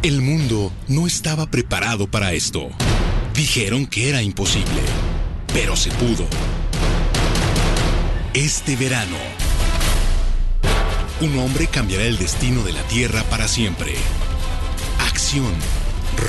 [0.00, 2.68] El mundo no estaba preparado para esto.
[3.34, 4.80] Dijeron que era imposible,
[5.52, 6.24] pero se pudo.
[8.32, 9.16] Este verano,
[11.20, 13.92] un hombre cambiará el destino de la Tierra para siempre.
[15.00, 15.52] Acción,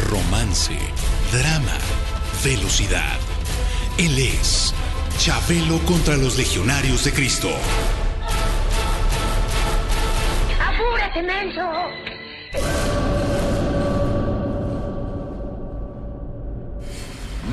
[0.10, 0.76] romance,
[1.32, 1.78] drama,
[2.44, 3.20] velocidad.
[4.00, 4.74] Él es
[5.20, 7.52] Chabelo contra los legionarios de Cristo.
[10.60, 12.09] ¡Apúrate, menso!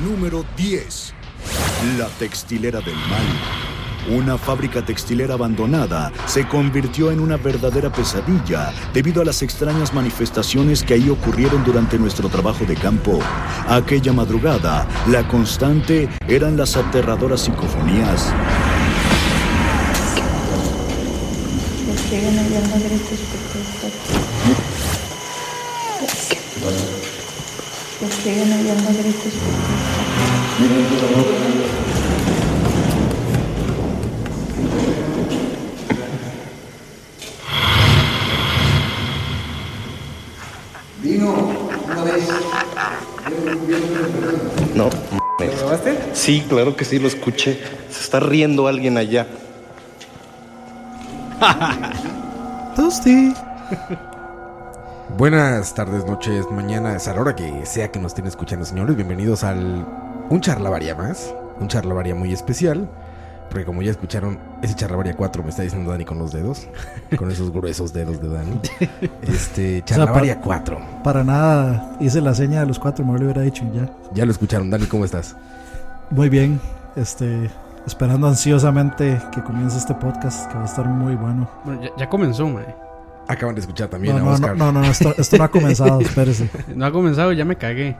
[0.03, 1.13] Número 10.
[1.97, 4.17] La textilera del mal.
[4.17, 10.83] Una fábrica textilera abandonada se convirtió en una verdadera pesadilla debido a las extrañas manifestaciones
[10.83, 13.19] que ahí ocurrieron durante nuestro trabajo de campo.
[13.67, 18.33] Aquella madrugada, la constante eran las aterradoras psicofonías.
[28.27, 29.57] Por Despliegan enviando gritos por
[44.75, 44.89] No.
[45.39, 45.97] ¿Lo grabaste?
[46.13, 47.59] Sí, claro que sí, lo escuché.
[47.89, 49.25] Se está riendo alguien allá.
[52.75, 53.33] Tosti.
[55.15, 58.95] Buenas tardes, noches, mañanas, a la hora que sea que nos estén escuchando, señores.
[58.95, 59.85] Bienvenidos al
[60.29, 61.33] un charlavaria más.
[61.59, 62.87] Un charlavaria muy especial.
[63.49, 66.67] Porque como ya escucharon, ese charlavaria 4 me está diciendo Dani con los dedos.
[67.17, 68.59] Con esos gruesos dedos de Dani.
[69.21, 70.79] Este, charlavaria para- 4.
[71.03, 73.89] Para nada hice la seña de los cuatro, me lo hubiera dicho y ya.
[74.13, 74.69] Ya lo escucharon.
[74.69, 75.35] Dani, ¿cómo estás?
[76.11, 76.59] Muy bien,
[76.97, 77.49] este,
[77.85, 81.49] esperando ansiosamente que comience este podcast, que va a estar muy bueno.
[81.63, 82.86] Bueno, ya, ya comenzó, mae.
[83.29, 84.55] Acaban de escuchar también No, a no, Oscar.
[84.57, 86.49] no, no, no, esto, esto no ha comenzado, espérese.
[86.75, 87.97] No ha comenzado, ya me cagué.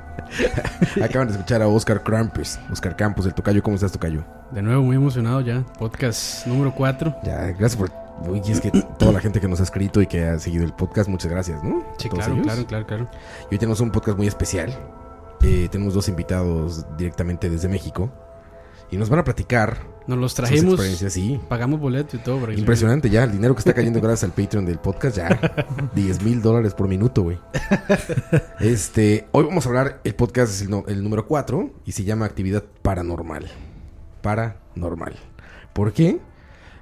[1.03, 2.57] Acaban de escuchar a Oscar Krampus.
[2.71, 3.61] Oscar Campos, el tocayo.
[3.61, 4.23] ¿Cómo estás, tocayo?
[4.51, 5.63] De nuevo, muy emocionado ya.
[5.77, 7.15] Podcast número 4.
[7.23, 7.91] Ya, gracias por.
[8.27, 10.73] Uy, es que toda la gente que nos ha escrito y que ha seguido el
[10.73, 11.83] podcast, muchas gracias, ¿no?
[11.99, 12.45] Sí, Todos claro, ellos.
[12.47, 13.09] claro, claro, claro.
[13.51, 14.73] Y hoy tenemos un podcast muy especial.
[15.43, 18.09] Eh, tenemos dos invitados directamente desde México.
[18.89, 19.79] Y nos van a platicar.
[20.07, 20.79] Nos los trajimos.
[20.81, 21.39] sí.
[21.49, 22.49] Pagamos boleto y todo.
[22.53, 25.39] Impresionante ya, el dinero que está cayendo gracias al Patreon del podcast, ya
[25.95, 27.37] 10 mil dólares por minuto, güey.
[28.59, 32.03] Este, hoy vamos a hablar, el podcast es el, no- el número 4 y se
[32.05, 33.47] llama Actividad Paranormal.
[34.21, 35.15] Paranormal.
[35.73, 36.19] ¿Por qué?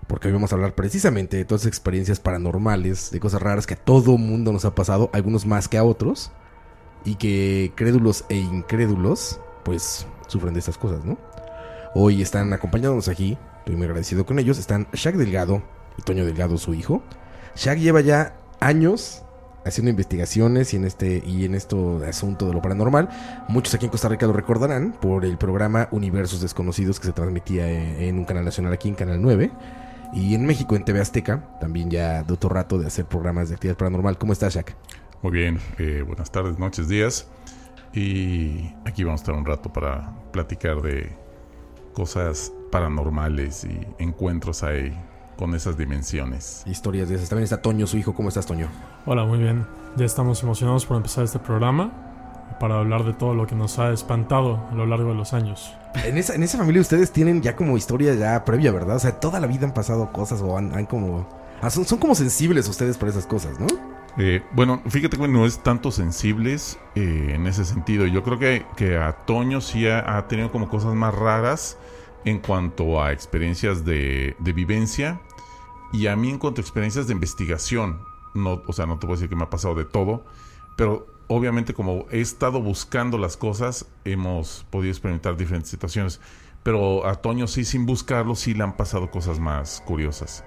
[0.07, 3.73] Porque hoy vamos a hablar precisamente de todas esas experiencias paranormales, de cosas raras que
[3.73, 6.31] a todo mundo nos ha pasado, algunos más que a otros,
[7.03, 11.17] y que crédulos e incrédulos, pues, sufren de estas cosas, ¿no?
[11.97, 15.63] Hoy están acompañándonos aquí, estoy muy agradecido con ellos, están Shaq Delgado
[15.97, 17.01] y Toño Delgado, su hijo.
[17.55, 19.23] Shaq lleva ya años
[19.63, 23.07] haciendo investigaciones y en este y en esto asunto de lo paranormal.
[23.47, 27.71] Muchos aquí en Costa Rica lo recordarán por el programa Universos Desconocidos que se transmitía
[27.71, 29.49] en, en un canal nacional aquí en Canal 9.
[30.11, 33.55] Y en México, en TV Azteca, también ya de otro rato de hacer programas de
[33.55, 34.17] actividad paranormal.
[34.17, 34.75] ¿Cómo estás, Shaq?
[35.21, 37.29] Muy bien, eh, buenas tardes, noches, días.
[37.93, 41.23] Y aquí vamos a estar un rato para platicar de
[41.95, 44.95] cosas paranormales y encuentros ahí
[45.37, 46.63] con esas dimensiones.
[46.67, 47.29] Historias de esas.
[47.29, 48.13] También está Toño, su hijo.
[48.13, 48.67] ¿Cómo estás, Toño?
[49.05, 49.65] Hola, muy bien.
[49.95, 51.91] Ya estamos emocionados por empezar este programa
[52.59, 55.73] para hablar de todo lo que nos ha espantado a lo largo de los años.
[56.03, 58.97] En esa, en esa familia ustedes tienen ya como historia ya previa, ¿verdad?
[58.97, 61.27] O sea, toda la vida han pasado cosas o han, han como...
[61.61, 63.67] ah, son, son como sensibles ustedes por esas cosas, ¿no?
[64.17, 68.05] Eh, bueno, fíjate que no es tanto sensibles eh, en ese sentido.
[68.05, 71.77] Yo creo que, que a Toño sí ha, ha tenido como cosas más raras
[72.23, 75.21] en cuanto a experiencias de, de vivencia
[75.91, 77.99] y a mí en cuanto a experiencias de investigación.
[78.33, 80.25] No, o sea, no te puedo decir que me ha pasado de todo,
[80.75, 86.19] pero obviamente como he estado buscando las cosas, hemos podido experimentar diferentes situaciones.
[86.63, 90.43] Pero a Toño sí, sin buscarlo, sí le han pasado cosas más curiosas.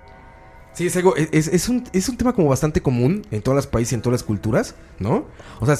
[0.79, 3.67] Sí, es algo, es, es- un, es un tema como bastante común en todos los
[3.67, 5.25] países y en todas las culturas, ¿no?
[5.59, 5.77] O sea,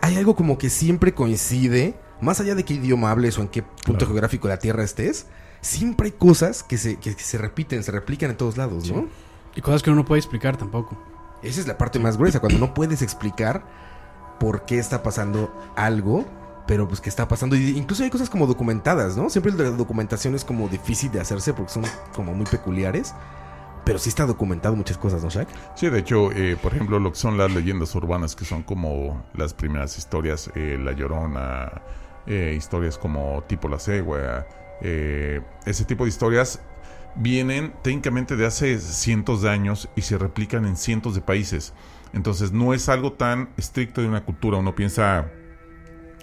[0.00, 3.62] hay algo como que siempre coincide, más allá de qué idioma hables o en qué
[3.62, 4.06] punto Claro.
[4.06, 5.26] geográfico de la Tierra estés,
[5.60, 9.08] siempre hay cosas que se, que, que se repiten, se replican en todos lados, ¿no?
[9.54, 10.96] Y cosas que uno no puede explicar tampoco.
[11.42, 13.62] Esa es la parte más gruesa, cuando no puedes explicar
[14.40, 16.24] por qué está pasando algo,
[16.66, 17.56] pero pues que está pasando.
[17.56, 19.28] Y incluso hay cosas como documentadas, ¿no?
[19.28, 21.84] Siempre la documentación es como difícil de hacerse porque son
[22.14, 23.12] como muy peculiares.
[23.84, 25.48] Pero sí está documentado muchas cosas, ¿no, Shaq?
[25.74, 29.26] Sí, de hecho, eh, por ejemplo, lo que son las leyendas urbanas, que son como
[29.34, 31.82] las primeras historias, eh, La Llorona,
[32.26, 34.46] eh, historias como tipo La Cegua,
[34.80, 36.60] eh, ese tipo de historias
[37.14, 41.72] vienen técnicamente de hace cientos de años y se replican en cientos de países.
[42.12, 44.58] Entonces no es algo tan estricto de una cultura.
[44.58, 45.30] Uno piensa,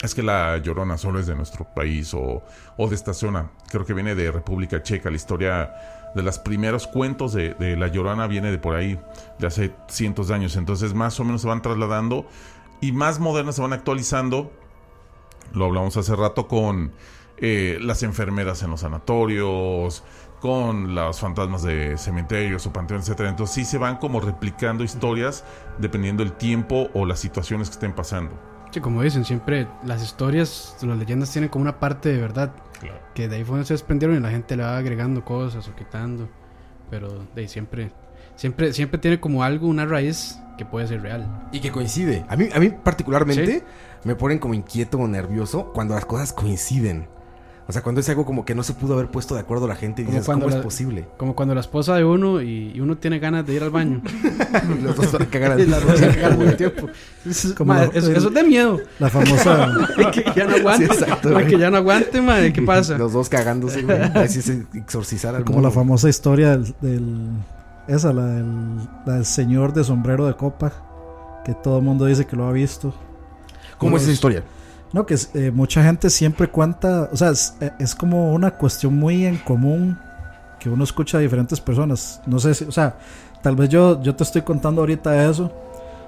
[0.01, 2.43] es que la Llorona solo es de nuestro país o,
[2.77, 3.51] o de esta zona.
[3.69, 5.09] Creo que viene de República Checa.
[5.09, 5.73] La historia
[6.15, 8.99] de los primeros cuentos de, La Llorona viene de por ahí,
[9.37, 10.55] de hace cientos de años.
[10.55, 12.25] Entonces más o menos se van trasladando
[12.81, 14.51] y más modernas se van actualizando.
[15.53, 16.91] Lo hablamos hace rato con
[17.37, 20.03] eh, las enfermeras en los sanatorios,
[20.39, 23.29] con los fantasmas de cementerios o panteones, etcétera.
[23.29, 25.43] Entonces sí se van como replicando historias
[25.77, 28.48] dependiendo del tiempo o las situaciones que estén pasando.
[28.71, 32.53] Sí, como dicen, siempre las historias, las leyendas tienen como una parte de verdad.
[33.13, 35.75] Que de ahí fue donde se desprendieron y la gente le va agregando cosas o
[35.75, 36.29] quitando.
[36.89, 37.91] Pero de ahí siempre,
[38.35, 41.49] siempre, siempre tiene como algo, una raíz que puede ser real.
[41.51, 42.25] Y que coincide.
[42.29, 43.63] A mí, a mí particularmente
[44.03, 47.07] me ponen como inquieto o nervioso cuando las cosas coinciden.
[47.69, 49.75] O sea, cuando es algo como que no se pudo haber puesto de acuerdo la
[49.75, 51.05] gente y dices, cuando ¿cómo la- es posible?
[51.17, 54.01] Como cuando la esposa de uno y, y uno tiene ganas de ir al baño.
[54.75, 55.57] Y los dos van a cagar al
[56.37, 56.87] mismo tiempo,
[57.55, 58.79] Como ma, la- eso- el- eso es de miedo.
[58.97, 59.71] La famosa.
[60.11, 60.87] Que ya no aguante.
[60.87, 61.45] Sí, exacto, güey.
[61.47, 62.51] que ya no aguante, madre.
[62.51, 62.97] ¿Qué pasa?
[62.97, 64.01] Los dos cagándose, güey.
[64.01, 67.29] Así es exorcizar al Como la famosa historia del, del-
[67.87, 70.73] esa, la del, la del señor de sombrero de copa,
[71.45, 72.95] que todo el mundo dice que lo ha visto.
[73.77, 74.43] ¿Cómo es esa historia?
[74.93, 78.95] No, que eh, mucha gente siempre cuenta, o sea, es, eh, es como una cuestión
[78.97, 79.99] muy en común
[80.59, 82.21] que uno escucha de diferentes personas.
[82.25, 82.97] No sé si, o sea,
[83.41, 85.51] tal vez yo, yo te estoy contando ahorita eso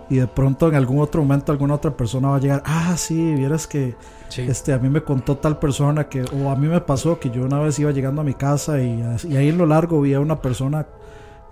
[0.10, 3.33] y de pronto en algún otro momento alguna otra persona va a llegar, ah, sí,
[3.36, 3.95] vieras que
[4.30, 4.44] Sí.
[4.44, 7.44] este, a mí me contó tal persona que, o a mí me pasó que yo
[7.44, 10.22] una vez iba llegando a mi casa y, y ahí en lo largo vi a
[10.22, 10.86] una persona,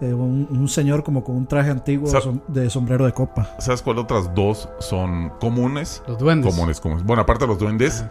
[0.01, 3.11] eh, un, un señor como con un traje antiguo Sa- de som- de sombrero de
[3.13, 3.55] copa.
[3.59, 6.01] ¿Sabes cuál otras dos son comunes?
[6.07, 6.53] Los duendes.
[6.53, 7.03] Comunes, comunes.
[7.05, 8.05] Bueno, aparte de los duendes,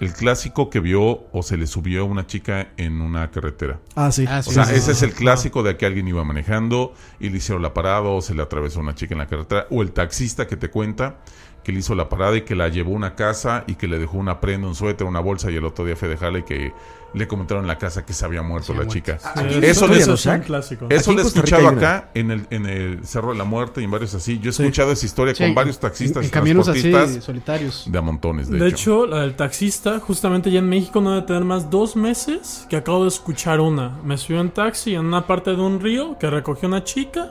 [0.00, 3.78] el clásico que vio o se le subió a una chica en una carretera.
[3.94, 4.24] Ah, sí.
[4.28, 6.92] Ah, O sí, sea, sí, ese sí, es el clásico de que alguien iba manejando
[7.20, 9.66] y le hicieron la parada o se le atravesó una chica en la carretera.
[9.70, 11.16] O el taxista que te cuenta
[11.64, 13.98] que le hizo la parada y que la llevó a una casa y que le
[13.98, 16.08] dejó una prenda, un suéter, una bolsa y el otro día fue
[16.38, 16.72] y que
[17.14, 19.18] le comentaron en la casa que se había muerto Se la chica.
[19.20, 19.26] Sí,
[19.62, 23.84] eso, en lo he escuchado acá en el, en el Cerro de la Muerte y
[23.84, 24.40] en varios así.
[24.40, 27.84] Yo he escuchado esa historia Sí, con en- varios taxistas en y caminos así solitarios.
[27.90, 29.04] de a montones, de, De hecho.
[29.04, 32.76] hecho, la del taxista, justamente ya en México no debe tener más dos meses que
[32.76, 33.96] acabo de escuchar una.
[34.04, 37.30] Me subió en taxi en una parte de un río que recogió una chica.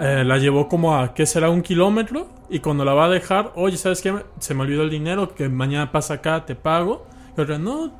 [0.00, 1.50] Eh, la llevó como a, ¿qué será?
[1.50, 2.28] Un kilómetro.
[2.48, 4.14] Y cuando la va a dejar, oye, ¿sabes qué?
[4.38, 7.06] Se me olvidó el dinero, que mañana pasa acá, te pago.
[7.36, 7.90] Y otra, no,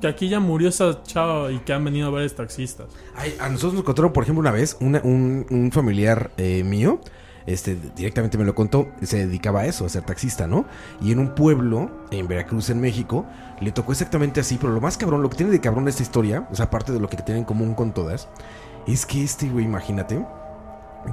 [0.00, 2.86] que aquí ya murió esa chava y que han venido varios taxistas.
[3.16, 7.00] Ay, a nosotros nos contaron, por ejemplo, una vez, una- un, un familiar eh, mío,
[7.46, 10.66] este, directamente me lo contó, se dedicaba a eso, a ser taxista, ¿no?
[11.00, 13.24] Y en un pueblo, en Veracruz, en México,
[13.60, 16.46] le tocó exactamente así, pero lo más cabrón, lo que tiene de cabrón esta historia,
[16.50, 18.28] o sea, aparte de lo que tiene en común con todas,
[18.86, 20.24] es que este güey, imagínate,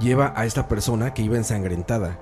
[0.00, 2.18] lleva a esta persona que iba ensangrentada,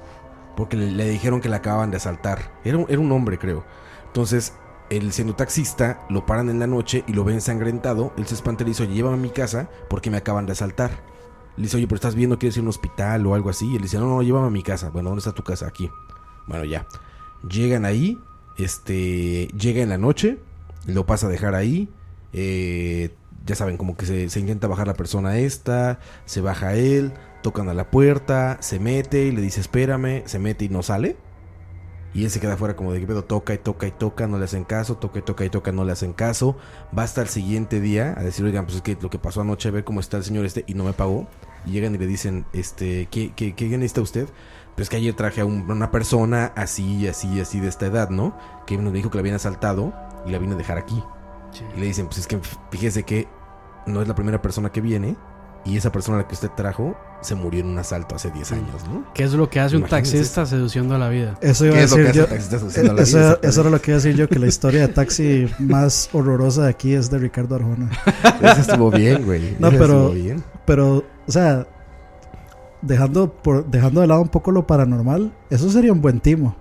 [0.56, 2.53] porque le, dijeron que la acababan de asaltar.
[2.64, 3.64] Era un, era un hombre, creo.
[4.06, 4.55] Entonces,
[4.91, 8.12] él siendo taxista, lo paran en la noche y lo ve ensangrentado.
[8.17, 10.91] Él se espanta y le dice, llévame a mi casa porque me acaban de asaltar.
[11.56, 13.70] Le dice, oye, pero estás viendo, quieres ir a un hospital o algo así.
[13.70, 14.91] Y él dice, no, no, llévame a mi casa.
[14.91, 15.67] Bueno, ¿dónde está tu casa?
[15.67, 15.91] Aquí.
[16.47, 16.87] Bueno, ya.
[17.49, 18.19] Llegan ahí,
[18.58, 20.38] este, llega en la noche,
[20.87, 21.88] lo pasa a dejar ahí.
[22.32, 27.12] eh, ya saben, como que se, se intenta bajar la persona esta, se baja él,
[27.43, 31.17] tocan a la puerta, se mete y le dice, espérame, se mete y no sale.
[32.15, 34.39] Y él se queda afuera como de que pedo, toca y toca y toca, no
[34.39, 36.56] le hacen caso, toca y toca y toca, no le hacen caso.
[36.96, 39.69] Va hasta el siguiente día a decir, oigan, pues es que lo que pasó anoche,
[39.69, 41.27] a ver cómo está el señor este, y no me pagó.
[41.65, 44.29] Y llegan y le dicen, este, ¿qué, qué, qué necesita usted?
[44.77, 48.37] Pues que ayer traje a un- una persona así, así, así de esta edad, ¿no?
[48.67, 49.94] Que nos dijo que la habían asaltado
[50.27, 51.03] y la vine a dejar aquí.
[51.53, 51.65] Sí.
[51.77, 52.39] Y le dicen, pues es que
[52.70, 53.27] fíjese que
[53.87, 55.17] no es la primera persona que viene.
[55.65, 58.51] Y esa persona a la que usted trajo se murió en un asalto hace 10
[58.53, 59.05] años, ¿no?
[59.15, 61.39] ¿Qué es lo que hace un taxista seduciendo a la vida?
[61.41, 62.25] Eso iba a ¿Qué es lo que decir hace yo.
[62.25, 63.39] el taxista asociando a la Eso, vida?
[63.43, 66.65] eso era lo que iba a decir yo, que la historia de taxi más horrorosa
[66.65, 67.91] de aquí es de Ricardo Arjona.
[68.43, 69.57] Eso estuvo bien, güey.
[69.61, 70.43] No, Eso pero- estuvo bien.
[70.65, 71.65] Pero, o sea,
[72.81, 76.57] dejando, por, dejando de lado un poco lo paranormal, eso sería un buen timo.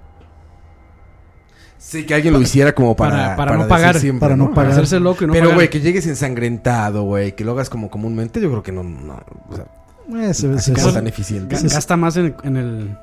[1.84, 4.54] Sí, que alguien lo hiciera como para, Para- para no decir pagar, siempre, para no
[4.54, 4.74] pagar.
[4.74, 8.40] Hacerse loco y no Pero, güey, que llegues ensangrentado, güey, que lo hagas como comúnmente,
[8.40, 9.20] yo creo que no, no
[9.50, 9.66] o sea,
[10.30, 11.56] Eh, se- se- tan eficiente.
[11.56, 12.98] Ga- Gasta más en, en el...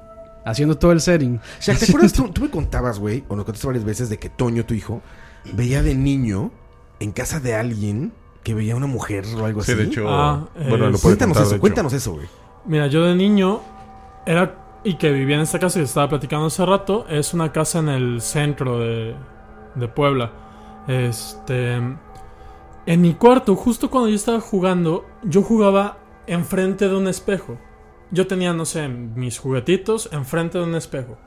[0.45, 1.37] Haciendo todo el setting.
[1.37, 2.13] O sea, ¿te acuerdas?
[2.13, 5.03] Tú, tú me contabas, güey, o nos contaste varias veces de que Toño, tu hijo,
[5.53, 6.53] veía de niño
[7.01, 8.13] en casa de alguien
[8.45, 9.81] que veía una mujer o algo Sí, así.
[9.83, 12.27] de hecho, Ah, bueno, eh, lo puede Cuéntanos contar, eso, cuéntanos eso, güey.
[12.65, 13.61] Mira, yo de niño
[14.25, 14.55] era
[14.85, 17.89] y que vivía en esta casa que estaba platicando hace rato, es una casa en
[17.89, 19.15] el centro de,
[19.75, 20.33] de Puebla.
[20.87, 27.59] Este En mi cuarto, justo cuando yo estaba jugando, yo jugaba enfrente de un espejo.
[28.11, 31.19] Yo tenía, no sé, mis juguetitos enfrente de un espejo.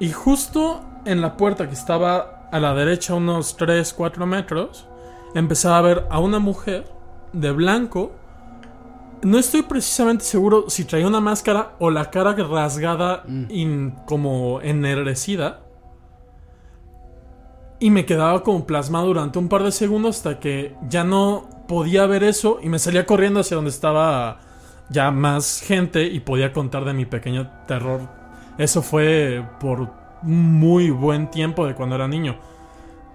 [0.00, 4.88] Y justo en la puerta que estaba a la derecha, unos 3, 4 metros,
[5.34, 6.84] empezaba a ver a una mujer
[7.32, 8.12] de blanco.
[9.22, 15.60] No estoy precisamente seguro si traía una máscara o la cara rasgada, in- como ennerecida.
[17.78, 22.06] Y me quedaba como plasmado durante un par de segundos hasta que ya no podía
[22.06, 24.40] ver eso y me salía corriendo hacia donde estaba
[24.88, 28.00] ya más gente y podía contar de mi pequeño terror.
[28.58, 29.90] Eso fue por
[30.22, 32.36] muy buen tiempo de cuando era niño.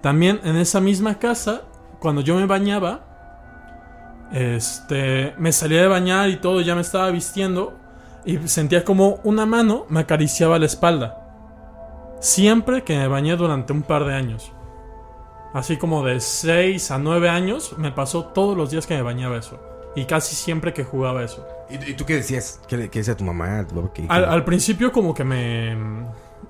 [0.02, 1.62] También en esa misma casa,
[1.98, 3.07] cuando yo me bañaba,
[4.32, 7.74] este, me salía de bañar y todo, ya me estaba vistiendo
[8.24, 11.24] y sentía como una mano me acariciaba la espalda.
[12.20, 14.52] Siempre que me bañé durante un par de años.
[15.54, 19.38] Así como de 6 a 9 años, me pasó todos los días que me bañaba
[19.38, 19.58] eso.
[19.96, 21.46] Y casi siempre que jugaba eso.
[21.70, 22.60] ¿Y, tú qué decías?
[22.68, 23.90] ¿Qué, decía tu mamá, tu papá?
[23.94, 25.74] ¿Qué- Al, qué- al principio como que me,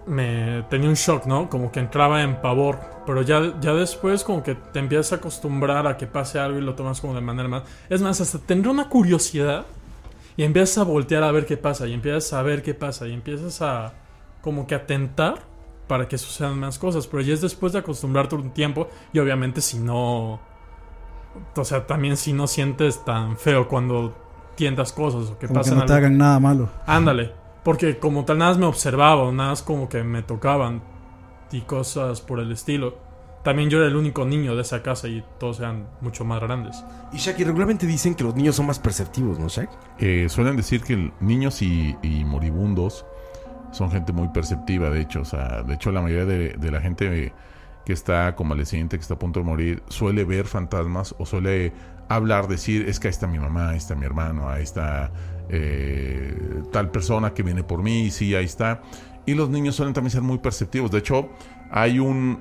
[0.06, 1.48] me tenía un shock, ¿no?
[1.50, 2.78] Como que entraba en pavor.
[3.06, 6.62] Pero ya, ya después como que te empiezas a acostumbrar a que pase algo y
[6.62, 7.62] lo tomas como de manera más...
[7.88, 9.66] Es más, hasta tendré una curiosidad
[10.36, 13.12] y empiezas a voltear a ver qué pasa y empiezas a ver qué pasa y
[13.12, 13.92] empiezas a
[14.42, 15.36] como que atentar
[15.88, 17.06] para que sucedan más cosas.
[17.06, 20.40] Pero ya es después de acostumbrarte un tiempo y obviamente si no...
[21.56, 24.16] O sea, también si no sientes tan feo cuando
[24.56, 26.68] tientas cosas o que Como que pasan no te algo- hagan nada malo.
[26.86, 27.32] Ándale.
[27.64, 30.82] Porque como tal nada más me observaba, nada más como que me tocaban
[31.52, 32.96] y cosas por el estilo.
[33.42, 36.84] También yo era el único niño de esa casa y todos eran mucho más grandes.
[37.12, 39.70] Y Shaq, y regularmente dicen que los niños son más perceptivos, ¿no, Shaq?
[39.98, 43.06] Eh, suelen decir que niños y, y moribundos
[43.70, 45.20] son gente muy perceptiva, de hecho.
[45.20, 47.32] O sea, de hecho, la mayoría de, de la gente
[47.84, 51.72] que está convaleciente, que está a punto de morir, suele ver fantasmas o suele
[52.08, 55.10] hablar, decir, es que ahí está mi mamá, ahí está mi hermano, ahí está
[55.48, 58.82] eh, tal persona que viene por mí, sí, ahí está.
[59.26, 60.90] Y los niños suelen también ser muy perceptivos.
[60.90, 61.28] De hecho,
[61.70, 62.40] hay un,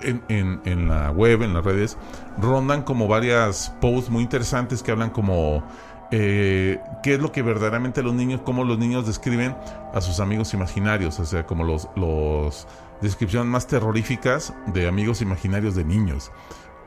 [0.00, 1.96] en, la web, en las redes,
[2.40, 5.64] rondan como varias posts muy interesantes que hablan como
[6.10, 9.56] eh, qué es lo que verdaderamente los niños, cómo los niños describen
[9.94, 12.66] a sus amigos imaginarios, o sea, como los, los
[13.00, 16.30] descripciones más terroríficas de amigos imaginarios de niños.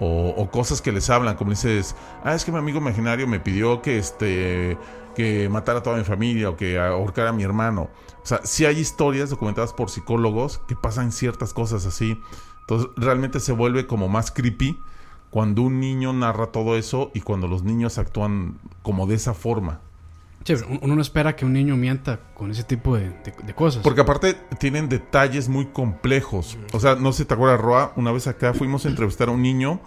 [0.03, 3.39] O, o cosas que les hablan, como dices, ah, es que mi amigo imaginario me
[3.39, 4.75] pidió que este
[5.13, 7.89] que matara a toda mi familia o que ahorcara a mi hermano.
[8.23, 12.19] O sea, sí hay historias documentadas por psicólogos que pasan ciertas cosas así.
[12.61, 14.77] Entonces, realmente se vuelve como más creepy
[15.29, 19.79] cuando un niño narra todo eso y cuando los niños actúan como de esa forma.
[20.43, 23.83] Sí, uno no espera que un niño mienta con ese tipo de, de- de cosas.
[23.83, 26.57] Porque aparte tienen detalles muy complejos.
[26.73, 29.41] O sea, no sé te acuerdas, Roa, una vez acá fuimos a entrevistar a un
[29.43, 29.79] niño,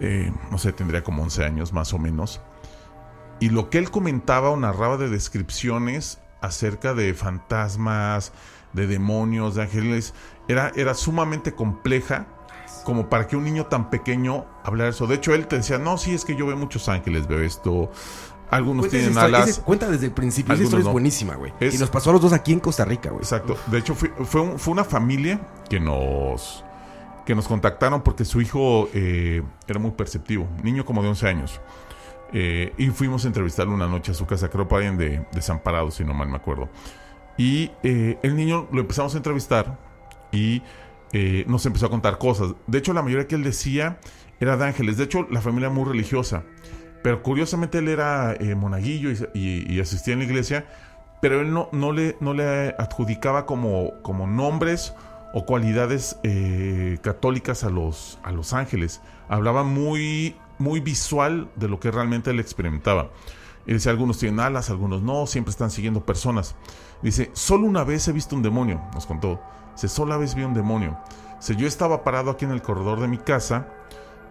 [0.00, 2.40] eh, no sé, tendría como 11 años más o menos.
[3.40, 8.32] Y lo que él comentaba o narraba de descripciones acerca de fantasmas,
[8.72, 10.14] de demonios, de ángeles,
[10.48, 12.26] era, era sumamente compleja
[12.84, 15.06] como para que un niño tan pequeño hablara eso.
[15.06, 17.90] De hecho, él te decía, no, sí, es que yo veo muchos ángeles, veo esto.
[18.48, 19.58] Algunos Cuenta tienen historia- alas.
[19.64, 20.54] cuenta desde el principio.
[20.54, 21.52] Esa historia es buenísima, güey.
[21.58, 23.22] Es- Y nos pasó a los dos aquí en Costa Rica, güey.
[23.22, 23.56] Exacto.
[23.66, 26.62] De hecho, fue, fue, un- fue una familia que nos
[27.24, 31.60] que nos contactaron porque su hijo eh, era muy perceptivo, niño como de 11 años.
[32.32, 36.04] Eh, y fuimos a entrevistarlo una noche a su casa, creo alguien de Desamparado, si
[36.04, 36.68] no mal me acuerdo.
[37.38, 39.78] Y eh, el niño lo empezamos a entrevistar
[40.32, 40.62] y
[41.12, 42.54] eh, nos empezó a contar cosas.
[42.66, 43.98] De hecho, la mayoría que él decía
[44.40, 44.96] era de ángeles.
[44.96, 46.42] De hecho, la familia muy religiosa.
[47.02, 49.28] Pero curiosamente él era monaguillo y,
[49.68, 50.66] y- asistía en la iglesia,
[51.22, 54.92] pero él no, no, le, no le adjudicaba como, como nombres
[55.32, 56.16] o cualidades
[57.02, 59.02] católicas a los, a los ángeles.
[59.28, 63.10] Hablaba muy, muy visual de lo que realmente él experimentaba.
[63.66, 66.54] Y decía, algunos tienen alas, algunos no, siempre están siguiendo personas.
[67.02, 69.40] Dice, solo una vez he visto un demonio, nos contó.
[69.74, 70.98] Dice, solo una vez vi un demonio.
[71.38, 73.68] Dice, yo estaba parado aquí en el corredor de mi casa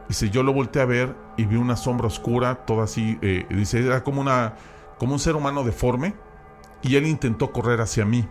[0.08, 3.18] Dice, yo lo volteé a ver y vi una sombra oscura, toda así.
[3.22, 4.54] eh, dice, era como una.
[5.00, 6.14] como un ser humano deforme.
[6.82, 8.28] Y él intentó correr hacia mí.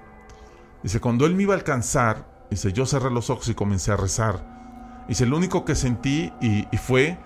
[0.83, 3.97] Dice, cuando él me iba a alcanzar, dice, yo cerré los ojos y comencé a
[3.97, 5.05] rezar.
[5.09, 7.19] Dice, lo único que sentí y fue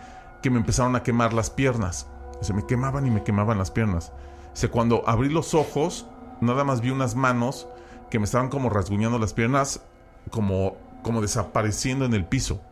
[0.49, 2.07] que me empezaron a quemar las piernas.
[2.41, 4.13] Dice, me quemaban y me quemaban las piernas.
[4.55, 6.07] Dice, cuando abrí los ojos,
[6.41, 7.69] nada más vi unas manos
[8.09, 9.83] que me estaban como rasguñando las piernas,
[10.31, 12.63] como, como desapareciendo en el piso.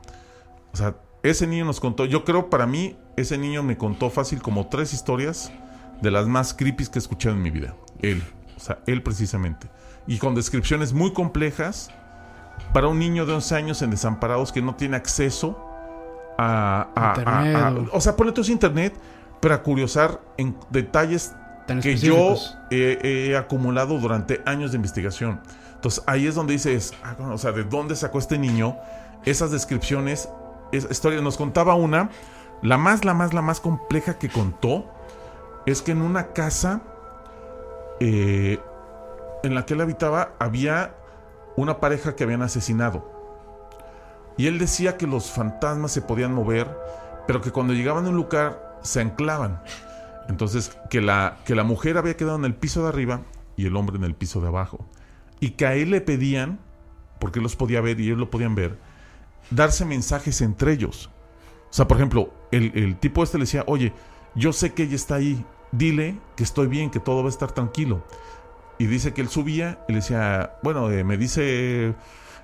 [0.73, 4.41] O sea, ese niño nos contó, yo creo para mí, ese niño me contó fácil
[4.41, 5.53] como tres historias
[6.01, 7.75] de las más creepy que he escuchado en mi vida.
[8.01, 8.23] Él,
[8.57, 9.69] o sea, él precisamente.
[10.07, 11.91] Y con descripciones muy complejas
[12.73, 15.66] para un niño de 11 años en desamparados que no tiene acceso
[16.39, 18.95] a, o- sea, ponle ese internet,
[19.41, 21.35] pero a curiosar en detalles
[21.67, 22.35] Tan que yo
[22.71, 25.41] he, he acumulado durante años de investigación.
[25.75, 28.77] Entonces ahí es donde dices, ah, o sea, ¿de dónde sacó este niño
[29.25, 30.29] esas descripciones?
[30.73, 32.11] Esa historia nos contaba una,
[32.63, 34.87] la más, la más, la más compleja que contó
[35.67, 36.81] es que en una casa
[38.01, 38.59] eh,
[39.43, 40.95] en la que él habitaba había
[41.57, 43.16] una pareja que habían asesinado.
[44.37, 46.69] Y él decía que los fantasmas se podían mover,
[47.27, 49.63] pero que cuando llegaban a un lugar se anclaban.
[50.29, 53.23] Entonces, que la, que la mujer había quedado en el piso de arriba
[53.57, 54.87] y el hombre en el piso de abajo.
[55.41, 56.59] Y que a él le pedían,
[57.19, 58.79] porque él los podía ver y ellos lo podían ver,
[59.51, 61.11] darse mensajes entre ellos.
[61.71, 63.93] O sea, por ejemplo, el, el tipo este le decía, oye,
[64.35, 67.53] yo sé que ella está ahí, dile que estoy bien, que todo va a estar
[67.53, 68.05] tranquilo.
[68.79, 71.95] Y dice que él subía y le decía, bueno, eh, me dice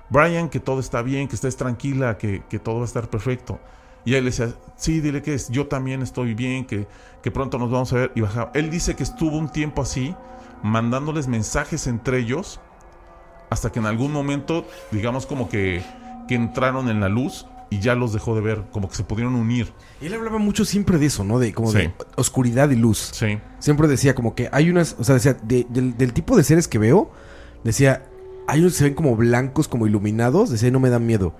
[0.09, 3.59] Brian que todo está bien, que estés tranquila, que, que todo va a estar perfecto.
[4.05, 6.87] Y él le decía, sí, dile que es, yo también estoy bien, que,
[7.21, 8.11] que pronto nos vamos a ver.
[8.15, 8.51] Y bajaba.
[8.53, 10.13] Él dice que estuvo un tiempo así,
[10.61, 12.59] mandándoles mensajes entre ellos,
[13.49, 15.83] hasta que en algún momento, digamos como que,
[16.27, 19.35] que entraron en la luz y ya los dejó de ver, como que se pudieron
[19.35, 19.71] unir.
[20.01, 21.39] Él hablaba mucho siempre de eso, ¿no?
[21.39, 21.77] De como Sí.
[21.79, 23.09] de oscuridad y luz.
[23.13, 23.39] Sí.
[23.59, 26.67] Siempre decía como que hay unas, o sea, decía, de- del, del tipo de seres
[26.67, 27.11] que veo,
[27.63, 28.03] decía,
[28.47, 31.33] hay unos que se ven como blancos, como iluminados, decía, no me dan miedo.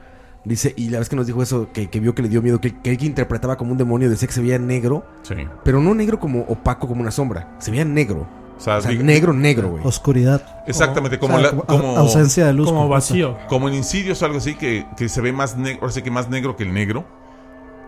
[0.46, 2.60] Dice, y la vez que nos dijo eso, que, que vio que le dio miedo,
[2.60, 5.36] que, que él que interpretaba como un demonio, decía que se veía negro, Sí.
[5.64, 8.28] pero no negro como opaco, como una sombra, se veía negro.
[8.58, 9.84] O sea, O sea, diga- negro, negro, güey.
[9.86, 10.64] Oscuridad.
[10.68, 12.68] Exactamente, O como, sea, la- como como- au- ausencia de luz.
[12.68, 13.38] Como vacío.
[13.48, 16.12] Como en Insidious o algo así, que, que se ve más negro, ahora sí que
[16.12, 17.06] más negro que el negro.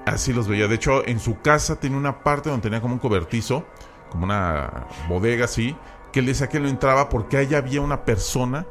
[0.05, 0.67] Así los veía.
[0.67, 3.65] De hecho, en su casa tenía una parte donde tenía como un cobertizo,
[4.09, 5.75] como una bodega así,
[6.13, 8.65] que él decía que no entraba porque ahí había una persona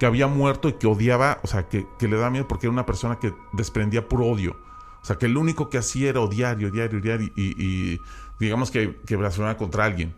[0.00, 2.72] que había muerto y que odiaba, o sea, que, que le daba miedo porque era
[2.72, 4.56] una persona que desprendía puro odio.
[5.02, 8.00] O sea, que lo único que hacía era odiar y odiar y odiar y,
[8.40, 10.14] digamos que, que blasfemaba contra alguien.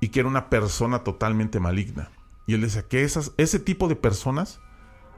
[0.00, 2.10] Y que era una persona totalmente maligna.
[2.46, 4.60] Y él decía que esas, ese tipo de personas,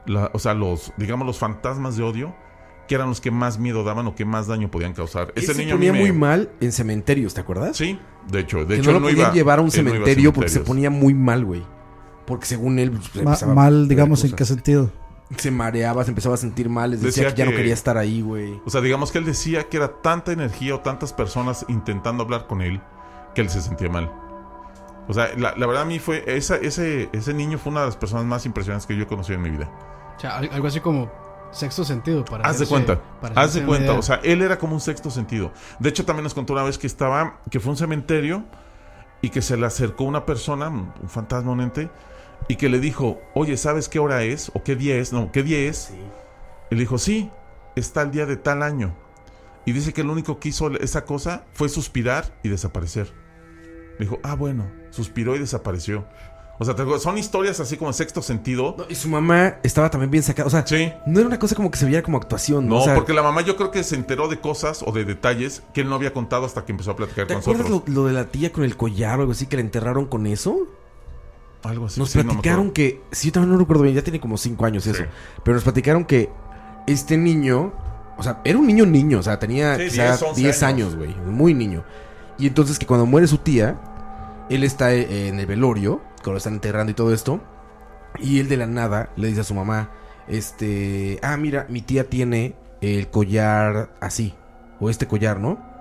[0.07, 2.35] la- o sea, los, digamos, los fantasmas de odio,
[2.87, 5.33] que eran los que más miedo daban o que más daño podían causar.
[5.35, 7.75] Ese se niño ponía me- muy mal en cementerios, ¿te acuerdas?
[7.79, 7.99] Sí,
[8.31, 9.91] de hecho, de que hecho no lo no podían iba- llevar a un no iba
[9.91, 11.65] cementerio porque se ponía muy mal, güey.
[12.27, 12.91] Porque según él...
[13.13, 14.91] pues, Ma- mal, digamos, ¿en qué sentido?
[15.37, 17.75] Se mareaba, se empezaba a sentir mal, les decía, Decía que ya no que- quería
[17.75, 18.61] estar ahí, güey.
[18.67, 22.47] O sea, digamos que él decía que era tanta energía o tantas personas intentando hablar
[22.47, 22.81] con él
[23.35, 24.13] que él se sentía mal.
[25.09, 27.87] O sea, la, la verdad a mí fue, esa, ese, ese niño fue una de
[27.87, 29.71] las personas más impresionantes que yo he conocido en mi vida.
[30.17, 31.11] O sea, al- algo así como
[31.51, 32.25] sexto sentido.
[32.25, 33.99] Para Haz de cuenta, para haz de cuenta, idea.
[33.99, 35.53] o sea, él era como un sexto sentido.
[35.79, 38.45] De hecho, también nos contó una vez que estaba, que fue un cementerio
[39.25, 41.89] y que se le acercó una persona, un fantasma, un ente,
[42.47, 44.51] y que le dijo, oye, ¿sabes qué hora es?
[44.53, 45.15] ¿O qué día es?
[45.15, 45.95] No, ¿qué día es?
[46.71, 47.31] Y le dijo, sí,
[47.75, 48.95] está el día de tal año.
[49.65, 53.15] Y dice que lo único que hizo esa cosa fue suspirar y desaparecer.
[53.99, 56.05] Le dijo, ah, bueno, suspiró y desapareció.
[56.59, 58.77] O sea, son historias así como en sexto sentido.
[58.79, 60.47] No, y su mamá estaba también bien sacada.
[60.47, 60.93] O sea, Sí.
[61.05, 62.69] no era una cosa como que se viera como actuación.
[62.69, 65.05] No, O sea, porque la mamá yo creo que se enteró de cosas o de
[65.05, 67.95] detalles que él no había contado hasta que empezó a platicar ¿Te con acuerdas nosotros.
[67.95, 70.27] lo, lo de la tía con el collar o algo así que la enterraron con
[70.29, 70.69] eso?
[71.65, 71.99] Algo así.
[71.99, 73.01] Nos sí, platicaron que.
[73.11, 75.05] Sí, yo también no recuerdo bien, ya tiene como 5 años eso.
[75.43, 76.31] Pero nos platicaron que
[76.87, 77.73] este niño.
[78.17, 80.95] O sea, era un niño niño, o sea, tenía Sí, quizá 10, 11 10 años,
[80.95, 80.97] años.
[80.97, 81.17] güey.
[81.27, 81.83] Muy niño.
[82.39, 83.77] Y entonces que cuando muere su tía,
[84.51, 87.41] él está eh, en el velorio, cuando lo están enterrando y todo esto.
[88.19, 89.91] Y él de la nada le dice a su mamá:
[90.27, 91.19] Este.
[91.23, 94.35] Ah, mira, mi tía tiene el collar así.
[94.81, 95.73] O este collar, ¿no?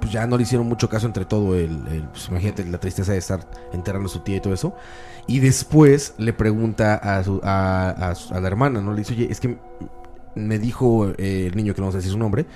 [0.00, 2.06] Pues ya no le hicieron mucho caso entre todo el.
[2.12, 4.76] pues imagínate la tristeza de estar enterrando a su tía y todo eso.
[5.26, 8.92] Y después le pregunta a, su, a, a la hermana, ¿no?
[8.92, 9.58] Le dice, oye, es que
[10.34, 12.46] me dijo eh, el niño, que no vamos a decir su nombre,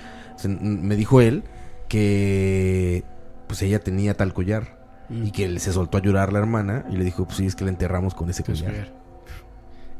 [0.45, 1.43] me dijo él
[1.87, 3.03] que
[3.47, 4.78] pues ella tenía tal collar.
[5.09, 5.25] Mm.
[5.25, 7.55] Y que él se soltó a llorar la hermana y le dijo, pues sí, es
[7.55, 8.93] que la enterramos con ese Pues, collar.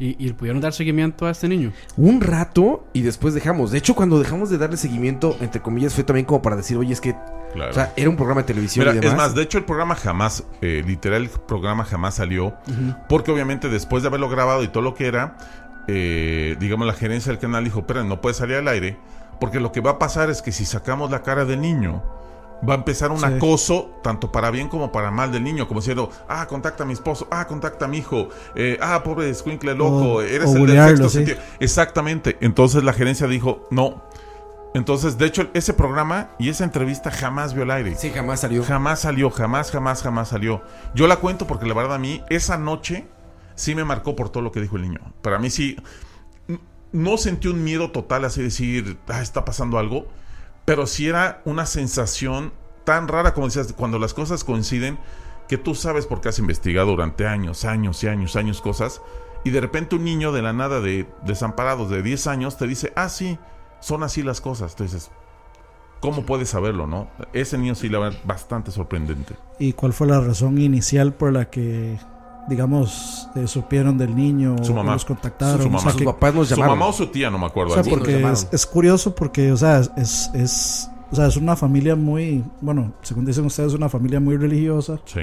[0.01, 1.73] ¿Y, y pudieron dar seguimiento a este niño.
[1.97, 3.71] Un rato y después dejamos.
[3.71, 6.93] De hecho, cuando dejamos de darle seguimiento, entre comillas, fue también como para decir, oye,
[6.93, 7.15] es que...
[7.53, 7.71] Claro.
[7.71, 9.95] O sea, era un programa de televisión Mira, y es más, de hecho el programa
[9.95, 12.53] jamás, eh, literal el programa jamás salió,
[13.09, 15.35] porque obviamente después de haberlo grabado y todo lo que era,
[15.87, 18.97] eh, digamos la gerencia del canal dijo, pero no puede salir al aire,
[19.39, 22.03] porque lo que va a pasar es que si sacamos la cara del niño,
[22.67, 23.25] va a empezar un Sí.
[23.25, 26.93] acoso, tanto para bien como para mal del niño, como diciendo, ah, contacta a mi
[26.93, 30.67] esposo, ah, contacta a mi hijo, eh, ah, pobre escuincle loco, O- eres o el
[30.67, 31.17] del sexto sí.
[31.17, 31.37] sentido.
[31.59, 34.03] Exactamente, entonces la gerencia dijo, no.
[34.75, 37.95] Entonces, de hecho, ese programa y esa entrevista jamás vio al aire.
[37.95, 38.63] Sí, jamás salió.
[38.63, 40.61] Jamás salió, jamás, jamás, jamás salió.
[40.93, 43.07] Yo la cuento porque la verdad a mí, esa noche
[43.55, 44.99] sí me marcó por todo lo que dijo el niño.
[45.23, 45.75] Para mí sí.
[46.91, 50.07] no sentí un miedo total, así decir, ah, está pasando algo,
[50.69, 52.53] pero sí era una sensación
[52.83, 54.99] tan rara, como decías, cuando las cosas coinciden,
[55.47, 59.01] que tú sabes por qué has investigado durante años, años y años, años cosas,
[59.43, 62.93] y de repente un niño de la nada de desamparados de 10 años te dice,
[62.95, 63.39] ah, sí,
[63.79, 64.73] son así las cosas.
[64.73, 65.09] Entonces,
[66.01, 67.09] ¿cómo puedes saberlo, no?
[67.33, 69.33] Ese niño sí la verdad bastante sorprendente.
[69.57, 71.97] ¿Y cuál fue la razón inicial por la que,
[72.49, 74.93] digamos, eh, supieron del niño Su o mamá.
[74.93, 75.61] los contactaron?
[75.61, 75.95] Su O sea, mamá.
[75.97, 77.73] que- papás Su mamá o su tía, no me acuerdo.
[77.73, 81.55] O sea, porque es, es curioso porque, o sea, es, es, o sea, es una
[81.55, 84.99] familia muy, bueno, según dicen ustedes, una familia muy religiosa.
[85.05, 85.21] Sí.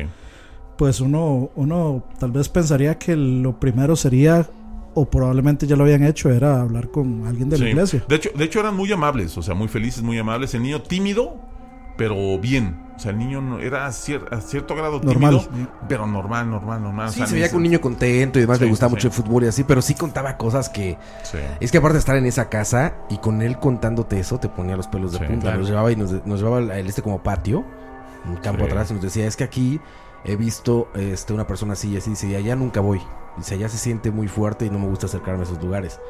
[0.78, 4.46] Pues uno, uno tal vez pensaría que lo primero sería,
[4.94, 7.70] o probablemente ya lo habían hecho, era hablar con alguien de la Sí.
[7.70, 8.04] iglesia.
[8.08, 10.54] De hecho, de hecho eran muy amables, o sea, muy felices, muy amables.
[10.54, 11.36] El niño tímido,
[11.96, 12.82] pero bien.
[12.96, 15.40] O sea, el niño no- era a, cier- a cierto grado Normal.
[15.50, 17.08] tímido, pero normal, normal, normal.
[17.08, 19.08] O Sí, sea, se veía que un niño contento y demás, le gustaba sí, mucho
[19.08, 20.96] el fútbol y así, pero sí contaba cosas que...
[21.22, 21.36] Sí.
[21.60, 24.76] Es que aparte de estar en esa casa y con él contándote eso, te ponía
[24.76, 25.42] los pelos de Sí, punta.
[25.42, 25.58] claro.
[25.58, 27.64] Nos llevaba y nos, nos llevaba a este como patio,
[28.26, 28.70] un campo Sí.
[28.70, 29.78] atrás, y nos decía, es que aquí
[30.24, 33.02] he visto este, una persona así y así, dice, y allá nunca voy.
[33.36, 36.00] Dice, allá se siente muy fuerte y no me gusta acercarme a esos lugares.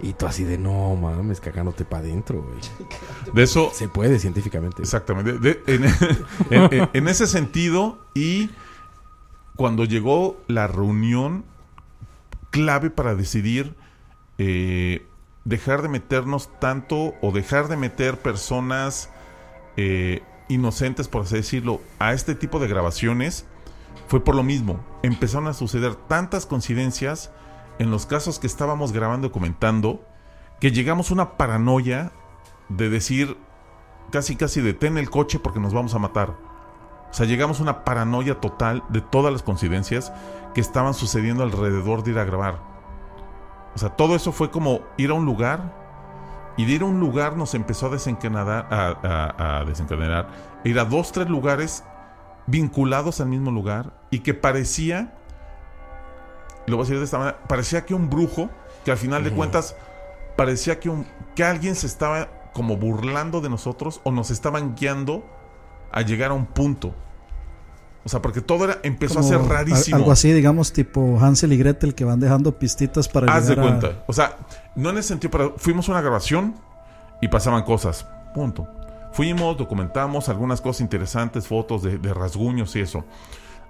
[0.00, 2.58] Y tú así de, no mames, cagándote para adentro, güey.
[3.34, 3.70] De eso...
[3.74, 4.82] Se puede científicamente.
[4.82, 5.38] Exactamente.
[5.38, 5.84] De- en,
[6.50, 8.50] en- en- en ese sentido, y
[9.56, 11.44] cuando llegó la reunión
[12.50, 13.74] clave para decidir
[14.38, 15.04] eh,
[15.44, 19.10] dejar de meternos tanto o dejar de meter personas
[19.76, 23.46] eh, inocentes, por así decirlo, a este tipo de grabaciones,
[24.06, 24.80] fue por lo mismo.
[25.02, 27.30] Empezaron a suceder tantas coincidencias
[27.78, 30.04] en los casos que estábamos grabando y comentando
[30.60, 32.12] que llegamos a una paranoia
[32.68, 33.36] de decir
[34.10, 36.30] casi casi detén el coche porque nos vamos a matar.
[37.10, 40.12] O sea, llegamos a una paranoia total de todas las coincidencias
[40.54, 42.58] que estaban sucediendo alrededor de ir a grabar.
[43.74, 45.72] O sea, todo eso fue como ir a un lugar
[46.56, 50.28] y de ir a un lugar nos empezó a desencadenar, a, a- a desencadenar,
[50.64, 51.84] ir a dos, tres lugares
[52.46, 55.14] vinculados al mismo lugar y que parecía,
[56.68, 58.50] lo voy a decir de esta manera, parecía que un brujo,
[58.84, 59.74] que al final de cuentas
[60.36, 65.24] parecía que, un, que alguien se estaba como burlando de nosotros o nos estaban guiando
[65.92, 66.94] a llegar a un punto.
[68.04, 69.96] O sea, porque todo era, empezó a ser rarísimo.
[69.96, 73.56] Algo así, digamos, tipo Hansel y Gretel que van dejando pistitas para Haz de a-
[73.60, 74.04] cuenta.
[74.06, 74.36] O sea,
[74.76, 76.54] no en ese sentido, pero fuimos a una grabación
[77.20, 78.06] y pasaban cosas.
[78.34, 78.66] Punto.
[79.12, 83.04] Fuimos, documentamos algunas cosas interesantes, fotos de, de rasguños y eso.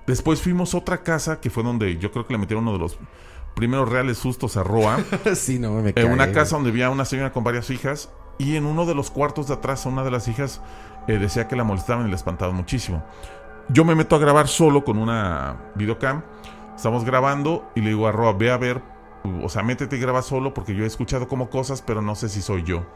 [0.08, 2.80] Después fuimos a otra casa que fue donde yo creo que le metieron uno de
[2.80, 2.98] los
[3.54, 4.98] primeros reales sustos a Roa.
[5.36, 6.34] sí, no, me En cagué, una güey.
[6.34, 9.54] casa donde había una señora con varias hijas y en uno de los cuartos de
[9.54, 10.60] atrás una de las hijas
[11.06, 13.04] eh, decía que la molestaban y la espantaban muchísimo.
[13.68, 16.22] Yo me meto a grabar solo con una videocam.
[16.74, 18.80] Estamos grabando y le digo a Roa, ve a ver,
[19.42, 22.28] o sea, métete y graba solo porque yo he escuchado como cosas, pero no sé
[22.30, 22.86] si soy yo.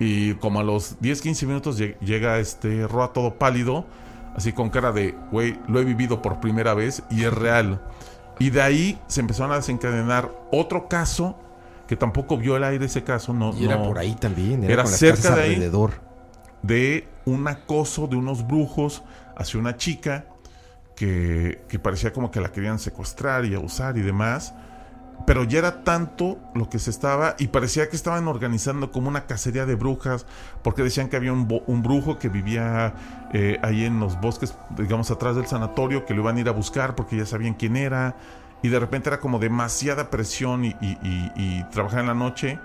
[0.00, 3.84] Y como a los 10, 15 minutos lleg- llega este Roa todo pálido,
[4.34, 7.80] así con cara de, güey, lo he vivido por primera vez y es real.
[8.38, 11.38] Y de ahí se empezaron a desencadenar otro caso
[11.86, 13.32] que tampoco vio el aire ese caso.
[13.32, 15.54] No, Y era no- por ahí también, era Era con las cerca de ahí.
[15.54, 15.92] alrededor.
[16.62, 19.02] De un acoso de unos brujos
[19.36, 20.26] hacia una chica
[20.96, 24.54] que, que parecía como que la querían secuestrar y abusar y demás.
[25.24, 29.26] Pero ya era tanto lo que se estaba y parecía que estaban organizando como una
[29.26, 30.26] cacería de brujas
[30.62, 32.94] porque decían que había un, un brujo que vivía
[33.32, 36.52] eh, ahí en los bosques, digamos, atrás del sanatorio, que lo iban a ir a
[36.52, 38.16] buscar porque ya sabían quién era
[38.62, 42.58] y de repente era como demasiada presión y, y- y- y trabajar en la noche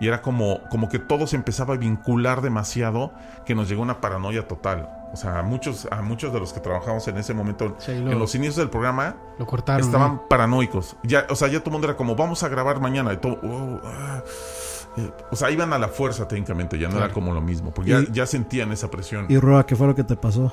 [0.00, 3.12] y era como, como que todo se empezaba a vincular demasiado
[3.46, 4.88] que nos llegó una paranoia total.
[5.12, 8.10] O sea, a muchos, a muchos de los que trabajamos en ese momento, Sí, lo-
[8.12, 9.84] en los inicios del programa, Lo cortaron.
[9.86, 10.28] estaban ¿no?
[10.28, 10.96] paranoicos.
[11.04, 13.12] Ya, o sea, ya todo el mundo era como, vamos a grabar mañana.
[13.12, 14.22] Y todo, oh, ah.
[14.96, 17.06] Eh, o sea, iban a la fuerza técnicamente, ya no Claro.
[17.06, 19.26] era como lo mismo, porque ya, sentían esa presión.
[19.28, 20.52] Y Roa, ¿qué fue lo que te pasó?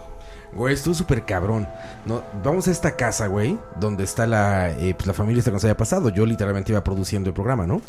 [0.54, 1.68] Güey, estuvo súper cabrón.
[2.06, 5.56] No, vamos a esta casa, güey, donde está la, eh, pues, la familia esta que
[5.56, 6.10] nos había pasado.
[6.10, 7.82] Yo literalmente iba produciendo el programa, ¿no?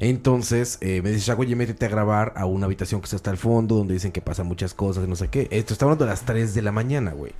[0.00, 3.36] Entonces eh, me dice, oye, métete a grabar a una habitación que está hasta el
[3.36, 5.48] fondo, donde dicen que pasan muchas cosas y no sé qué.
[5.50, 7.32] Esto está hablando de las 3 de la mañana, güey.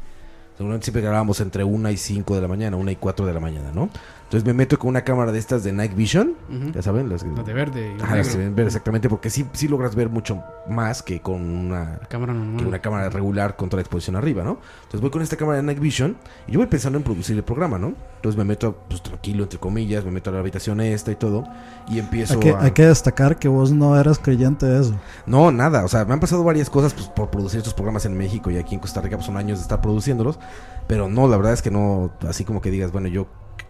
[0.57, 3.39] Seguramente siempre grabábamos entre 1 y 5 de la mañana, 1 y 4 de la
[3.39, 3.91] mañana, ¿no?
[4.29, 6.35] Entonces me meto con una cámara de estas de Night Vision,
[6.75, 8.45] ya saben, las, Las de verde y Ajá, las que negro.
[8.45, 12.57] ven ver exactamente, porque sí, sí logras ver mucho más que con una cámara normal.
[12.61, 14.59] que una cámara regular con toda la exposición arriba, ¿no?
[14.81, 17.43] Entonces voy con esta cámara de Night Vision y yo voy pensando en producir el
[17.43, 17.95] programa, ¿no?
[18.17, 21.45] Entonces me meto, pues tranquilo, entre comillas, me meto a la habitación esta y todo
[21.89, 22.61] y empiezo Hay que, a...
[22.61, 24.95] hay que destacar que vos no eras creyente de eso.
[25.25, 28.15] No, nada, o sea, me han pasado varias cosas pues, por producir estos programas en
[28.15, 30.39] México y aquí en Costa Rica pues, son años de estar produciéndolos,
[30.87, 33.27] pero no, la verdad es que no, así como que digas, bueno, yo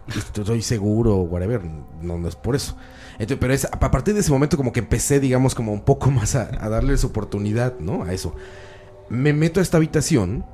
[0.07, 1.61] estoy seguro, whatever.
[2.01, 2.75] No, es por eso.
[3.17, 6.35] Pero es, a partir de ese momento como que empecé, digamos, como un poco más
[6.35, 8.03] a, a darles oportunidad, ¿no?
[8.03, 8.35] A eso.
[9.09, 10.45] Me meto a esta habitación,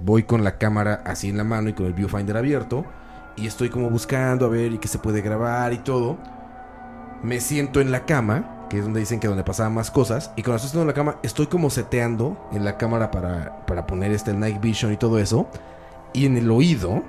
[0.00, 2.84] voy con la cámara así en la mano y con el viewfinder abierto,
[3.36, 6.18] y estoy como buscando a ver y qué se puede grabar y todo.
[7.22, 10.42] Me siento en la cama, que es donde dicen que donde pasaban más cosas, y
[10.42, 14.10] cuando estoy sentado en la cama, estoy como seteando en la cámara para, para poner
[14.10, 15.46] este night vision y todo eso,
[16.12, 17.02] y en el oído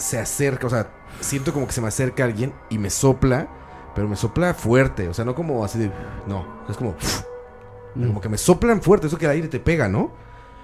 [0.00, 3.48] se acerca, o sea, siento como que se me acerca alguien y me sopla,
[3.94, 5.92] pero me sopla fuerte, o sea, no como así de,
[6.26, 6.94] no, es como,
[7.94, 10.12] como que me soplan fuerte, eso que el aire te pega, ¿no?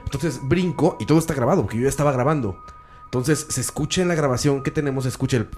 [0.04, 2.58] Entonces brinco y todo está grabado, porque yo ya estaba grabando.
[3.04, 5.48] Entonces se escucha en la grabación que tenemos, se escucha el,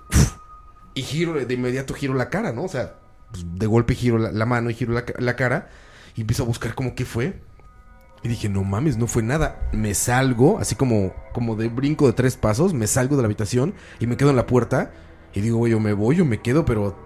[0.95, 2.65] y giro, de inmediato giro la cara, ¿no?
[2.65, 2.97] O sea,
[3.31, 5.71] pues, de golpe giro la, la mano y giro la, la cara
[6.17, 7.41] y empiezo a buscar como qué fue.
[8.23, 9.69] Y dije, no mames, no fue nada.
[9.73, 13.75] Me salgo, así como, como de brinco de tres pasos, me salgo de la habitación
[14.01, 14.91] y me quedo en la puerta.
[15.35, 16.97] Y digo, güey, o me voy o me quedo, pero,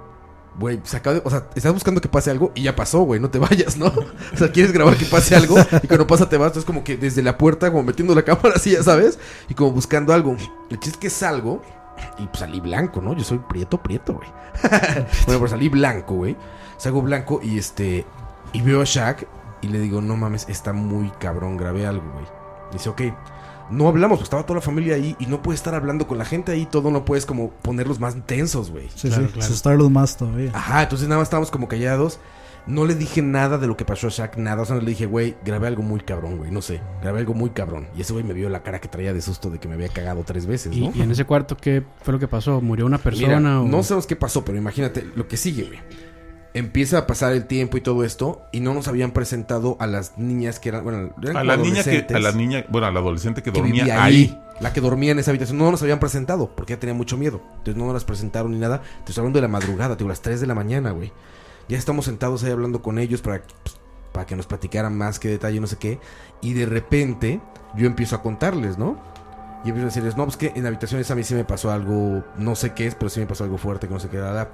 [0.59, 3.21] güey, se acaba de- o sea, estás buscando que pase algo y ya pasó, güey,
[3.21, 3.87] no te vayas, ¿no?
[3.87, 6.97] O sea, quieres grabar que pase algo y cuando pasa te vas, entonces como que
[6.97, 9.19] desde la puerta, como metiendo la cámara así, ya sabes,
[9.51, 10.35] y como buscando algo.
[10.71, 11.61] El chiste es que salgo
[12.19, 13.15] y pues, salí blanco, ¿no?
[13.15, 14.29] Yo soy prieto, prieto, güey.
[15.27, 16.37] bueno, pues salí blanco, güey.
[16.79, 18.07] Salgo blanco y este.
[18.53, 19.27] Y veo a Shaq
[19.63, 22.27] y le digo, no mames, está muy cabrón, grabé algo, güey.
[22.73, 23.03] Dice, ok.
[23.71, 26.27] No hablamos, pues estaba toda la familia ahí y no puedes estar hablando con la
[26.27, 28.89] gente ahí, todo no puedes como ponerlos más tensos, güey.
[28.95, 30.51] Sí, sí, asustarlos más todavía.
[30.53, 32.19] Ajá, entonces nada más estábamos como callados.
[32.67, 34.63] No le dije nada de lo que pasó a Shaq, nada.
[34.63, 36.51] O sea, no le dije, güey, grabé algo muy cabrón, güey.
[36.51, 37.89] No sé, grabé algo muy cabrón.
[37.97, 39.89] Y ese güey me vio la cara que traía de susto de que me había
[39.89, 40.93] cagado tres veces, Y, ¿no?
[40.95, 42.61] y en ese cuarto, ¿qué fue lo que pasó?
[42.61, 43.63] ¿Murió una Mira, persona?
[43.63, 43.67] o...
[43.67, 45.81] no sabemos qué pasó, pero imagínate lo que sigue, güey.
[46.55, 50.19] Empieza a pasar el tiempo y todo esto, y no nos habían presentado a las
[50.19, 53.01] niñas que eran, bueno, eran A la niña que, a la niña, bueno, a la
[53.01, 54.39] adolescente que dormía ahí.
[54.61, 55.59] La que dormía en esa habitación.
[55.59, 57.41] No nos habían presentado porque ya tenía mucho miedo.
[57.53, 58.81] Entonces no nos las presentaron ni nada.
[59.05, 61.11] Te estoy hablando de la madrugada, digo, las 3 de la mañana, güey.
[61.69, 63.77] Ya estamos sentados ahí hablando con ellos para, pues,
[64.13, 65.99] para que nos platicaran más qué detalle, no sé qué.
[66.43, 67.41] Y de repente
[67.75, 68.99] yo empiezo a contarles, ¿no?
[69.65, 71.45] Y empiezo a decirles, no, pues que en la habitación esa a mí sí me
[71.45, 74.09] pasó algo, no sé qué es, pero sí me pasó algo fuerte, que no sé
[74.09, 74.51] qué, da, da.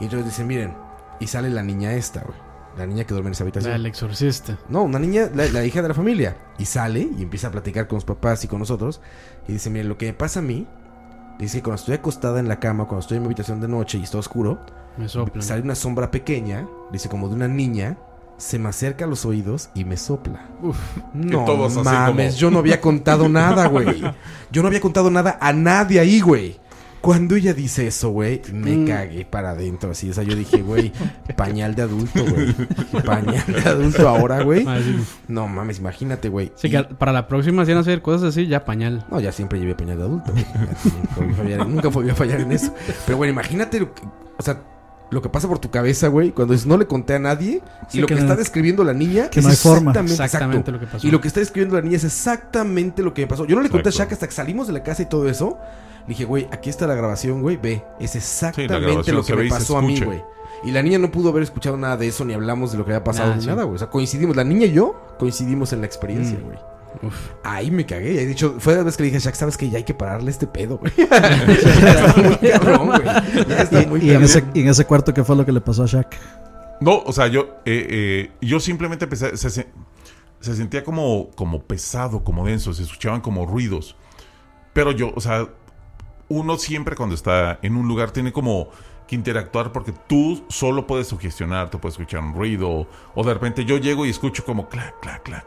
[0.00, 0.74] Y entonces dicen, miren,
[1.20, 2.36] y sale la niña esta, güey.
[2.76, 3.70] La niña que duerme en esa habitación.
[3.70, 4.58] La del exorcista.
[4.68, 6.36] No, una niña, la, la hija de la familia.
[6.58, 9.00] Y sale y empieza a platicar con los papás y con nosotros.
[9.46, 10.66] Y dice, miren, lo que me pasa a mí,
[11.38, 13.98] dice que cuando estoy acostada en la cama, cuando estoy en mi habitación de noche
[13.98, 14.58] y está oscuro,
[14.96, 15.42] Me soplan.
[15.42, 17.96] sale una sombra pequeña, dice como de una niña,
[18.38, 20.48] se me acerca a los oídos y me sopla.
[21.12, 24.02] No todos así mames, como- yo no había contado nada, güey.
[24.50, 26.60] Yo no había contado nada a nadie ahí, güey.
[27.04, 28.86] Cuando ella dice eso, güey, me Mm.
[28.86, 30.08] cagué para adentro así.
[30.08, 30.90] O sea, yo dije, güey,
[31.36, 32.54] pañal de adulto, güey.
[33.04, 34.64] Pañal de adulto ahora, güey.
[34.66, 34.78] Ah.
[35.28, 36.50] No mames, imagínate, güey.
[36.56, 39.04] Sí, Y- que para la próxima, si van a hacer cosas así, ya pañal.
[39.10, 40.32] No, ya siempre llevé pañal de adulto.
[40.32, 42.74] nunca, voy a fallar, nunca a fallar en eso.
[43.06, 44.02] Pero, bueno, imagínate, lo que-
[44.38, 44.62] o sea,
[45.10, 47.60] lo que pasa por tu cabeza, güey, cuando dices, no le conté a nadie.
[47.88, 49.90] Sí, y lo que que, no- está describiendo la niña que es no hay forma.
[49.92, 50.72] exactamente, Exactamente exacto.
[50.72, 51.06] lo que pasó.
[51.06, 53.44] Y lo que está describiendo la niña es exactamente lo que me pasó.
[53.44, 53.92] Yo no le conté a.
[53.92, 55.58] Shaq hasta que salimos de la casa y todo eso.
[56.06, 57.82] Dije, güey, aquí está la grabación, güey, ve.
[57.98, 60.22] Es exactamente lo que me pasó a mí, güey.
[60.64, 62.92] Y la niña no pudo haber escuchado nada de eso, ni hablamos de lo que
[62.92, 63.46] había pasado, Nah, ni sí.
[63.48, 63.74] nada, güey.
[63.76, 64.34] O sea, coincidimos.
[64.36, 66.42] La niña y yo coincidimos en la experiencia, Mm.
[66.42, 66.58] güey.
[67.02, 67.30] Uf.
[67.42, 68.22] Ahí me cagué.
[68.22, 69.94] He dicho, fue la vez que le dije a Shaq, sabes que ya hay que
[69.94, 70.92] pararle este pedo, güey.
[70.96, 71.04] ya
[72.06, 73.02] está muy cabrón, güey.
[73.48, 75.60] Ya está muy Y en, ese, y en ese cuarto, ¿qué fue lo que le
[75.60, 76.14] pasó a Shaq?
[76.80, 79.68] No, o sea, yo, eh, eh, yo simplemente empecé, se, se-
[80.40, 83.96] se sentía como, como pesado, como denso, se escuchaban como ruidos.
[84.72, 85.48] Pero yo, o sea,
[86.34, 88.68] uno siempre cuando está en un lugar tiene como
[89.06, 93.64] que interactuar porque tú solo puedes sugestionar, tú puedes escuchar un ruido, o de repente
[93.64, 95.46] yo llego y escucho como clac, clac, clac.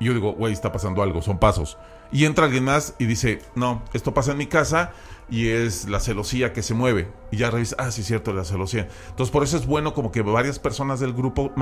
[0.00, 1.78] Y yo digo, güey, está pasando algo, son pasos.
[2.10, 4.92] Y entra alguien más y dice, no, esto pasa en mi casa
[5.30, 7.10] y es la celosía que se mueve.
[7.30, 8.88] Y ya revisa, ah, sí, cierto, la celosía.
[9.08, 11.52] Entonces, por eso es bueno como que varias personas del grupo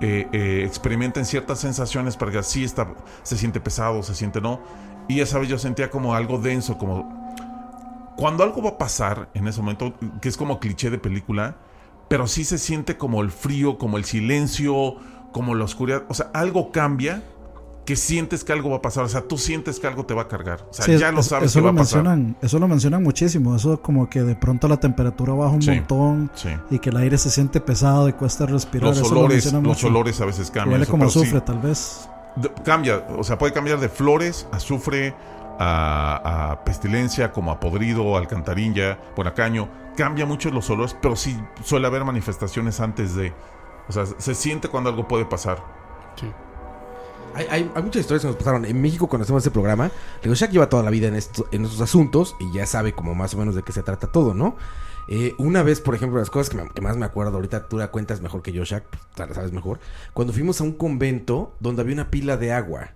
[0.00, 4.60] eh, eh, experimenten ciertas sensaciones para que así está, se siente pesado, se siente no.
[5.08, 7.19] Y esa vez yo sentía como algo denso, como
[8.20, 11.56] cuando algo va a pasar en ese momento, que es como cliché de película,
[12.08, 14.96] pero sí se siente como el frío, como el silencio,
[15.32, 16.02] como la oscuridad.
[16.08, 17.22] O sea, algo cambia
[17.86, 19.04] que sientes que algo va a pasar.
[19.04, 20.66] O sea, tú sientes que algo te va a cargar.
[20.70, 22.02] O sea, Sí, ya lo es- sabes eso que va lo a pasar.
[22.04, 23.56] mencionan, eso lo mencionan muchísimo.
[23.56, 26.50] Eso como que de pronto la temperatura baja un Sí, montón sí.
[26.70, 28.90] y que el aire se siente pesado y cuesta respirar.
[28.90, 30.74] Los eso lo olores, los olores a veces cambian.
[30.80, 32.08] Huele como azufre, tal vez.
[32.36, 35.14] De- cambia, o sea, puede cambiar de flores, azufre,
[35.60, 39.68] a, a pestilencia, como a podrido, alcantarilla, buenacaño.
[39.96, 43.32] Cambia mucho los olores, pero sí suele haber manifestaciones antes de.
[43.88, 45.62] O sea, se siente cuando algo puede pasar.
[46.16, 46.26] Sí.
[47.34, 48.64] Hay, hay- muchas historias que nos pasaron.
[48.64, 49.90] En México, cuando hacemos este programa,
[50.22, 53.14] digo, Shaq lleva toda la vida en, esto, en estos asuntos y ya sabe como
[53.14, 54.56] más o menos de qué se trata todo, ¿no?
[55.08, 58.20] Eh, una vez, por ejemplo, las cosas que más me acuerdo ahorita, tú la cuentas
[58.20, 59.78] mejor que yo, Shaq, pues, la sabes mejor.
[60.12, 62.90] Cuando fuimos a un convento donde había una pila de agua.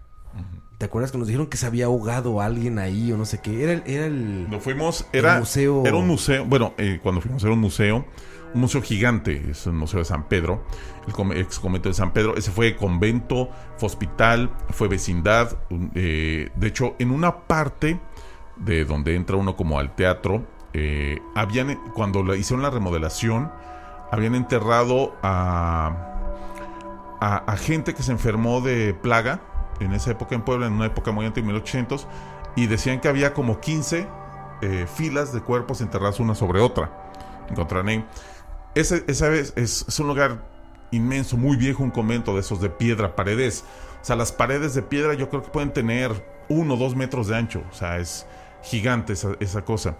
[0.78, 3.62] ¿Te acuerdas que nos dijeron que se había ahogado alguien ahí o no sé qué?
[3.62, 3.82] Era el...
[3.86, 5.82] Era el Nos fuimos, el era, museo...
[5.86, 8.04] era un museo, bueno, eh, cuando fuimos era un museo,
[8.54, 10.64] un museo gigante, es el Museo de San Pedro,
[11.06, 15.56] el ex convento de San Pedro, ese fue convento, fue hospital, fue vecindad,
[15.94, 18.00] eh, de hecho, en una parte
[18.56, 23.50] de donde entra uno como al teatro, eh, habían, cuando la- hicieron la remodelación,
[24.10, 25.96] habían enterrado a,
[27.20, 29.40] a, a gente que se enfermó de plaga
[29.80, 32.06] en esa época en Puebla, en una época muy antigua, 1800,
[32.56, 34.06] y decían que había como 15
[34.62, 36.90] eh, filas de cuerpos enterrados una sobre otra.
[37.50, 38.04] Encontraron ahí.
[38.74, 40.42] Ese, esa vez es, un lugar
[40.90, 43.64] inmenso, muy viejo, un convento de esos de piedra, paredes.
[44.00, 47.28] O sea, las paredes de piedra yo creo que pueden tener uno o dos metros
[47.28, 47.62] de ancho.
[47.70, 48.26] O sea, es
[48.62, 49.96] gigante esa, cosa.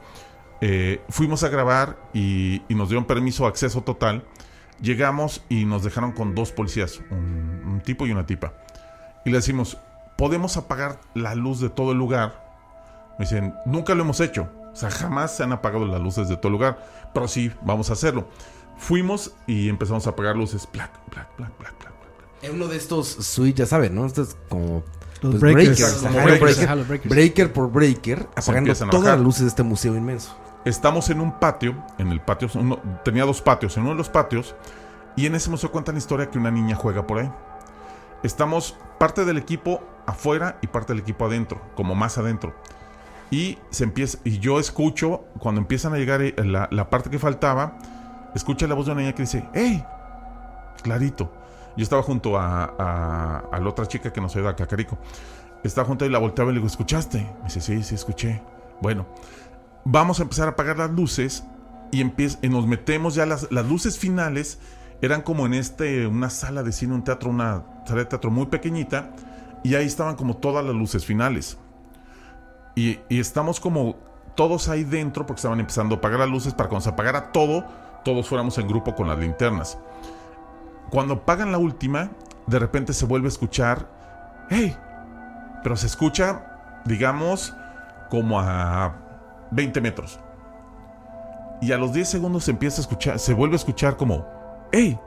[0.60, 4.24] Eh, fuimos a grabar y, nos dieron permiso, acceso total.
[4.80, 8.63] Llegamos y nos dejaron con dos policías, un tipo y una tipa.
[9.24, 9.78] Y le decimos,
[10.16, 12.44] ¿podemos apagar la luz de todo el lugar?
[13.18, 14.48] Me dicen, nunca lo hemos hecho.
[14.72, 16.84] O sea, jamás se han apagado las luces de todo el lugar.
[17.14, 18.28] Pero sí, vamos a hacerlo.
[18.76, 20.68] Fuimos y empezamos a apagar luces.
[20.72, 21.92] Black, black, black, black, black.
[22.42, 24.04] Es uno de estos suites, ya saben, ¿no?
[24.04, 24.82] Estos como...
[25.22, 25.94] Los pues, breakers.
[26.02, 27.14] Como breaker, ajá, los breakers.
[27.14, 30.36] breaker por breaker, apagando todas las luces de este museo inmenso.
[30.66, 31.82] Estamos en un patio.
[31.96, 33.76] En el patio, uno- tenía dos patios.
[33.78, 34.54] En uno de los patios.
[35.16, 37.30] Y en ese museo cuentan la historia que una niña juega por ahí.
[38.24, 42.54] Estamos parte del equipo afuera y parte del equipo adentro, como más adentro.
[43.30, 47.18] Y se empieza, y yo escucho, cuando empiezan a llegar eh, la, la parte que
[47.18, 47.78] faltaba,
[48.34, 49.84] escucha la voz de una niña que dice, ¡Hey!
[50.82, 51.30] Clarito.
[51.76, 52.64] Yo estaba junto a,
[53.50, 54.96] a, la otra chica que nos ayuda a Cacarico.
[55.62, 57.18] Estaba junto y la volteaba y le digo, ¿escuchaste?
[57.18, 58.40] Me dice, sí, sí, escuché.
[58.80, 59.06] Bueno,
[59.84, 61.44] vamos a empezar a apagar las luces
[61.90, 64.58] y, y nos metemos ya las, las luces finales
[65.04, 68.46] eran como en este una sala de cine un teatro una sala de teatro muy
[68.46, 69.10] pequeñita
[69.62, 71.58] y ahí estaban como todas las luces finales.
[72.74, 73.96] Y, y estamos como
[74.34, 77.64] todos ahí dentro porque estaban empezando a apagar las luces para cuando se apagara todo
[78.04, 79.78] todos fuéramos en grupo con las linternas.
[80.90, 82.10] Cuando apagan la última
[82.46, 83.88] de repente se vuelve a escuchar
[84.50, 84.76] hey
[85.62, 87.54] pero se escucha digamos
[88.10, 88.94] como a
[89.50, 90.20] 20 metros.
[91.60, 94.26] Y a los 10 segundos se empieza a escuchar, se vuelve a escuchar como,
[94.74, 94.98] ¡Ey!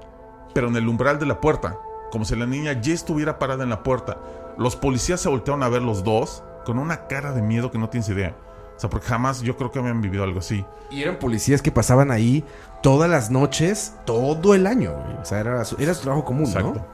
[0.54, 1.78] Pero en el umbral de la puerta,
[2.10, 4.18] como si la niña ya estuviera parada en la puerta.
[4.58, 7.90] Los policías se voltearon a ver los dos con una cara de miedo que no
[7.90, 8.34] tienes idea.
[8.78, 10.64] O sea, porque jamás yo creo que habían vivido algo así.
[10.90, 12.46] Y eran policías que pasaban ahí
[12.82, 14.94] todas las noches, todo el año.
[15.22, 16.76] O sea, era su, era su trabajo común, Exacto.
[16.76, 16.86] ¿no?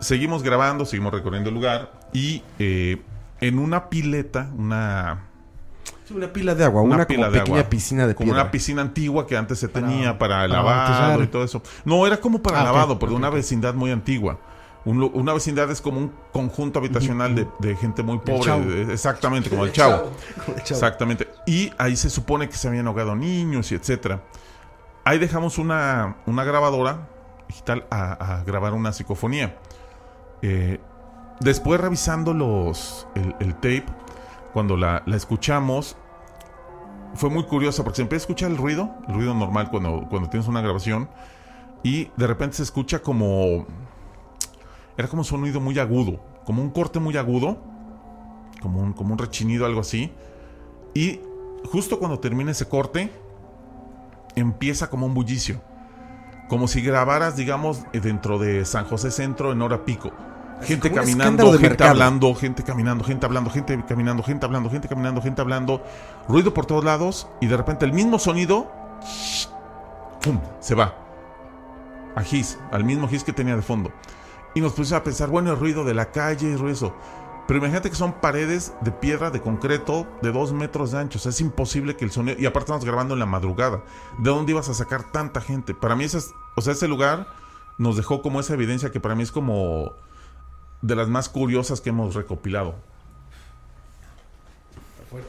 [0.00, 3.00] Seguimos grabando, seguimos recorriendo el lugar y eh,
[3.40, 5.29] en una pileta, una,
[6.06, 7.70] Sí, una pila de agua, una, pila como de pequeña agua.
[7.70, 8.42] piscina de como piedra.
[8.42, 11.20] una piscina antigua que antes se tenía para, para lavado bautizar.
[11.22, 11.62] y todo eso.
[11.84, 13.34] No, era como para Ah, ok, lavado, pero de ok, una ok.
[13.34, 14.38] vecindad muy antigua.
[14.84, 18.40] Un lu- una vecindad es como un conjunto habitacional de, de gente muy pobre.
[18.40, 18.64] Chavo.
[18.64, 20.10] de- exactamente, como el chavo.
[20.44, 20.78] Como el chavo.
[20.80, 21.28] Exactamente.
[21.46, 24.22] Y ahí se supone que se habían ahogado niños y etcétera.
[25.04, 27.08] Ahí dejamos una, una grabadora
[27.46, 29.56] digital a, a grabar una psicofonía.
[30.42, 30.78] Eh,
[31.40, 33.84] después revisando los el, el tape,
[34.52, 35.96] cuando la, la escuchamos,
[37.14, 40.28] fue muy curiosa porque se empieza a escuchar el ruido, el ruido normal cuando, cuando
[40.28, 41.08] tienes una grabación,
[41.82, 43.66] y de repente se escucha como...
[44.96, 47.58] Era como un sonido muy agudo, como un corte muy agudo,
[48.60, 50.12] como un, como un rechinido, algo así.
[50.94, 51.20] Y
[51.64, 53.10] justo cuando termina ese corte,
[54.36, 55.62] empieza como un bullicio.
[56.48, 60.10] Como si grabaras, digamos, dentro de San José Centro en hora pico.
[60.62, 61.90] Gente caminando, gente mercado.
[61.90, 65.82] hablando, gente caminando, gente hablando, gente caminando, gente hablando, gente caminando, gente hablando.
[66.28, 68.70] Ruido por todos lados y de repente el mismo sonido
[70.22, 70.38] ¡pum!
[70.60, 70.94] se va.
[72.14, 73.90] A Gis, al mismo Gis que tenía de fondo.
[74.54, 76.94] Y nos pusimos a pensar, bueno, el ruido de la calle, el ruido eso.
[77.46, 81.18] Pero imagínate que son paredes de piedra, de concreto, de dos metros de ancho.
[81.18, 82.36] O sea, es imposible que el sonido...
[82.38, 83.82] Y aparte estamos grabando en la madrugada.
[84.18, 85.74] ¿De dónde ibas a sacar tanta gente?
[85.74, 87.26] Para mí, ese es- o sea, ese lugar
[87.78, 89.92] nos dejó como esa evidencia que para mí es como
[90.82, 92.74] de las más curiosas que hemos recopilado.
[95.10, 95.24] Pues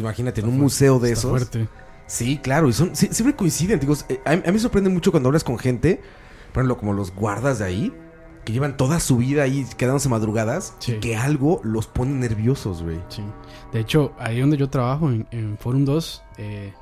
[0.00, 1.30] imagínate, en un museo de esos.
[1.30, 1.68] fuerte.
[2.06, 3.80] Sí, claro, y son, sí- siempre coinciden.
[3.80, 6.00] Digo, eh, a, a mí me sorprende mucho cuando hablas con gente,
[6.52, 7.92] por ejemplo, como los guardas de ahí,
[8.44, 10.92] que llevan toda su vida ahí quedándose madrugadas, Sí.
[10.92, 13.00] y que algo los pone nerviosos, güey.
[13.08, 13.22] Sí.
[13.72, 16.72] De hecho, ahí donde yo trabajo, en, en Forum 2, eh,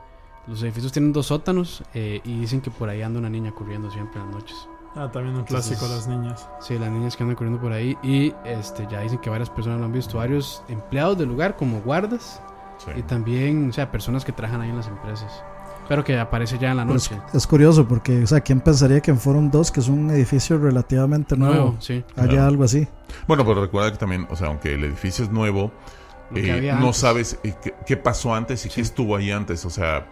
[0.47, 3.91] los edificios tienen dos sótanos eh, y dicen que por ahí anda una niña corriendo
[3.91, 4.57] siempre en las noches.
[4.97, 6.49] Ah, también un clásico, las niñas.
[6.61, 7.97] Sí, las niñas que andan corriendo por ahí.
[8.03, 10.18] Y este ya dicen que varias personas lo han visto.
[10.18, 12.40] Varios empleados del lugar, como guardas.
[12.78, 12.90] Sí.
[12.97, 15.42] Y también, o sea, personas que trabajan ahí en las empresas.
[15.88, 17.20] Pero que aparece ya en la es, noche.
[17.34, 20.59] es curioso porque, o sea, ¿quién pensaría que en Forum 2, que es un edificio
[20.59, 22.03] relativamente nuevo, Nuevo, sí.
[22.16, 22.47] haya Claro.
[22.47, 22.88] algo así?
[23.26, 25.72] Bueno, pero recuerda que también, o sea, aunque el edificio es nuevo,
[26.34, 26.97] eh, no antes.
[26.97, 29.64] sabes eh, qué, qué pasó antes y qué estuvo ahí antes.
[29.66, 30.07] O sea,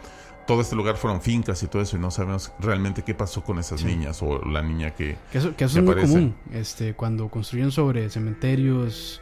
[0.46, 3.58] todo este lugar fueron fincas y todo eso y no sabemos realmente qué pasó con
[3.58, 5.16] esas niñas o la niña que...
[5.30, 6.12] Que eso, que eso que es muy aparece.
[6.12, 6.34] común.
[6.52, 9.20] Este, cuando construyen sobre cementerios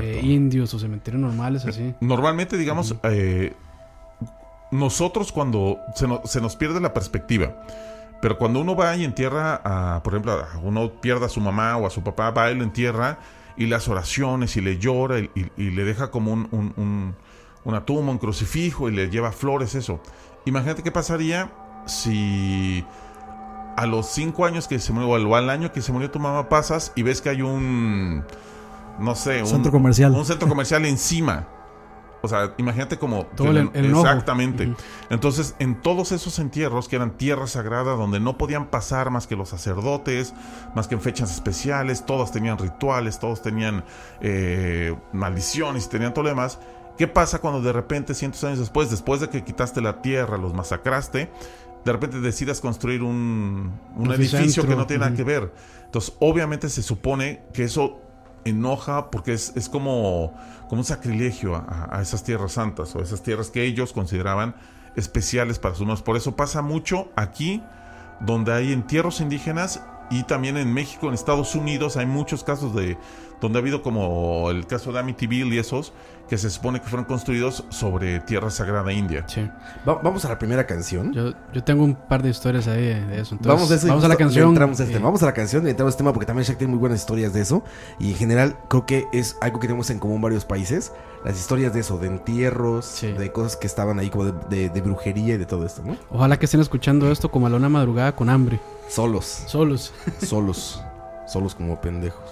[0.00, 1.94] eh, indios o cementerios normales, así.
[2.00, 3.54] Normalmente, digamos, eh,
[4.70, 7.62] nosotros cuando se, no- se nos pierde la perspectiva,
[8.20, 11.76] pero cuando uno va y entierra, a, por ejemplo, a- uno pierde a su mamá
[11.76, 13.18] o a su papá, va y lo entierra
[13.56, 17.14] y las oraciones y le llora y, y- y le deja como un, un- un-
[17.68, 20.00] una tumba, un crucifijo y le lleva flores, eso.
[20.46, 21.52] Imagínate qué pasaría
[21.86, 22.84] si
[23.76, 26.48] a los cinco años que se murió, o al año que se murió tu mamá
[26.48, 28.24] pasas y ves que hay un,
[28.98, 30.12] no sé, un Centro comercial.
[30.14, 31.46] un centro comercial encima.
[32.20, 33.26] O sea, imagínate como...
[33.26, 34.04] Todo el- el enojo.
[34.04, 34.74] exactamente.
[35.08, 39.36] Entonces, en todos esos entierros que eran tierra sagrada, donde no podían pasar más que
[39.36, 40.34] los sacerdotes,
[40.74, 43.84] más que en fechas especiales, todos tenían rituales, todos tenían
[44.20, 46.58] eh, maldiciones, tenían todo lo demás.
[46.98, 50.36] ¿Qué pasa cuando de repente, cientos de años después, después de que quitaste la tierra,
[50.36, 51.30] los masacraste,
[51.84, 55.52] de repente decidas construir un, un Oficentro, edificio que no tiene nada que ver?
[55.84, 58.00] Entonces, obviamente se supone que eso
[58.44, 60.34] enoja porque es, es como,
[60.68, 64.56] como un sacrilegio a, a esas tierras santas o esas tierras que ellos consideraban
[64.96, 66.02] especiales para sus humanos.
[66.02, 67.62] Por eso pasa mucho aquí,
[68.20, 72.98] donde hay entierros indígenas y también en México, en Estados Unidos, hay muchos casos de
[73.40, 75.92] donde ha habido como el caso de Amityville y esos
[76.28, 79.24] que se supone que fueron construidos sobre tierra sagrada india.
[79.28, 79.48] Sí.
[79.88, 81.10] Va- vamos a la primera canción.
[81.14, 83.34] Yo, yo tengo un par de historias ahí de, eso.
[83.34, 84.48] Entonces, vamos a, eso y vamos a la canción.
[84.50, 85.06] entramos a este eh, tema.
[85.06, 86.98] Vamos a la canción y entramos a este tema porque también Shaq tiene muy buenas
[87.00, 87.62] historias de eso.
[87.98, 90.92] Y en general creo que es algo que tenemos en común varios países.
[91.24, 93.10] Las historias de eso, de entierros, Sí.
[93.12, 95.96] de cosas que estaban ahí como de, de- de brujería y de todo esto, ¿no?
[96.10, 98.60] Ojalá que estén escuchando esto como a la una madrugada con hambre.
[98.88, 99.94] Solos, Solos.
[100.26, 100.82] solos,
[101.26, 102.22] solos como pendejos.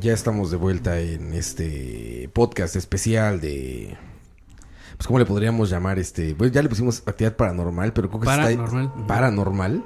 [0.00, 3.96] Ya estamos de vuelta en este podcast especial de.
[4.96, 5.98] Pues, ¿cómo le podríamos llamar?
[5.98, 6.34] Este.
[6.34, 8.84] Pues ya le pusimos actividad paranormal, pero creo que se Paranormal.
[8.86, 9.06] está.
[9.06, 9.84] Paranormal.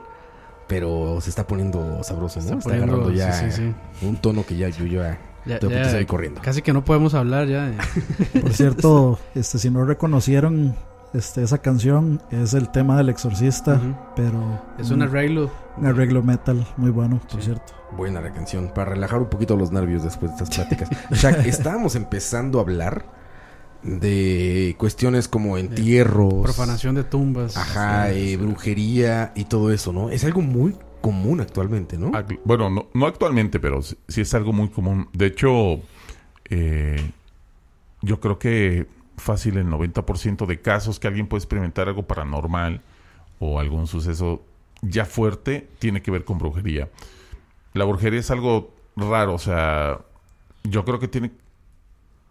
[0.67, 2.45] Pero se está poniendo sabroso, ¿no?
[2.47, 5.19] Está Está, poniendo- agarrando ya sí, sí, un tono que ya yo ya.
[5.47, 6.43] Ya- ya salir corriendo.
[6.43, 7.67] Casi que no podemos hablar ya.
[7.71, 10.75] de- Por cierto, este, si no reconocieron
[11.15, 13.81] este, esa canción, es el tema del exorcista,
[14.17, 15.51] pero Es un arreglo.
[15.77, 17.47] un arreglo metal muy bueno, por Sí.
[17.47, 17.73] cierto.
[17.97, 20.91] Buena la canción, para relajar un poquito los nervios después de estas pláticas.
[21.11, 23.05] Shaq, estábamos empezando a hablar
[23.83, 27.57] de cuestiones como entierros, Profanación de tumbas.
[27.57, 28.37] ajá, Sí, eh, sí.
[28.37, 30.11] brujería y todo eso, ¿no?
[30.11, 32.11] Es algo muy común actualmente, ¿no?
[32.11, 35.09] Ac- Bueno, no, no actualmente, pero sí, sí es algo muy común.
[35.13, 35.81] De hecho,
[36.51, 37.13] eh,
[38.03, 38.87] yo creo que
[39.19, 42.83] fácil el 90% de casos que alguien puede experimentar algo paranormal
[43.39, 44.45] o algún suceso
[44.83, 46.89] ya fuerte tiene que ver con brujería.
[47.75, 50.01] La brujería es algo raro, o sea,
[50.65, 51.33] yo creo que tiene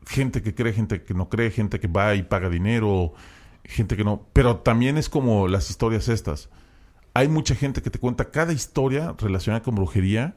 [0.05, 3.13] gente que cree, gente que no cree, gente que va y paga dinero,
[3.63, 6.49] gente que no, pero también es como las historias estas.
[7.13, 10.35] Hay mucha gente que te cuenta cada historia relacionada con brujería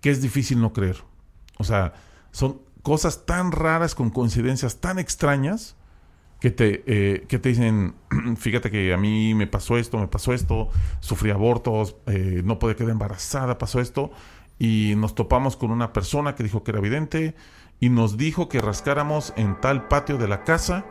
[0.00, 0.96] que es difícil no creer.
[1.58, 1.94] O sea,
[2.30, 5.75] son cosas tan raras con coincidencias tan extrañas
[6.46, 7.96] que te, eh, que te dicen,
[8.36, 10.68] fíjate que a mí me pasó esto, me pasó esto,
[11.00, 14.12] sufrí abortos, eh, no podía quedar embarazada, pasó esto,
[14.56, 17.34] y nos topamos con una persona que dijo que era vidente
[17.80, 20.84] y nos dijo que rascáramos en tal patio de la casa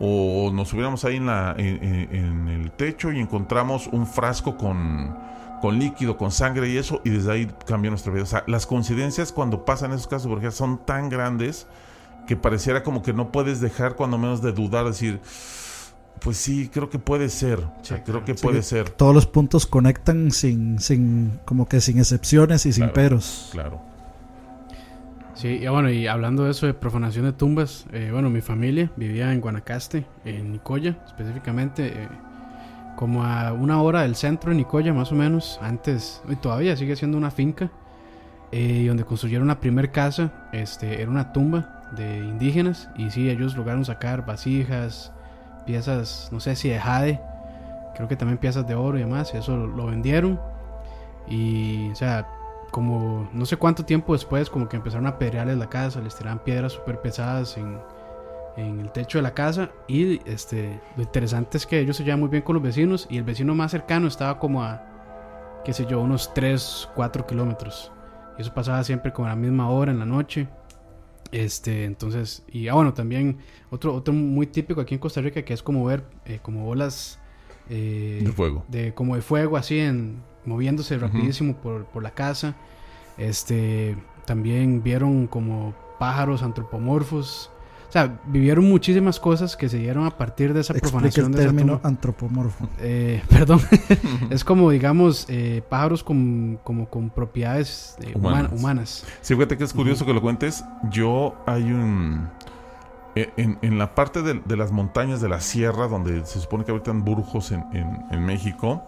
[0.00, 5.16] o nos subiéramos ahí en, la, en, el techo y encontramos un frasco con,
[5.62, 8.24] con líquido, con sangre y eso, y desde ahí cambió nuestra vida.
[8.24, 11.68] O sea, las coincidencias cuando pasan esos casos de son tan grandes
[12.26, 15.20] que pareciera como que no puedes dejar cuando menos de dudar, decir,
[16.20, 18.90] pues sí, creo que puede ser, o sea, creo que puede ser.
[18.90, 23.50] Todos los puntos conectan sin, sin, como que sin excepciones y sin peros.
[23.52, 23.80] Claro.
[25.34, 28.90] Sí, y bueno, y hablando de eso de profanación de tumbas, eh, bueno, mi familia
[28.96, 32.08] vivía en Guanacaste, en Nicoya, específicamente, eh,
[32.96, 36.96] como a una hora del centro de Nicoya, más o menos, antes, y todavía sigue
[36.96, 37.70] siendo una finca,
[38.50, 43.28] eh, y donde construyeron la primer casa, este, era una tumba de indígenas, y sí,
[43.30, 45.12] ellos lograron sacar vasijas,
[45.64, 47.20] piezas, no sé si de jade,
[47.94, 50.40] creo que también piezas de oro y demás, y eso lo, vendieron,
[51.26, 52.28] y, o sea,
[52.70, 56.40] como no sé cuánto tiempo después, como que empezaron a pedrearles la casa, les tiraban
[56.40, 57.78] piedras súper pesadas en,
[58.56, 59.70] en el techo de la casa.
[59.86, 63.18] Y este, lo interesante es que ellos se llevan muy bien con los vecinos y
[63.18, 64.82] el vecino más cercano estaba como a,
[65.64, 67.92] qué sé yo, unos 3, 4 kilómetros.
[68.38, 70.48] Y eso pasaba siempre como a la misma hora en la noche.
[71.32, 73.38] Este, entonces, y ah, bueno, también
[73.70, 77.18] otro, otro muy típico aquí en Costa Rica que es como ver eh, como bolas
[77.68, 78.64] eh, De fuego.
[78.68, 82.56] de como de fuego así en moviéndose rapidísimo por, por la casa.
[83.18, 87.50] Este también vieron como pájaros antropomorfos.
[87.88, 91.32] O sea, vivieron muchísimas cosas que se dieron a partir de esa Explica profanación el
[91.32, 91.88] de esa término tumba.
[91.88, 92.68] antropomorfo.
[92.80, 93.60] Eh, perdón,
[94.30, 98.52] es como digamos eh, pájaros con, como con propiedades eh, huma- Humanas.
[98.52, 99.04] humanas.
[99.22, 100.64] Sí, fíjate que es curioso que lo cuentes.
[100.90, 102.28] Yo hay un...
[103.14, 106.64] e- En, en la parte de, de las montañas de la sierra, donde se supone
[106.64, 108.82] que habitan brujos en, en- en México,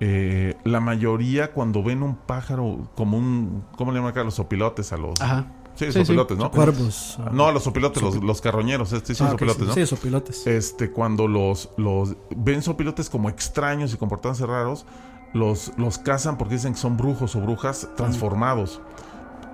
[0.00, 3.64] eh, la mayoría cuando ven un pájaro como un...
[3.76, 4.24] ¿Cómo le llaman acá?
[4.24, 5.20] Los opilotes a los...
[5.20, 5.44] Ajá.
[5.74, 5.98] Sí, Sí, sí.
[6.04, 6.50] sopilotes, ¿no?
[6.50, 7.18] Cuervos.
[7.32, 9.74] No, a los sopilotes, los, los carroñeros, estos son Ah, sopilotes, sí, ¿no?
[9.74, 10.46] sí, sopilotes.
[10.46, 14.84] Este, cuando los, los ven sopilotes como extraños y comportándose raros,
[15.32, 18.80] los, los cazan porque dicen que son brujos o brujas transformados.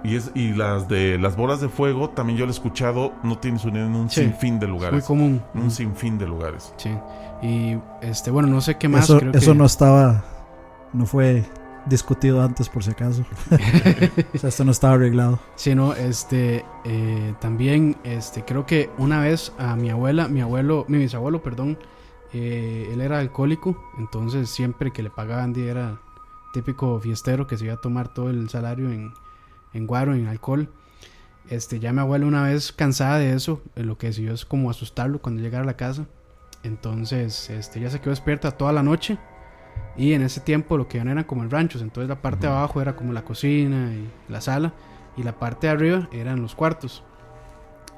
[0.04, 3.38] Y, es, y las de las bolas de fuego, también yo lo he escuchado, no
[3.38, 4.92] tienes unido en un Sí, sinfín de es lugares.
[4.92, 5.42] muy común.
[5.54, 6.72] En un sinfín de lugares.
[6.76, 6.90] Sí.
[7.42, 9.04] Y este, bueno, no sé qué más.
[9.04, 10.24] eso creo eso que- no estaba,
[10.92, 11.44] no fue
[11.89, 13.24] discutido antes por si acaso.
[14.34, 15.41] o sea, esto no estaba arreglado.
[15.57, 20.84] Sí, no, este, eh, también, este, creo que una vez a mi abuela, mi abuelo,
[20.89, 21.78] mi bisabuelo, perdón,
[22.32, 26.01] eh, él era alcohólico, entonces siempre que le pagaban era
[26.53, 29.12] típico fiestero que se iba a tomar todo el salario en,
[29.72, 30.68] en guaro, en alcohol.
[31.49, 34.70] Este, ya mi abuela una vez cansada de eso, eh, lo que decidió es como
[34.70, 36.07] asustarlo cuando llegara a la casa.
[36.62, 39.18] Entonces, este, ella se quedó despierta toda la noche.
[39.97, 41.83] Y en ese tiempo lo que eran como el ranchos.
[41.83, 44.72] Entonces la parte de abajo era como la cocina y la sala.
[45.16, 47.03] Y la parte de arriba eran los cuartos.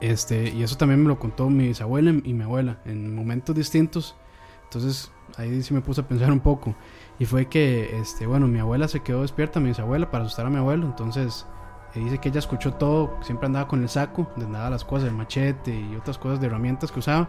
[0.01, 4.17] Este, y eso también me lo contó mi bisabuela y mi abuela en momentos distintos.
[4.65, 6.75] Entonces ahí sí me puse a pensar un poco.
[7.19, 10.51] Y fue que, este, bueno, mi abuela se quedó despierta, mi bisabuela, para asustar a
[10.51, 10.87] mi abuelo.
[10.87, 11.47] Entonces
[11.95, 15.15] dice que ella escuchó todo, siempre andaba con el saco, donde andaba las cosas, el
[15.15, 17.29] machete y otras cosas de herramientas que usaba.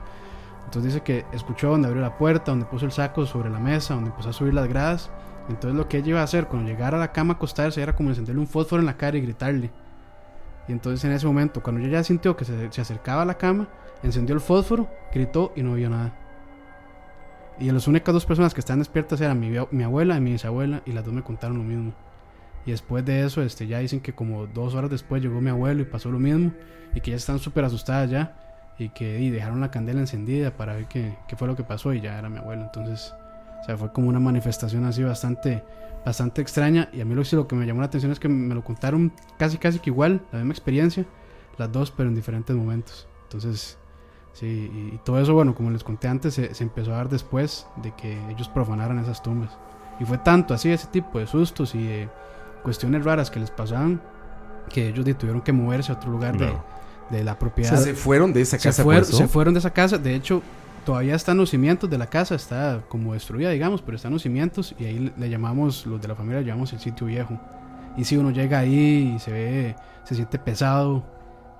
[0.66, 3.94] Entonces dice que escuchó donde abrió la puerta, donde puso el saco sobre la mesa,
[3.94, 5.10] donde empezó a subir las gradas.
[5.50, 7.96] Entonces lo que ella iba a hacer cuando llegara a la cama a acostarse era
[7.96, 9.72] como encenderle un fósforo en la cara y gritarle.
[10.68, 13.68] Y entonces en ese momento, cuando ella ya sintió que se, acercaba a la cama,
[14.04, 16.14] encendió el fósforo, gritó y no vio nada.
[17.60, 20.94] Y las únicas dos personas que estaban despiertas eran mi abuela y mi bisabuela, y
[20.94, 21.94] las dos me contaron lo mismo.
[22.66, 25.82] Y después de eso, este, ya dicen que como dos horas después llegó mi abuelo
[25.82, 26.52] y pasó lo mismo,
[26.94, 28.41] y que ya están súper asustadas ya,
[28.82, 31.94] y que y dejaron la candela encendida para ver qué, qué fue lo que pasó,
[31.94, 32.64] y ya era mi abuelo.
[32.64, 33.14] Entonces,
[33.62, 35.64] o sea, fue como una manifestación así bastante,
[36.06, 38.56] bastante extraña, y a mí lo, lo que me llamó la atención es que me
[38.56, 41.06] lo contaron casi, casi que igual, la misma experiencia,
[41.58, 43.08] las dos, pero en diferentes momentos.
[43.24, 43.78] Entonces,
[44.34, 47.94] Sí, y, todo eso, bueno, como les conté antes, se, empezó a dar después de
[47.96, 49.58] que ellos profanaran esas tumbas.
[50.00, 52.10] Y fue tanto así, ese tipo de sustos y de
[52.64, 54.02] cuestiones raras que les pasaban,
[54.70, 56.54] que ellos tuvieron que moverse a otro lugar de-.
[57.12, 57.78] De, la propiedad.
[57.78, 60.42] Se fueron de esa Se casa fuer- se fueron de esa casa, de hecho,
[60.86, 64.74] todavía están los cimientos de la casa, está como destruida, digamos, pero están los cimientos
[64.80, 67.40] y ahí le, llamamos, los de la familia le llamamos el sitio viejo.
[67.98, 71.04] Y si uno llega ahí y se ve, se siente pesado,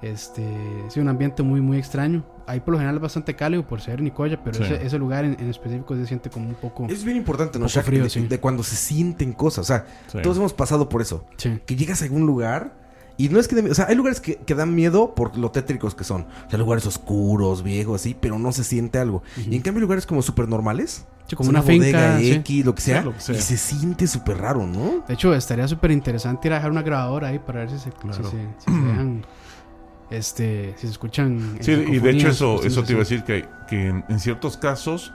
[0.02, 0.44] este,
[0.90, 2.24] sí, un ambiente muy, muy extraño.
[2.48, 4.64] Ahí por lo general es bastante cálido por ser Nicoya, pero Sí.
[4.64, 6.88] ese, ese lugar en, en específico se siente como un poco...
[6.90, 7.70] Es bien importante, ¿no?
[7.70, 8.26] frío, de, sí.
[8.28, 9.60] de cuando se sienten cosas.
[9.66, 10.18] O sea, Sí.
[10.24, 11.26] todos hemos pasado por eso.
[11.38, 11.60] Sí.
[11.66, 12.81] Que llegas a algún lugar
[13.18, 13.56] y no es que...
[13.56, 16.28] de- o sea, hay lugares que, que dan miedo por lo tétricos que son.
[16.48, 19.22] O sea, lugares oscuros, viejos, así, pero no se siente algo.
[19.38, 21.06] Y en cambio hay lugares como súper normales.
[21.28, 22.32] Sí, como una finca, bodega sí.
[22.34, 23.00] X, lo que sea.
[23.00, 23.36] Sí, lo que sea.
[23.36, 25.04] Y se siente súper raro, ¿no?
[25.08, 27.84] De hecho, estaría súper interesante ir a dejar una grabadora ahí para ver si se,
[27.86, 28.24] si Claro.
[28.24, 29.26] se, si se dejan,
[30.10, 31.58] este, si se escuchan...
[31.62, 34.58] Sí, y de hecho eso, eso te iba a decir que, que en, en ciertos
[34.58, 35.14] casos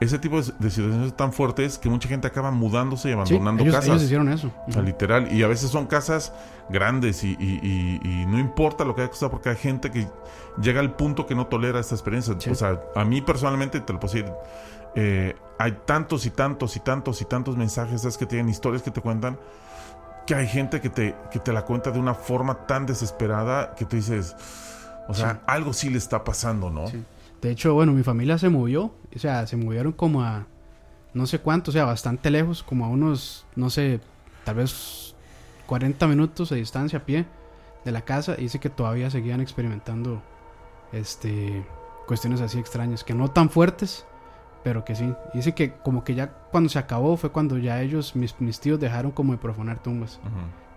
[0.00, 3.88] ese tipo de, situaciones tan fuertes que mucha gente acaba mudándose y abandonando ellos- casas.
[3.90, 4.52] ellos hicieron eso.
[4.68, 4.90] O sea, Ujú.
[4.90, 5.32] literal.
[5.32, 6.32] Y a veces son casas
[6.70, 10.06] grandes y, y- y- y no importa lo que haya costado porque hay gente que
[10.60, 12.34] llega al punto que no tolera esta experiencia.
[12.50, 14.30] O sea, a mí personalmente te lo puedo decir.
[14.94, 18.16] eh, hay tantos y tantos y tantos y tantos mensajes ¿sabes?
[18.16, 19.38] que tienen historias que te cuentan
[20.26, 23.84] que hay gente que te, que te la cuenta de una forma tan desesperada que
[23.84, 24.34] tú dices,
[25.08, 25.38] o sea, Sí.
[25.46, 26.84] algo sí le está pasando, ¿no?
[27.40, 30.46] De hecho, bueno, mi familia se movió, o sea, se movieron como a
[31.14, 34.00] no sé cuánto, o sea, bastante lejos, como a unos, no sé,
[34.44, 35.07] tal vez
[35.68, 37.26] 40 minutos de distancia a pie
[37.84, 40.20] de la casa y dice que todavía seguían experimentando
[40.92, 41.64] este
[42.06, 44.06] cuestiones así extrañas, que no tan fuertes,
[44.64, 45.12] pero que sí.
[45.34, 48.58] Y Dice que como que ya cuando se acabó fue cuando ya ellos, mis, mis
[48.60, 50.18] tíos dejaron como de profanar tumbas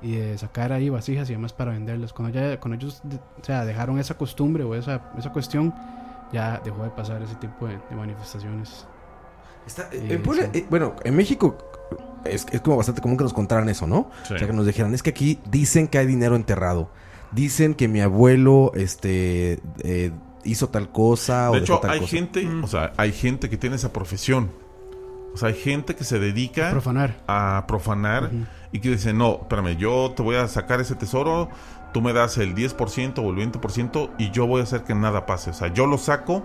[0.02, 2.12] y de sacar ahí vasijas y demás para venderlas.
[2.12, 5.74] Cuando ya cuando ellos de- o sea, dejaron esa costumbre o esa, esa cuestión,
[6.34, 8.86] ya dejó de pasar ese tipo de, de manifestaciones.
[10.16, 11.58] En Puebla, eh, bueno, en México
[12.26, 14.10] es, es como bastante común que nos contaran eso, ¿no?
[14.28, 14.34] Sí.
[14.34, 16.90] O sea, que nos dijeran, es que aquí dicen que hay dinero enterrado.
[17.32, 20.12] Dicen que mi abuelo este, eh,
[20.44, 22.12] hizo tal cosa o De dejó hecho, tal hay cosa.
[22.12, 24.52] gente, o sea, hay gente que tiene esa profesión.
[25.34, 27.16] O sea, hay gente que se dedica A profanar.
[27.28, 28.30] a profanar
[28.74, 31.48] y que dice, no, espérame, yo te voy a sacar ese tesoro,
[31.94, 35.26] tú me das el 10% o el 20% y yo voy a hacer que nada
[35.26, 35.52] pase.
[35.52, 36.44] O sea, yo lo saco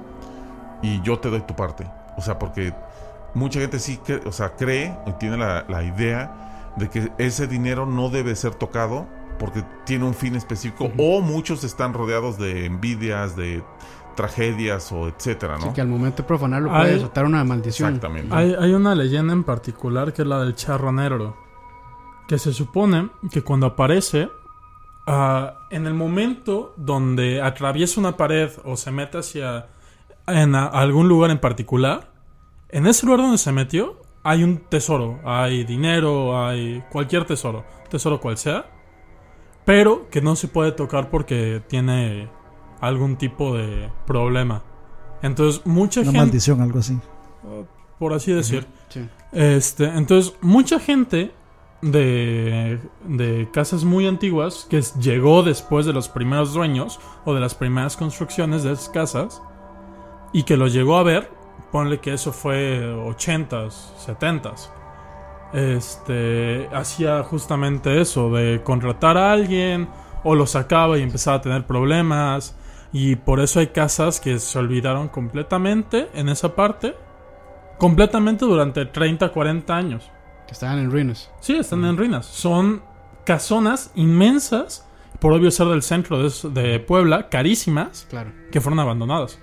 [0.83, 1.85] y yo te doy tu parte.
[2.16, 2.72] O sea, porque
[3.37, 7.47] mucha gente sí que, o sea, cree y tiene la, la idea de que ese
[7.47, 9.07] dinero no debe ser tocado
[9.39, 13.62] porque tiene un fin específico o muchos están rodeados de envidias, de
[14.14, 15.74] tragedias o etcétera, Así ¿no?
[15.74, 17.95] que al momento de profanarlo puede Hay- desatar una maldición.
[17.95, 18.34] Exactamente.
[18.34, 21.37] Hay, hay una leyenda en particular que es la del charro negro.
[22.26, 24.30] Que se supone que cuando aparece,
[25.07, 29.66] ah, en el momento donde atraviesa una pared o se mete hacia
[30.26, 32.11] en a- algún lugar en particular,
[32.69, 38.21] en ese lugar donde se metió hay un tesoro, hay dinero, hay cualquier tesoro, tesoro
[38.21, 38.67] cual sea,
[39.64, 42.29] pero que no se puede tocar porque tiene
[42.81, 44.64] algún tipo de problema.
[45.23, 46.99] Entonces mucha Una gente maldición, algo así.
[47.99, 48.67] por así decir.
[48.89, 49.09] sí.
[49.33, 51.31] Este, entonces, mucha gente
[51.83, 57.55] de, de casas muy antiguas que llegó después de los primeros dueños o de las
[57.55, 59.43] primeras construcciones de esas casas
[60.33, 61.31] y que lo llegó a ver,
[61.77, 64.70] ponle que eso fue 80s, 70s.
[65.53, 69.89] Este, hacía justamente eso de contratar a alguien
[70.24, 72.57] o lo sacaba y empezaba a tener problemas
[72.95, 76.97] y por eso hay casas que se olvidaron completamente en esa parte
[77.79, 80.11] completamente durante 30, 40 años.
[80.47, 81.31] Que estaban en ruinas.
[81.41, 82.24] Sí, están en ruinas.
[82.24, 82.81] Son
[83.27, 84.89] casonas inmensas,
[85.20, 88.33] por obvio ser del centro de, de Puebla, carísimas, Claro.
[88.51, 89.39] que fueron abandonadas.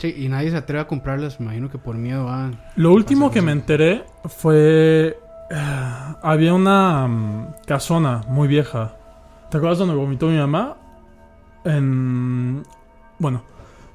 [0.00, 2.50] Sí, y nadie se atreve a comprarlas, me imagino que por miedo a...
[2.76, 5.18] Lo último que me enteré fue...
[5.52, 8.96] ah, había una mm, casona muy vieja.
[9.50, 10.78] ¿Te acuerdas donde vomitó mi mamá?
[11.64, 12.62] En...
[13.18, 13.42] Bueno,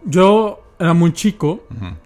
[0.05, 1.63] yo era muy chico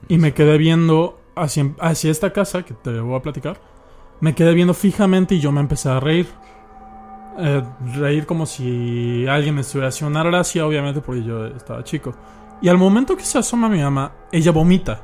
[0.08, 3.60] y me quedé viendo hacia, hacia esta casa, que te voy a platicar.
[4.22, 6.28] Me quedé viendo fijamente y yo me empecé a reír.
[7.38, 7.64] eh,
[7.96, 12.14] reír como si alguien me estuviera haciendo una gracia, obviamente porque yo estaba chico.
[12.62, 15.02] Y al momento que se asoma mi mamá, ella vomita.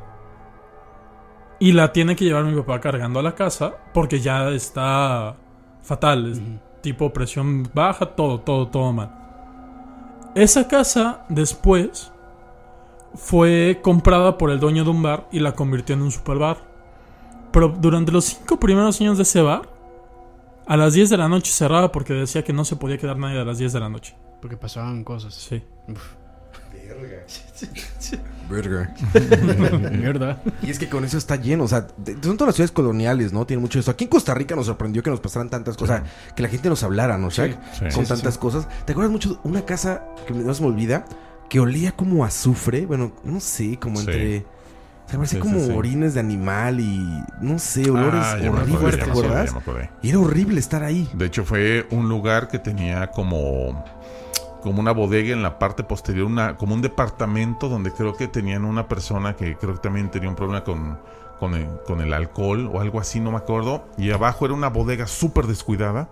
[1.60, 5.38] Y la tiene que llevar mi papá cargando a la casa porque ya está
[5.82, 6.32] fatal.
[6.32, 6.42] es
[6.82, 9.12] Tipo presión baja, todo, todo, todo mal.
[10.36, 12.12] Esa casa después
[13.16, 16.58] fue comprada por el dueño de un bar y la convirtió en un super bar.
[17.52, 19.70] Pero durante los cinco primeros años de ese bar,
[20.68, 23.40] a las 10 de la noche cerraba porque decía que no se podía quedar nadie
[23.40, 24.16] a las 10 de la noche.
[24.42, 25.34] Porque pasaban cosas.
[25.34, 25.64] Sí.
[28.50, 28.94] Verga.
[29.92, 30.42] Mierda.
[30.62, 31.64] Y es que con eso está lleno.
[31.64, 33.46] O sea, de- son todas las ciudades coloniales, ¿no?
[33.46, 33.92] Tienen mucho eso.
[33.92, 36.04] Aquí en Costa Rica nos sorprendió que nos pasaran tantas cosas.
[36.36, 37.58] Que la gente nos hablara, ¿no, Shaq?
[37.74, 37.80] sí.
[37.96, 38.40] Con Sí, tantas sí.
[38.40, 38.68] cosas.
[38.86, 41.06] ¿Te acuerdas mucho de una casa que no se me olvida?
[41.50, 42.86] Que olía como a azufre.
[42.86, 44.06] Bueno, no sé, como Sí.
[44.08, 44.38] entre.
[44.40, 45.72] O sea, parecía Sí, como sí, sí.
[45.72, 47.24] orines de animal y.
[47.42, 49.56] No sé, olores Ah, horribles, ¿te acuerdas?
[50.02, 51.08] Y era horrible estar ahí.
[51.14, 53.86] De hecho, fue un lugar que tenía como,
[54.66, 58.66] como una bodega en la parte posterior, una, como un departamento donde creo que tenían
[58.66, 60.98] una persona que creo que también tenía un problema con,
[61.40, 63.86] con, el, alcohol o algo así, no me acuerdo.
[63.96, 66.10] Y abajo era una bodega súper descuidada.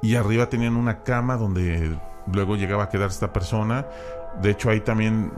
[0.00, 1.94] Y arriba tenían una cama donde
[2.32, 3.84] luego llegaba a quedar esta persona.
[4.40, 5.30] De hecho, ahí también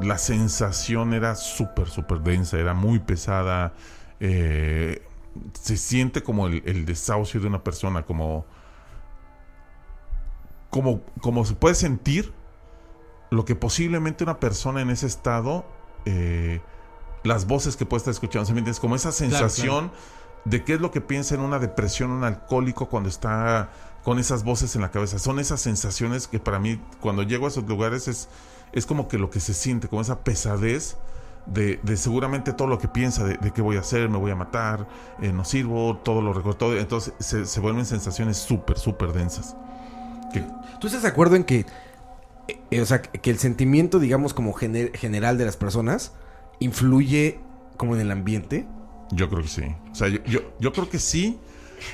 [0.00, 3.72] la sensación era súper, súper densa, era muy pesada.
[4.18, 5.00] eh,
[5.52, 8.46] se siente como el, el desahucio de una persona, como,
[10.74, 12.32] como, como se puede sentir
[13.30, 15.64] lo que posiblemente una persona en ese estado,
[16.04, 16.60] eh,
[17.22, 18.80] las voces que puede estar escuchando, ¿se me entiendes?
[18.80, 19.92] Como esa sensación
[20.44, 23.70] de qué es lo que piensa en una depresión un alcohólico cuando está
[24.02, 25.20] con esas voces en la cabeza.
[25.20, 28.28] Son esas sensaciones que para mí, cuando llego a esos lugares, es,
[28.72, 30.96] es como que lo que se siente, como esa pesadez
[31.46, 34.32] de, de seguramente todo lo que piensa, de, de qué voy a hacer, me voy
[34.32, 34.88] a matar,
[35.22, 36.76] eh, no sirvo, todo lo todo.
[36.76, 39.54] entonces se, se vuelven sensaciones súper, súper densas.
[40.32, 40.44] Que,
[40.84, 41.64] ¿Tú estás de acuerdo en que,
[42.70, 46.12] eh, o sea, que el sentimiento, digamos, como gener- general de las personas
[46.60, 47.40] influye
[47.78, 48.66] como en el ambiente?
[49.10, 49.62] Yo creo que sí.
[49.90, 51.38] O sea, yo, yo, yo creo que sí.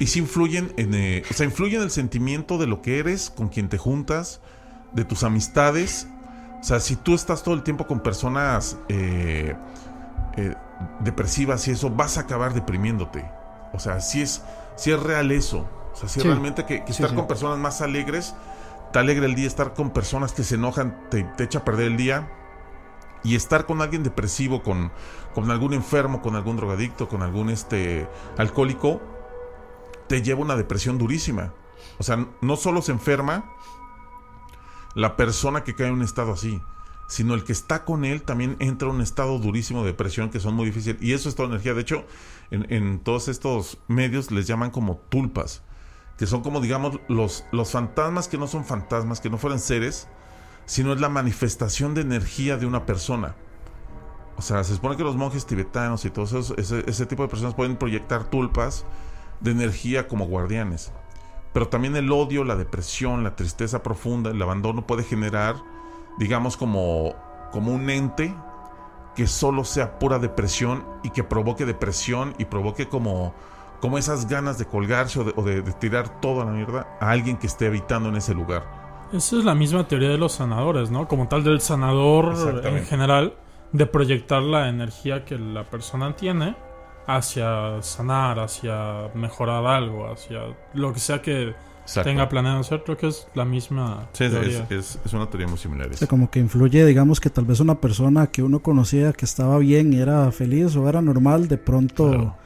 [0.00, 0.92] Y sí influyen en.
[0.94, 4.40] eh, o sea, influyen en el sentimiento de lo que eres, con quien te juntas,
[4.92, 6.08] de tus amistades.
[6.60, 9.54] O sea, si tú estás todo el tiempo con personas eh,
[10.36, 10.54] eh,
[10.98, 13.24] depresivas y eso, vas a acabar deprimiéndote.
[13.72, 14.42] O sea, si es,
[14.74, 15.68] si es real eso.
[15.92, 16.26] O sea, si Sí.
[16.26, 17.14] realmente que, que Sí, estar sí.
[17.16, 18.34] con personas más alegres
[18.92, 21.86] te alegra el día, estar con personas que se enojan te, te echa a perder
[21.86, 22.30] el día
[23.22, 24.90] y estar con alguien depresivo, con,
[25.34, 29.00] con algún enfermo, con algún drogadicto, con algún este alcohólico,
[30.08, 31.52] te lleva a una depresión durísima.
[31.98, 33.52] O sea, no solo se enferma
[34.94, 36.60] la persona que cae en un estado así,
[37.08, 40.40] sino el que está con él también entra en un estado durísimo de depresión que
[40.40, 41.00] son muy difíciles.
[41.02, 41.74] Y eso es toda energía.
[41.74, 42.04] De hecho,
[42.50, 45.62] en, en todos estos medios les llaman como tulpas,
[46.20, 50.06] que son como, digamos, los, los fantasmas que no son fantasmas, que no fueran seres,
[50.66, 53.36] sino es la manifestación de energía de una persona.
[54.36, 57.54] O sea, se supone que los monjes tibetanos y todos ese, ese tipo de personas
[57.54, 58.84] pueden proyectar tulpas
[59.40, 60.92] de energía como guardianes.
[61.54, 65.56] Pero también el odio, la depresión, la tristeza profunda, el abandono puede generar,
[66.18, 67.14] digamos, como,
[67.50, 68.36] como un ente
[69.16, 73.32] que solo sea pura depresión y que provoque depresión y provoque como,
[73.80, 76.86] como esas ganas de colgarse o de, o de- de tirar todo a la mierda
[77.00, 78.64] a alguien que esté habitando en ese lugar.
[79.12, 81.08] Esa es la misma teoría de los sanadores, ¿no?
[81.08, 83.34] Como tal del sanador en general,
[83.72, 86.54] de proyectar la energía que la persona tiene
[87.06, 90.40] hacia sanar, hacia mejorar algo, hacia
[90.74, 92.08] lo que sea que Exacto.
[92.08, 92.82] tenga planeado hacer.
[92.84, 94.66] Creo que es la misma Sí, es, teoría.
[94.70, 95.88] es- es- es una teoría muy similar.
[95.90, 99.24] O sea, como que influye, digamos, que tal vez una persona que uno conocía que
[99.24, 102.36] estaba bien y era feliz o era normal, de pronto Claro.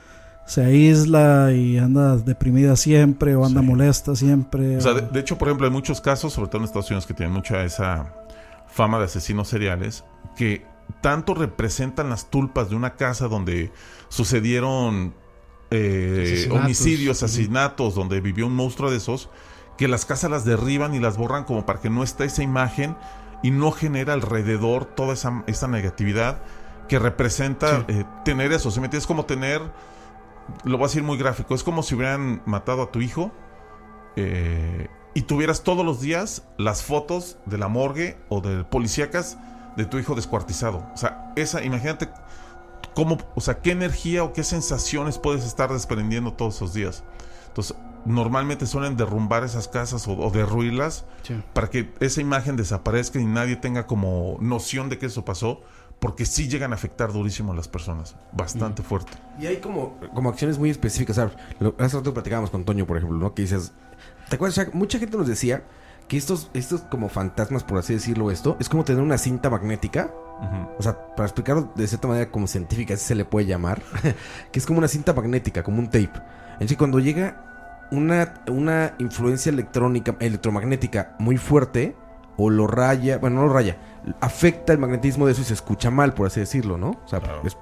[0.47, 3.67] Se aísla y anda deprimida siempre o anda Sí.
[3.67, 4.77] molesta siempre.
[4.77, 6.91] O sea, o- de, de hecho, por ejemplo, hay muchos casos, sobre todo en Estados
[6.91, 8.13] Unidos, que tienen mucha esa
[8.67, 10.05] fama de asesinos seriales,
[10.37, 10.67] que
[11.01, 13.73] tanto representan las tulpas de una casa donde
[14.09, 15.15] sucedieron
[15.71, 16.65] eh, Asesinatos.
[16.65, 19.29] homicidios, asesinatos, donde vivió un monstruo de esos,
[19.77, 22.97] que las casas las derriban y las borran como para que no esté esa imagen
[23.43, 26.43] y no genera alrededor toda esa, esa negatividad
[26.89, 27.85] que representa Sí.
[27.89, 28.71] eh, tener eso.
[28.71, 29.05] ¿sí me entiendes?
[29.05, 29.61] Es como tener,
[30.65, 33.33] lo voy a decir muy gráfico, es como si hubieran matado a tu hijo
[34.17, 39.39] eh, y tuvieras todos los días las fotos de la morgue o de policíacas
[39.77, 40.87] de tu hijo descuartizado.
[40.95, 42.09] O sea, esa, imagínate
[42.95, 47.05] cómo, o sea, qué energía o qué sensaciones puedes estar desprendiendo todos esos días.
[47.49, 51.43] Entonces, normalmente suelen derrumbar esas casas o, o derruirlas Sí.
[51.55, 55.63] para que esa imagen desaparezca y nadie tenga como noción de que eso pasó,
[56.05, 59.13] porque sí llegan a afectar durísimo a las personas, bastante fuerte.
[59.41, 61.17] Y hay como, como acciones muy específicas.
[61.17, 61.33] ¿sabes?
[61.61, 63.33] Lo- hace rato platicábamos con Toño, por ejemplo, ¿no?
[63.35, 63.73] Que dices,
[64.29, 64.75] ¿Te acuerdas, Shaq?
[64.75, 65.65] Mucha gente nos decía
[66.09, 70.13] que estos, estos como fantasmas, por así decirlo esto, es como tener una cinta magnética.
[70.79, 73.81] O sea, para explicarlo de cierta manera como científica, así se le puede llamar,
[74.53, 76.11] que es como una cinta magnética, como un tape.
[76.61, 81.97] En sí, cuando llega una, una influencia electrónica, electromagnética muy fuerte,
[82.37, 83.77] o lo raya, bueno, no lo raya,
[84.21, 86.91] afecta el magnetismo de eso y se escucha mal, por así decirlo, ¿no?
[87.05, 87.57] O sea, es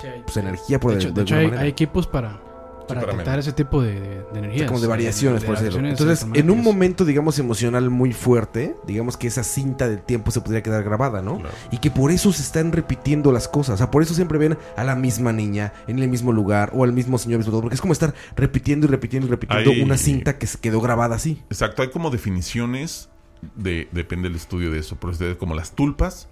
[0.00, 2.40] Sí, hay- pues, energía por de hecho, de de hecho hay, equipos para,
[2.88, 3.38] para medir.
[3.38, 4.66] ese tipo de, de, de O sea, energías.
[4.68, 5.88] como de variaciones, de por decirlo.
[5.88, 10.40] Entonces, en un momento, digamos, emocional muy fuerte, digamos que esa cinta del tiempo se
[10.40, 11.36] podría quedar grabada, ¿no?
[11.38, 11.54] Claro.
[11.70, 13.76] Y que por eso se están repitiendo las cosas.
[13.76, 16.82] O sea, por eso siempre ven a la misma niña en el mismo lugar o
[16.82, 19.80] al mismo señor, mismo todo, porque es como estar repitiendo y repitiendo y repitiendo Hay-
[19.82, 21.40] una cinta que se quedó grabada así.
[21.50, 23.08] Exacto, hay como definiciones,
[23.54, 26.28] de, depende del estudio de eso, por ustedes como las tulpas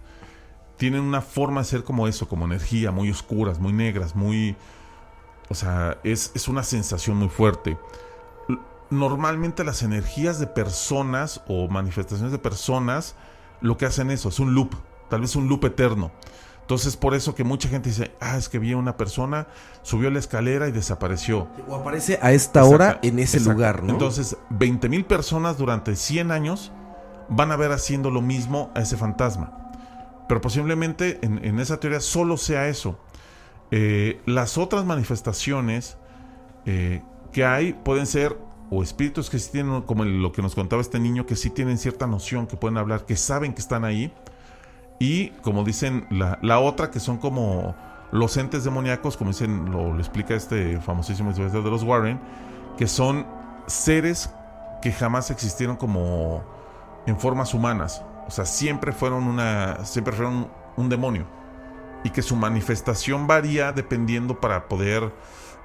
[0.82, 4.56] tienen una forma de ser como eso, como energía, muy oscuras, muy negras, muy...
[5.48, 7.78] O sea, es, es una sensación muy fuerte.
[8.90, 13.14] Normalmente las energías de personas o manifestaciones de personas
[13.60, 14.74] lo que hacen eso, es un loop,
[15.08, 16.10] tal vez un loop eterno.
[16.62, 19.46] Entonces por eso que mucha gente dice, ah, es que vi a una persona,
[19.82, 21.48] subió la escalera y desapareció.
[21.68, 23.54] O aparece a esta Exacto, hora en ese exacto.
[23.54, 23.92] lugar, ¿no?
[23.92, 26.72] Entonces, 20 mil personas durante 100 años
[27.28, 29.62] van a ver haciendo lo mismo a ese fantasma.
[30.28, 32.98] Pero posiblemente en, esa teoría solo sea eso.
[33.70, 35.96] Eh, las otras manifestaciones
[36.66, 37.02] eh,
[37.32, 38.38] que hay pueden ser
[38.70, 41.76] o espíritus que sí tienen, como lo que nos contaba este niño, que sí tienen
[41.76, 44.12] cierta noción, que pueden hablar, que saben que están ahí.
[44.98, 47.74] Y como dicen, la, otra que son como
[48.12, 52.18] los entes demoníacos, como dicen, lo, lo explica este famosísimo de los Warren,
[52.78, 53.26] que son
[53.66, 54.30] seres
[54.80, 56.42] que jamás existieron como
[57.06, 58.02] en formas humanas.
[58.26, 59.84] O sea, siempre fueron una.
[59.84, 61.26] siempre fueron un demonio.
[62.04, 65.12] Y que su manifestación varía dependiendo para poder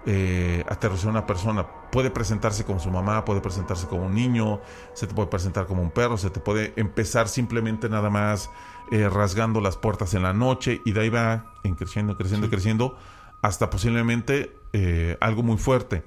[0.06, 1.66] eh, aterrizar a una persona.
[1.92, 4.60] Puede presentarse como su mamá, puede presentarse como un niño,
[4.94, 8.50] se te puede presentar como un perro, se te puede empezar simplemente nada más
[8.92, 12.98] eh, rasgando las puertas en la noche y de ahí va en creciendo, creciendo, creciendo
[13.42, 16.04] hasta posiblemente eh, algo muy fuerte.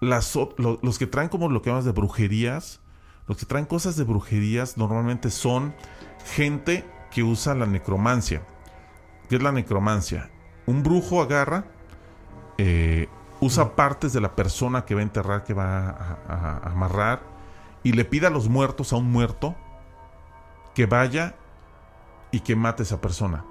[0.00, 2.80] Las, o- lo- los que traen como lo que llamas de brujerías,
[3.30, 5.72] los que traen cosas de brujerías normalmente son
[6.34, 8.42] gente que usa la necromancia.
[9.28, 10.28] ¿Qué es la necromancia?
[10.66, 11.66] Un brujo agarra,
[12.58, 13.06] eh,
[13.38, 17.22] usa partes de la persona que va a enterrar, que va a, amarrar,
[17.84, 19.54] y le pide a los muertos, a un muerto,
[20.74, 21.36] que vaya
[22.32, 23.44] y que mate a esa persona.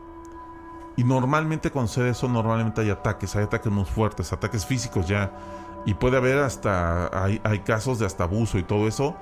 [0.98, 5.32] Y normalmente sucede eso, normalmente hay ataques, hay ataques muy fuertes, ataques físicos ya.
[5.86, 9.16] Y puede haber hasta, hay, hay casos de hasta abuso y todo eso,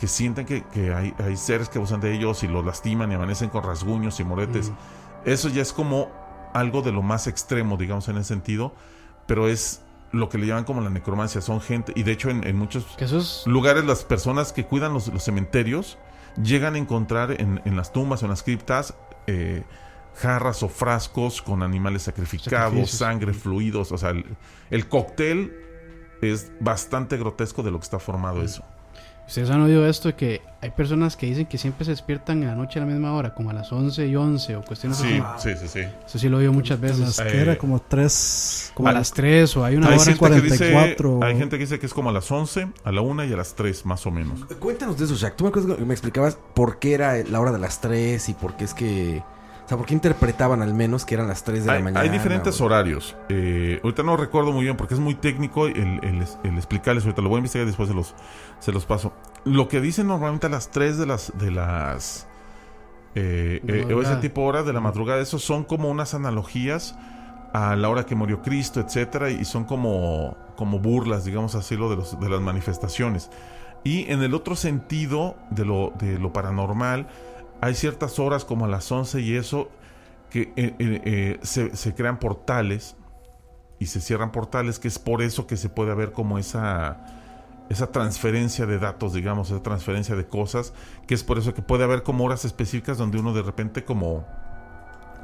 [0.00, 3.14] que sienten que, que hay, hay seres que abusan de ellos y los lastiman y
[3.16, 4.72] amanecen con rasguños y moretes.
[5.26, 6.08] Eso ya es como
[6.54, 8.74] algo de lo más extremo, digamos, en ese sentido.
[9.26, 9.82] Pero es
[10.12, 11.42] lo que le llaman como la necromancia.
[11.42, 15.08] Son gente, y de hecho en, en muchos es- lugares las personas que cuidan los,
[15.08, 15.98] los cementerios
[16.42, 18.94] llegan a encontrar en, en las tumbas o en las criptas
[19.26, 19.64] eh,
[20.16, 23.92] jarras o frascos con animales sacrificados, sangre, fluidos.
[23.92, 24.24] O sea, el,
[24.70, 25.52] el cóctel
[26.22, 28.64] es bastante grotesco de lo que está formado eso.
[29.30, 32.48] Ustedes han oído esto de que hay personas que dicen que siempre se despiertan en
[32.48, 35.22] la noche a la misma hora, como a las 11 y 11 o cuestiones Sí,
[35.24, 35.50] así.
[35.54, 35.88] sí, sí, sí.
[36.04, 37.16] Eso sí lo he oído muchas veces.
[37.16, 38.72] Las que era como tres.
[38.74, 41.20] Como a las 3 o hay una hay hora gente que dice, 44.
[41.22, 43.36] hay gente que dice que es como a las 11, a la 1 y a
[43.36, 44.46] las 3 más o menos.
[44.58, 45.36] Cuéntanos de eso, Jack.
[45.36, 48.34] Tú me acuerdas que me explicabas por qué era la hora de las 3 y
[48.34, 49.22] por qué es que...
[49.70, 52.00] Sea, por qué interpretaban al menos que eran las 3 de Hay, la mañana.
[52.00, 53.16] hay diferentes o- horarios.
[53.28, 57.04] Eh, ahorita no recuerdo muy bien porque es muy técnico el, el- el explicarles.
[57.04, 58.16] Ahorita lo voy a investigar y después se los,
[58.58, 59.12] se los paso.
[59.44, 61.32] Lo que dicen normalmente a las 3 de las...
[61.38, 62.26] De las
[63.14, 66.96] eh, eh, o ese tipo de hora de la madrugada, esos son como unas analogías
[67.52, 71.88] a la hora que murió Cristo, etcétera, y son como, como burlas, digamos así, lo
[71.90, 73.30] de, los, de las manifestaciones.
[73.84, 77.06] Y en el otro sentido de lo, de lo paranormal,
[77.60, 79.70] hay ciertas horas como a las 11 y eso,
[80.30, 82.96] que eh, eh, eh, se, se crean portales
[83.78, 86.98] y se cierran portales, que es por eso que se puede ver como esa,
[87.70, 90.72] esa transferencia de datos, digamos, esa transferencia de cosas,
[91.06, 94.26] que es por eso que puede haber como horas específicas donde uno de repente como,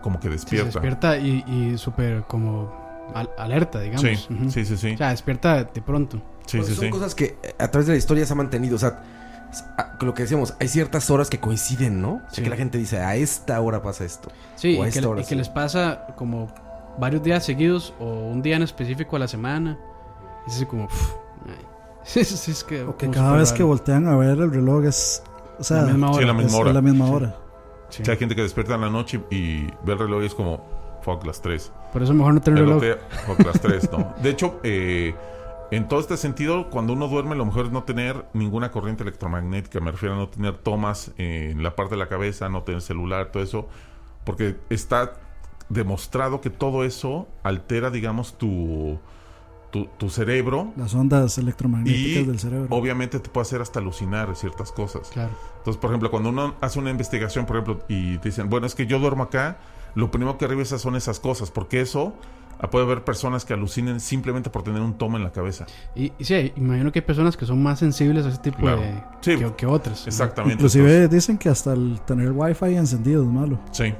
[0.02, 0.80] como que Sí, se despierta.
[0.80, 2.72] despierta y, y súper como
[3.14, 4.02] al- alerta, digamos.
[4.02, 4.16] Sí,
[4.50, 4.92] sí, sí, sí.
[4.94, 6.16] O sea, despierta de pronto.
[6.46, 6.90] Sí, Pero sí, son sí.
[6.90, 8.76] cosas que a través de la historia se han mantenido.
[8.76, 9.02] O sea,
[10.00, 12.14] lo que decíamos, hay ciertas horas que coinciden, ¿no?
[12.14, 12.42] O sea, Sí.
[12.42, 14.28] que la gente dice, a esta hora pasa esto.
[14.56, 15.34] Sí, O a y que, esta hora y que sí.
[15.36, 16.48] les pasa como
[16.98, 19.78] varios días seguidos o un día en específico a la semana.
[20.46, 20.86] Es así como...
[20.88, 21.12] pf,
[21.46, 21.66] ay.
[22.04, 23.68] Sí, sí, sí, es que, O que cada vez que raro.
[23.68, 25.22] voltean a ver el reloj es.
[25.58, 26.18] O sea, La misma hora.
[26.20, 26.68] Sí, la misma hora.
[26.70, 27.36] es la misma hora.
[27.88, 28.02] Sí.
[28.02, 30.34] O sea, hay gente que despierta en la noche y ve el reloj y es
[30.34, 30.60] como,
[31.02, 31.72] fuck, las 3.
[31.92, 32.82] Por eso mejor no tener El reloj.
[32.82, 34.14] día, fuck, las 3, no.
[34.22, 35.14] De hecho, eh,
[35.70, 39.80] en todo este sentido, cuando uno duerme, lo mejor es no tener ninguna corriente electromagnética.
[39.80, 43.30] Me refiero a no tener tomas en la parte de la cabeza, no tener celular,
[43.32, 43.68] todo eso.
[44.24, 45.14] Porque está
[45.68, 48.98] demostrado que todo eso altera, digamos, tu,
[49.72, 50.72] tu, tu cerebro.
[50.76, 52.68] Las ondas electromagnéticas Y del cerebro.
[52.70, 55.08] obviamente te puede hacer hasta alucinar ciertas cosas.
[55.10, 55.32] Claro.
[55.58, 58.74] Entonces, por ejemplo, cuando uno hace una investigación, por ejemplo, y te dicen, bueno, es
[58.76, 59.58] que yo duermo acá,
[59.96, 62.14] lo primero que revisas son esas cosas, porque eso
[62.70, 65.66] puede haber personas que alucinen simplemente por tener un tomo en la cabeza.
[65.94, 68.80] Y, y sí, imagino que hay personas que son más sensibles a ese tipo Claro.
[68.80, 68.94] de.
[69.20, 69.36] Sí.
[69.36, 70.00] que, que otras.
[70.02, 70.06] ¿no?
[70.08, 70.54] Exactamente.
[70.54, 73.58] Inclusive dicen que hasta el tener wifi encendido es malo.
[73.72, 73.92] Sí.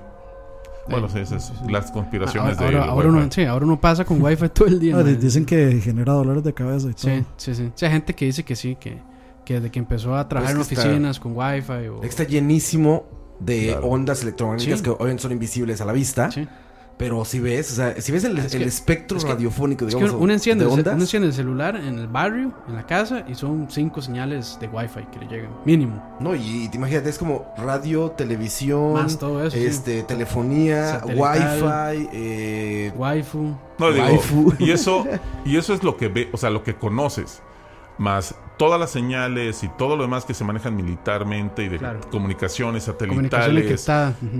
[0.89, 4.49] Bueno, sí, esas las conspiraciones ahora, de ahora uno, sí, ahora uno pasa con wifi
[4.51, 4.97] todo el día.
[4.97, 7.11] Ah, dicen que genera dolores de cabeza y todo.
[7.11, 7.73] Sí, sí, sí.
[7.75, 9.03] Sí, hay gente que dice que sí, que,
[9.45, 12.03] que desde que empezó a trabajar Pues en está- oficinas con wifi o...
[12.05, 13.05] Está llenísimo
[13.41, 13.87] de Claro.
[13.89, 14.85] ondas electromagnéticas Sí.
[14.85, 16.31] que obviamente son invisibles a la vista.
[16.31, 16.47] Sí.
[16.99, 19.87] Pero si ves, o sea, si ves el, Es el que- espectro es que- radiofónico,
[19.87, 22.75] Es que digamos, uno enciende, de ondas, uno enciende el celular en el barrio, en
[22.75, 25.51] la casa, y son cinco señales de wifi que le llegan.
[25.67, 26.03] Mínimo.
[26.21, 29.65] No, y, y te imagínate, es como radio, televisión, Más todo eso, sí.
[29.67, 33.55] este, telefonía, wifi, eh, Waifu.
[33.79, 34.55] No, digo, Waifu.
[34.59, 35.05] y eso,
[35.45, 37.43] y eso es lo que ve, o sea, lo que conoces.
[37.99, 42.01] Más todas las señales y todo lo demás que se manejan militarmente y de Claro.
[42.11, 43.89] comunicaciones satelitales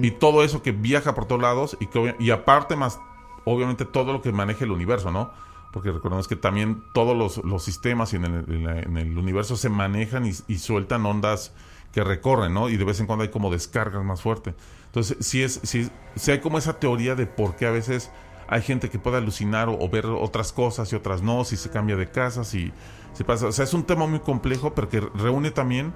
[0.03, 2.99] y todo eso que viaja por todos lados y que y aparte más
[3.45, 5.31] obviamente todo lo que maneja el universo, ¿no?
[5.73, 9.57] Porque recordemos que también todos los, los sistemas en el, en la- en el universo
[9.57, 11.53] se manejan y, y sueltan ondas
[11.93, 12.69] que recorren, ¿no?
[12.69, 14.55] Y de vez en cuando hay como descargas más fuertes.
[14.87, 18.11] Entonces, sí es, sí, sí hay como esa teoría de por qué a veces
[18.49, 21.69] hay gente que puede alucinar o, o ver otras cosas y otras no, si se
[21.71, 22.73] cambia de casa, si
[23.17, 23.47] se pasa.
[23.47, 25.95] O sea, es un tema muy complejo, pero que reúne también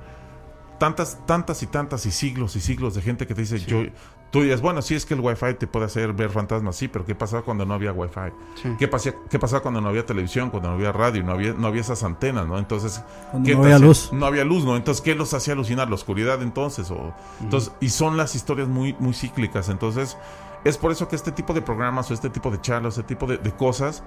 [0.78, 3.82] tantas, tantas y tantas y siglos y siglos de gente que te dice, yo,
[4.30, 7.04] tú dices, bueno, sí es que el wifi te puede hacer ver fantasmas, sí, pero
[7.04, 8.32] ¿qué pasaba cuando no había wifi?
[8.54, 8.74] Sí.
[8.78, 11.66] ¿Qué, pasía, ¿Qué pasaba cuando no había televisión, cuando no había radio, no había, no
[11.66, 12.58] había esas antenas, ¿no?
[12.58, 14.10] Entonces, Cuando ¿qué no había luz.
[14.10, 14.74] No había luz, ¿no?
[14.74, 15.88] Entonces, ¿qué los hacía alucinar?
[15.88, 16.90] ¿La oscuridad entonces?
[16.90, 17.12] O,
[17.42, 20.16] entonces y son las historias muy, muy cíclicas, entonces...
[20.62, 23.26] Es por eso que este tipo de programas o este tipo de charlas, este tipo
[23.26, 24.02] de, de cosas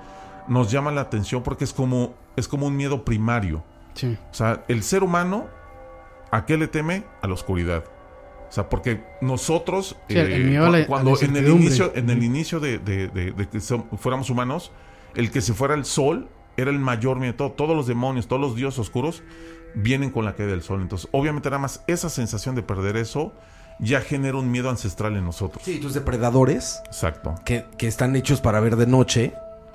[0.47, 3.63] nos llaman la atención porque es como, es como un miedo primario.
[3.93, 4.17] Sí.
[4.31, 5.47] O sea, el ser humano,
[6.31, 7.03] ¿a qué le teme?
[7.21, 7.83] A la oscuridad.
[8.49, 11.47] O sea, porque nosotros, Sí, el miedo a la- cu- cuando a la en el
[11.49, 13.59] inicio, en el inicio de, de- de- de que
[13.97, 14.71] fuéramos humanos,
[15.15, 17.33] el que se fuera el sol era el mayor miedo.
[17.35, 19.23] Todo- Todos los demonios, todos los dioses oscuros
[19.75, 20.81] vienen con la caída del sol.
[20.81, 23.33] Entonces, obviamente, nada más esa sensación de perder eso
[23.79, 25.63] ya genera un miedo ancestral en nosotros.
[25.63, 27.33] sí, tus depredadores Exacto.
[27.43, 29.33] que, que están hechos para ver de noche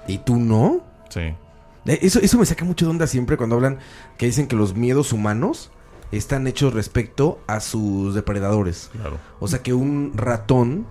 [0.08, 0.80] y tú no.
[1.10, 1.20] Sí.
[1.20, 3.78] Eh, Eso, eso me saca mucho de onda siempre cuando hablan
[4.16, 5.70] que dicen que los miedos humanos
[6.10, 8.90] están hechos respecto a sus depredadores.
[8.92, 9.18] Claro.
[9.40, 10.86] O sea que un ratón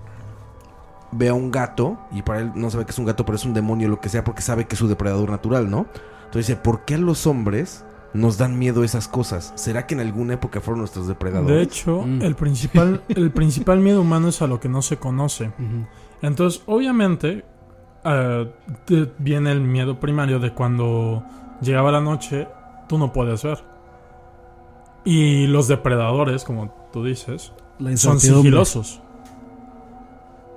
[1.11, 3.45] ve a un gato y para él no sabe que es un gato, pero es
[3.45, 5.88] un demonio, lo que sea, porque sabe que es su depredador natural, ¿no?
[6.26, 9.53] Entonces dice, ¿por qué a los hombres nos dan miedo esas cosas?
[9.55, 11.55] ¿Será que en alguna época fueron nuestros depredadores?
[11.55, 12.22] De hecho, Mm.
[12.22, 15.51] el principal, el principal miedo humano es a lo que no se conoce.
[16.22, 17.45] Entonces, obviamente,
[18.08, 18.49] eh,
[18.86, 21.24] te viene el miedo primario de cuando
[21.62, 22.47] llegaba la noche,
[22.88, 23.64] tú no puedes ver.
[25.03, 27.51] Y los depredadores, como tú dices,
[27.95, 29.01] son sigilosos.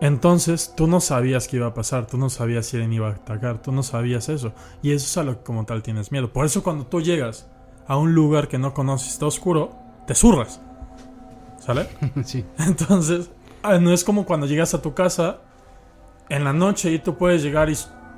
[0.01, 3.13] Entonces, tú no sabías qué iba a pasar, tú no sabías si alguien iba a
[3.13, 4.53] atacar, tú no sabías eso.
[4.83, 6.33] Y eso es a lo que como tal tienes miedo.
[6.33, 7.49] Por eso cuando tú llegas
[7.87, 9.73] a un lugar que no conoces, está oscuro,
[10.07, 10.61] te zurras.
[11.59, 11.89] ¿Sale?
[12.25, 12.47] sí.
[12.59, 13.31] Entonces,
[13.63, 15.41] ah, no es como cuando llegas a tu casa
[16.31, 17.77] en la noche y tú puedes llegar y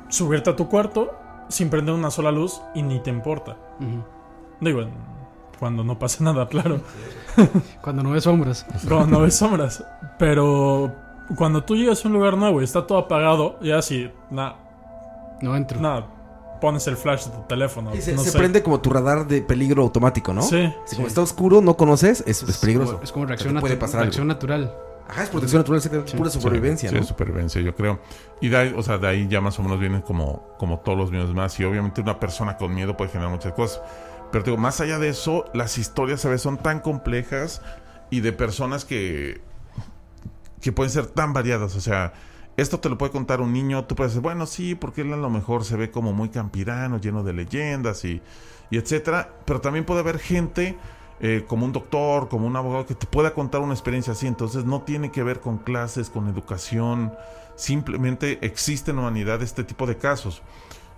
[0.08, 1.12] subirte a tu cuarto
[1.48, 3.56] sin prender una sola luz y ni te importa.
[3.80, 4.04] Ujú.
[4.60, 4.90] Digo, en-
[5.58, 6.80] cuando no pasa nada, claro.
[7.82, 8.66] Cuando no ves sombras.
[8.88, 9.84] Cuando no ves sombras.
[10.18, 10.92] Pero
[11.36, 14.56] cuando tú llegas a un lugar nuevo y está todo apagado, ya así, nada,
[15.40, 15.80] No entro.
[15.80, 16.06] nada,
[16.60, 17.94] pones el flash de tu teléfono.
[17.94, 18.38] Y se, no se sé.
[18.38, 20.42] prende como tu radar de peligro automático, ¿no?
[20.42, 20.72] Sí.
[20.84, 23.00] Si como está oscuro, no conoces, es, es peligroso.
[23.02, 24.74] Es como O sea, reacción, puede pasar reacción natural.
[25.08, 27.02] Ajá, es protección natural, es pura supervivencia, Sí, ¿no?
[27.02, 28.00] sí, supervivencia, yo creo.
[28.40, 30.96] Y de ahí, o sea, de ahí ya más o menos vienen como, como todos
[30.96, 31.58] los miedos más.
[31.60, 33.82] Y obviamente una persona con miedo puede generar muchas cosas.
[34.30, 37.60] Pero te digo, más allá de eso, las historias a veces son tan complejas
[38.10, 39.42] y de personas que,
[40.60, 41.76] que pueden ser tan variadas.
[41.76, 42.14] O sea,
[42.56, 45.16] esto te lo puede contar un niño, tú puedes decir, bueno, sí, porque él a
[45.16, 48.22] lo mejor se ve como muy campirano, lleno de leyendas y,
[48.70, 49.30] y etcétera.
[49.44, 50.76] Pero también puede haber gente
[51.24, 54.26] eh, como un doctor, como un abogado que te pueda contar una experiencia así.
[54.26, 57.14] Entonces no tiene que ver con clases, con educación.
[57.54, 60.42] Simplemente existe en humanidad este tipo de casos.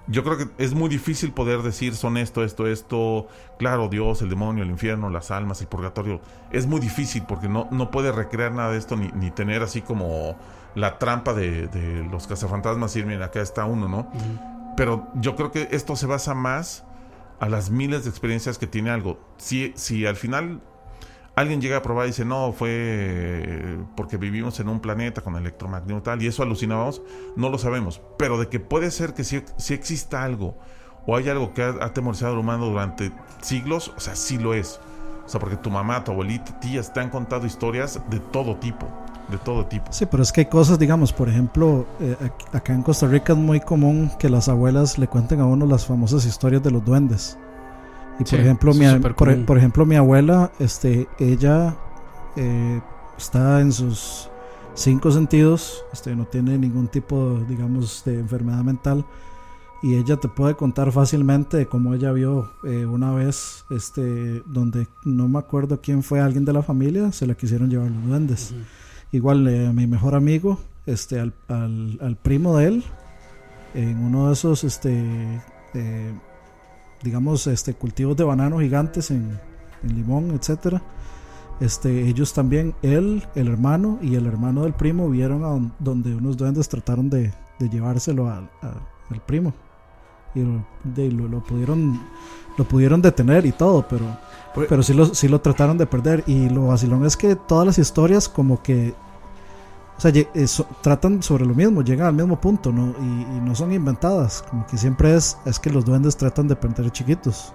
[0.07, 3.27] Yo creo que es muy difícil poder decir son esto, esto, esto.
[3.59, 6.23] Claro, Dios, el demonio, el infierno, las almas, el purgatorio.
[6.51, 9.83] Es muy difícil porque no, no puede recrear nada de esto ni, ni tener así
[9.83, 10.37] como
[10.75, 14.11] la trampa de, de los cazafantasmas y miren, acá está uno, ¿no?
[14.75, 16.85] Pero yo creo que esto se basa más
[17.45, 19.19] a las miles de experiencias que tiene algo.
[19.37, 20.63] Si, si al final
[21.37, 26.03] alguien llega a probar y dice, no, fue porque vivimos en un planeta con electromagnetismo
[26.03, 27.03] tal, y eso alucinábamos,
[27.37, 28.01] no lo sabemos.
[28.17, 30.57] Pero de que puede ser que si, si exista algo,
[31.07, 34.81] o hay algo que ha atemorizado al humano durante siglos, o sea, sí lo es.
[35.27, 38.89] O sea, porque tu mamá, tu abuelita, tías te han contado historias de todo tipo.
[39.27, 39.91] De todo tipo.
[39.91, 43.33] Sí, pero es que hay cosas, digamos, por ejemplo, eh, ac- acá en Costa Rica
[43.33, 46.85] es muy común que las abuelas le cuenten a uno las famosas historias de los
[46.85, 47.39] duendes.
[48.19, 51.77] Y por Sí, ejemplo, eso mi, por, por ejemplo, mi abuela, este, ella
[52.37, 52.83] eh,
[53.17, 54.31] está en sus
[54.75, 59.07] cinco sentidos, este, no tiene ningún tipo, digamos, de enfermedad mental.
[59.83, 65.29] Y ella te puede contar fácilmente cómo ella vio eh, una vez, este, donde no
[65.29, 68.55] me acuerdo quién fue alguien de la familia, se la quisieron llevar los duendes.
[69.15, 72.85] Igual eh, a mi mejor amigo, este, al, al, primo de él,
[73.75, 74.93] en uno de esos, este,
[75.75, 76.13] eh,
[77.01, 79.39] digamos, este, cultivos de banano gigantes en,
[79.85, 80.83] Limón, etcétera.
[81.61, 86.13] Este, ellos también, él, el hermano y el hermano del primo vieron a don- donde
[86.13, 89.55] unos duendes trataron de, de llevárselo al, a- al primo
[90.35, 92.01] y lo, de- lo, lo pudieron
[92.59, 94.07] lo pudieron detener y todo, pero
[94.69, 97.79] pero sí lo, sí lo trataron de perder y lo vacilón es que todas las
[97.79, 98.95] historias como que
[99.97, 102.95] o sea, lle- eso- tratan sobre lo mismo, llegan al mismo punto, ¿no?
[103.01, 106.57] Y, y no son inventadas, como que siempre es es que los duendes tratan de
[106.57, 107.53] perder chiquitos,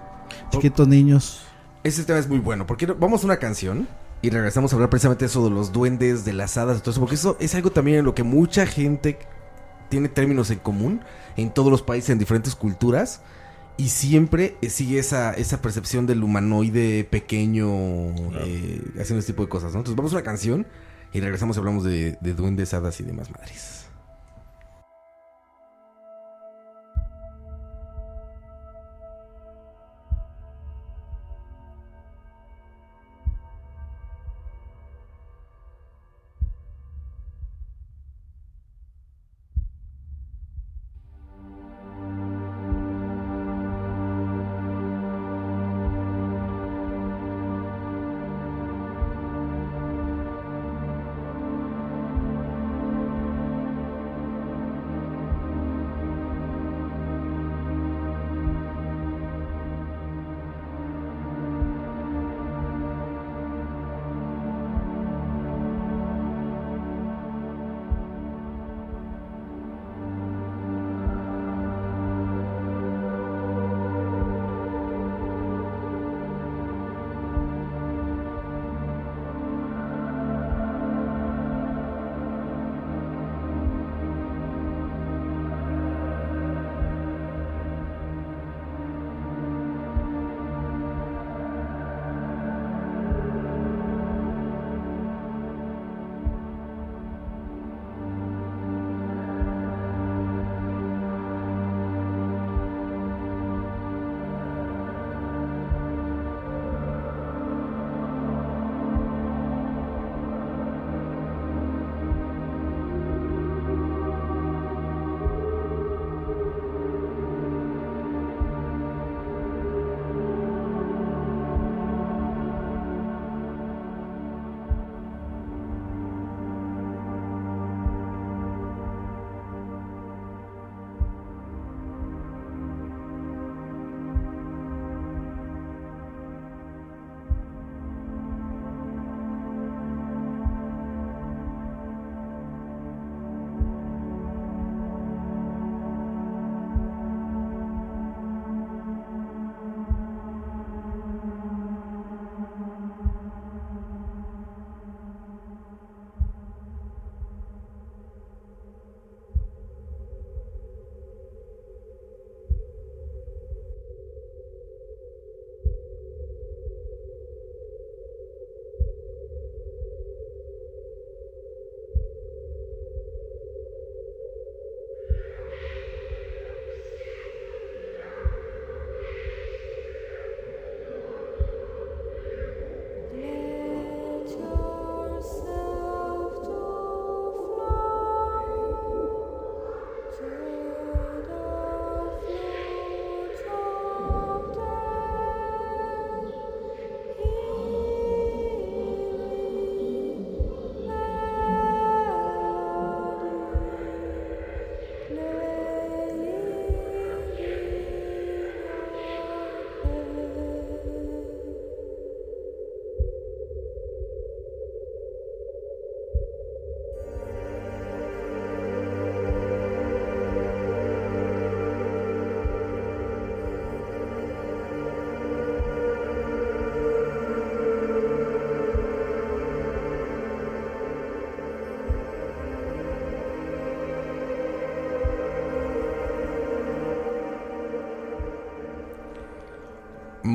[0.50, 1.42] chiquitos niños.
[1.82, 2.66] Ese tema es muy bueno.
[2.66, 3.88] Porque vamos a una canción
[4.22, 7.00] y regresamos a hablar precisamente eso de los duendes, de las hadas, de todo eso.
[7.00, 9.18] Porque eso es algo también en lo que mucha gente
[9.88, 11.00] tiene términos en común
[11.36, 13.22] en todos los países, en diferentes culturas.
[13.80, 17.70] Y siempre eh, sigue esa, esa percepción del humanoide pequeño
[18.44, 19.78] eh, haciendo este tipo de cosas, ¿no?
[19.78, 20.66] Entonces vamos a una canción
[21.14, 23.79] y regresamos y hablamos de, de duendes, hadas y demás madres.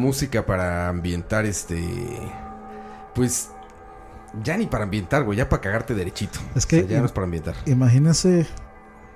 [0.06, 1.84] Música para ambientar este.
[3.14, 3.49] Pues.
[4.44, 6.40] Ya ni para ambientar, güey, ya para cagarte derechito.
[6.56, 7.56] Es que O sea, ya no es para ambientar.
[7.68, 8.45] Imagínese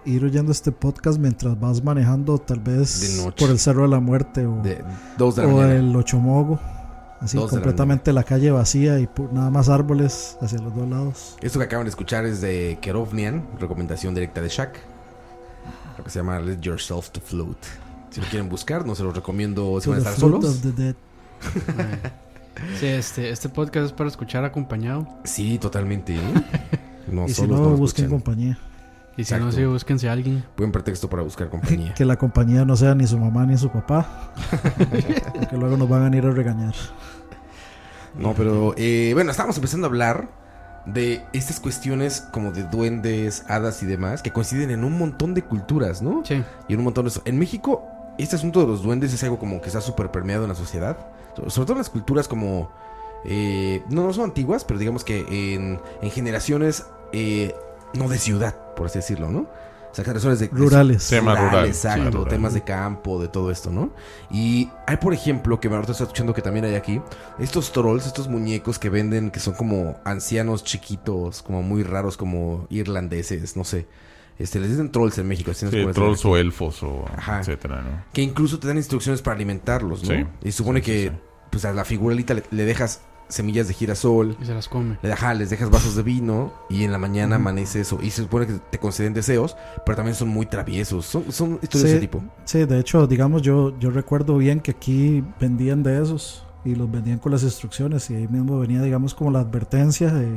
[0.06, 3.36] ir oyendo este podcast mientras vas manejando tal vez De noche.
[3.38, 4.82] por el Cerro de la Muerte o, De
[5.18, 6.58] dos de la o el Ochomogo.
[7.20, 10.74] Así Dos de la completamente la, calle vacía y pu- nada más árboles hacia los
[10.74, 11.36] dos lados.
[11.42, 14.78] Esto que acaban de escuchar es de Kerovnian, recomendación directa de Shaq.
[15.98, 17.58] Lo que se llama Let Yourself to Float.
[18.10, 20.46] Si lo quieren buscar, no se los recomiendo si To van a estar solos.
[20.46, 20.96] of the dead.
[22.78, 25.08] Sí, este, este podcast es para escuchar acompañado.
[25.24, 26.16] Sí, totalmente.
[26.16, 26.20] ¿eh?
[27.12, 28.10] No y si no, busquen escuchan.
[28.10, 28.60] compañía.
[29.18, 30.44] Y si no, sí, búsquense a alguien.
[30.58, 31.94] Buen pretexto para buscar compañía.
[31.94, 34.34] Que la compañía no sea ni su mamá ni su papá.
[35.34, 36.76] porque luego nos van a ir a regañar.
[38.18, 40.30] No, pero eh, bueno, estábamos empezando a hablar
[40.86, 45.44] de estas cuestiones como de duendes, hadas y demás que coinciden en un montón de
[45.44, 46.24] culturas, ¿no?
[46.26, 46.44] Sí.
[46.68, 47.22] Y en un montón de eso.
[47.26, 47.88] En México,
[48.24, 50.98] este asunto de los duendes es algo como que está súper permeado en la sociedad.
[51.36, 52.72] So- Sobre todo en las culturas como...
[53.26, 55.20] eh, no, no son antiguas, pero digamos que
[55.56, 57.56] en, en generaciones eh,
[57.94, 59.40] no de ciudad, por así decirlo, ¿no?
[59.92, 60.48] O sea, generaciones de...
[60.50, 61.08] de- Rurales.
[61.10, 61.66] Tema rural.
[61.66, 62.28] Exacto, Sí, rural.
[62.30, 63.90] temas de campo, de todo esto, ¿no?
[64.30, 67.02] Y hay, por ejemplo, que ahorita estoy escuchando que también hay aquí,
[67.40, 72.68] estos trolls, estos muñecos que venden, que son como ancianos chiquitos, como muy raros, como
[72.70, 73.88] irlandeses, no sé.
[74.40, 75.52] Este, les dicen trolls en México.
[75.52, 77.42] así no Sí, trolls o elfos o Ajá.
[77.42, 78.04] etcétera, ¿no?
[78.14, 80.16] Que incluso te dan instrucciones para alimentarlos, ¿no?
[80.16, 80.26] Sí.
[80.44, 81.16] Y supone Sí, que, sí.
[81.52, 84.98] pues a la figuralita le, le dejas semillas de girasol, Y se las come.
[85.04, 88.00] le dejas, les dejas vasos de vino y en la mañana amanece eso.
[88.02, 89.56] Y se supone que te conceden deseos,
[89.86, 91.06] pero también son muy traviesos.
[91.06, 92.24] Son, son historias de ese tipo.
[92.46, 96.90] Sí, de hecho, digamos, yo, yo recuerdo bien que aquí vendían de esos y los
[96.90, 100.28] vendían con las instrucciones y ahí mismo venía, digamos, como la advertencia de,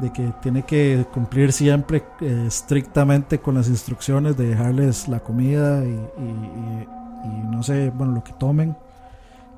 [0.00, 5.84] de que tiene que cumplir siempre eh, estrictamente con las instrucciones de dejarles la comida
[5.84, 5.92] y, y-
[6.22, 6.88] y-
[7.24, 8.76] y no sé, bueno, lo que tomen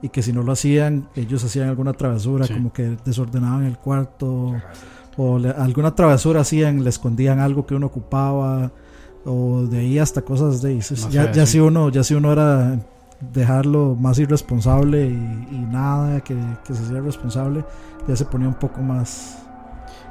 [0.01, 2.55] y que si no lo hacían, ellos hacían alguna travesura, Sí.
[2.55, 4.55] como que desordenaban el cuarto
[5.17, 8.71] o le- alguna travesura hacían, le escondían algo que uno ocupaba
[9.25, 10.95] o de ahí hasta cosas de eso.
[11.11, 11.53] Ya, ya sí.
[11.55, 12.79] si uno ya si uno era
[13.35, 17.65] dejarlo más irresponsable y, y nada que, que se hiciera responsable
[18.07, 19.45] ya se ponía un poco más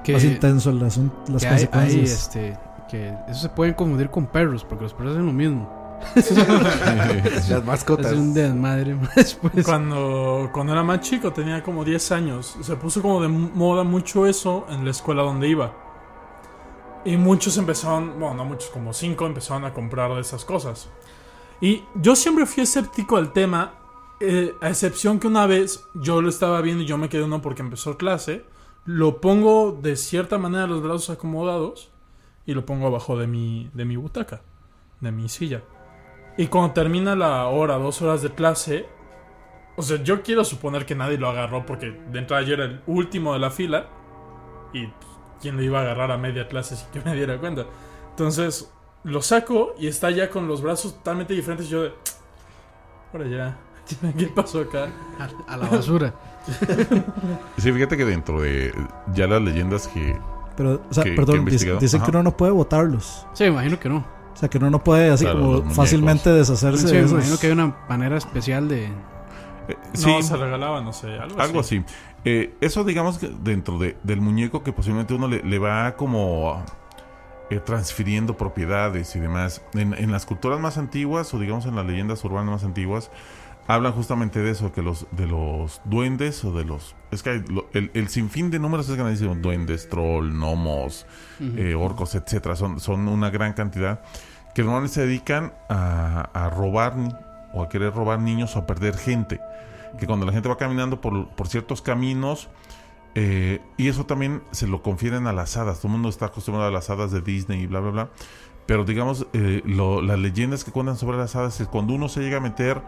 [0.03, 2.57] Que, más intenso el las que hay, hay, consecuencias este,
[2.89, 5.77] que eso se pueden confundir con perros, porque los perros hacen lo mismo.
[7.49, 8.11] Las mascotas.
[8.11, 9.65] Es un desmadre más después.
[9.65, 14.27] Cuando, cuando era más chico, tenía como 10 años, se puso como de moda mucho
[14.27, 15.73] eso en la escuela donde iba.
[17.05, 20.89] Y muchos empezaron, bueno, no muchos, como 5 empezaron a comprar de esas cosas.
[21.61, 23.73] Y yo siempre fui escéptico al tema,
[24.19, 27.41] eh, a excepción que una vez yo lo estaba viendo y yo me quedé uno
[27.41, 28.45] porque empezó clase.
[28.87, 31.91] Lo pongo de cierta manera los brazos acomodados
[32.45, 34.43] y lo pongo abajo de mi, de mi butaca,
[35.01, 35.61] de mi silla.
[36.37, 38.85] Y cuando termina la hora, dos horas de clase,
[39.75, 42.81] o sea, yo quiero suponer que nadie lo agarró porque de entrada yo era el
[42.87, 43.87] último de la fila
[44.71, 45.11] y pues,
[45.41, 47.65] quién lo iba a agarrar a media clase sin que me diera cuenta.
[48.11, 48.71] Entonces
[49.03, 51.67] lo saco y está ya con los brazos totalmente diferentes.
[51.67, 51.93] Yo de,
[53.11, 53.57] ahora ya,
[54.17, 54.87] ¿qué pasó acá?
[55.19, 56.13] A, a la basura.
[57.57, 58.73] Sí, fíjate que dentro de
[59.13, 60.17] ya las leyendas que...
[60.55, 62.05] pero o sea, que- perdón dicen Ajá.
[62.05, 63.97] que uno no puede botarlos Sí, me imagino que no.
[63.97, 67.11] o sea que uno no puede así Claro, como fácilmente deshacerse Sí, de me esos
[67.13, 68.85] imagino que hay una manera especial de.
[68.85, 71.83] eh, No, se regalaba, no sé, algo, Algo así.
[72.25, 76.63] Eh, eso, digamos, que dentro de- del muñeco que posiblemente uno le, le va como
[77.49, 79.61] eh, transfiriendo propiedades y demás.
[79.73, 83.09] En, en las culturas más antiguas, o digamos en las leyendas urbanas más antiguas,
[83.67, 86.95] hablan justamente de eso, que los de los duendes o de los...
[87.11, 89.35] Es que hay lo- el, el sinfín de números es grandísimo.
[89.35, 91.05] Duendes, troll, gnomos,
[91.39, 92.55] eh, orcos, etcétera.
[92.55, 94.01] Son, son una gran cantidad
[94.55, 96.95] que normalmente se dedican a, a robar
[97.53, 99.39] o a querer robar niños o a perder gente
[99.99, 102.49] que cuando la gente va caminando por, por ciertos caminos,
[103.15, 106.67] eh, y eso también se lo confieren a las hadas, todo el mundo está acostumbrado
[106.67, 108.09] a las hadas de Disney y bla, bla, bla,
[108.67, 112.19] pero digamos, eh, lo- las leyendas que cuentan sobre las hadas es cuando uno se
[112.21, 112.81] llega a meter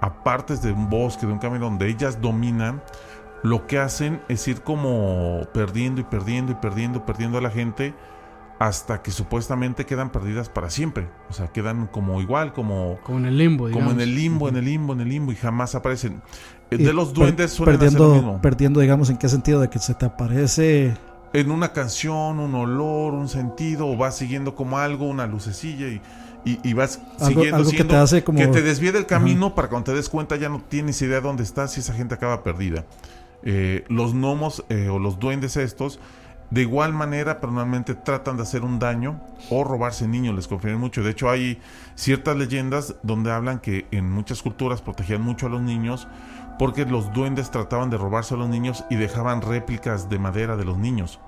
[0.00, 2.82] a partes de un bosque, de un camino donde ellas dominan,
[3.42, 7.94] lo que hacen es ir como perdiendo y perdiendo y perdiendo, perdiendo a la gente
[8.58, 11.08] hasta que supuestamente quedan perdidas para siempre.
[11.28, 13.94] O sea, quedan como igual, como, Como en el limbo, como digamos.
[13.94, 16.22] en el limbo, en el limbo, en el limbo y jamás aparecen.
[16.70, 18.40] Eh, Y De los duendes suelen hacer lo perdiendo mismo.
[18.40, 20.96] perdiendo digamos en qué sentido de que se te aparece
[21.34, 26.00] En una canción, un olor, un sentido, o vas siguiendo como algo, una lucecilla y,
[26.44, 29.54] y, y vas Algo- siguiendo, algo que te hace como- que te desvíe del camino
[29.54, 32.14] para cuando te des cuenta ya no tienes idea de dónde estás y esa gente
[32.14, 32.84] acaba perdida.
[33.42, 35.98] Eh, los gnomos eh, o los duendes estos
[36.50, 39.20] de igual manera, personalmente tratan de hacer un daño
[39.50, 41.02] o robarse niños, les confían mucho.
[41.02, 41.58] De hecho, hay
[41.96, 46.06] ciertas leyendas donde hablan que en muchas culturas protegían mucho a los niños
[46.58, 50.64] porque los duendes trataban de robarse a los niños y dejaban réplicas de madera de
[50.64, 51.20] los niños.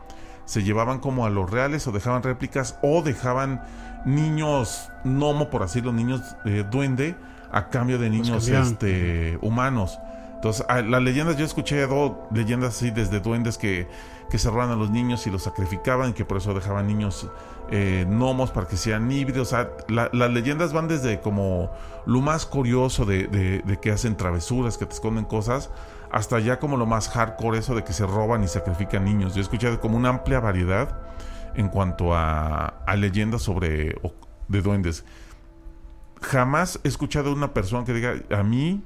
[0.44, 3.62] Se llevaban como a los reales o dejaban réplicas o dejaban
[4.04, 7.16] niños gnomo, por así los niños eh, duende,
[7.50, 9.98] a cambio de niños este, humanos.
[10.34, 13.88] Entonces, las leyendas, yo escuché dos leyendas así desde duendes que,
[14.30, 17.28] que se roban a los niños y los sacrificaban, que por eso dejaban niños
[17.70, 19.48] eh, gnomos para que sean híbridos.
[19.48, 21.70] O sea, la- las leyendas van desde como
[22.06, 25.70] lo más curioso de, de- de que hacen travesuras, que te esconden cosas,
[26.10, 29.34] hasta ya como lo más hardcore, eso de que se roban y sacrifican niños.
[29.34, 30.98] Yo he escuchado como una amplia variedad
[31.54, 33.96] en cuanto a, a leyendas sobre
[34.48, 35.04] de duendes.
[36.22, 38.82] Jamás he escuchado una persona que diga, a mí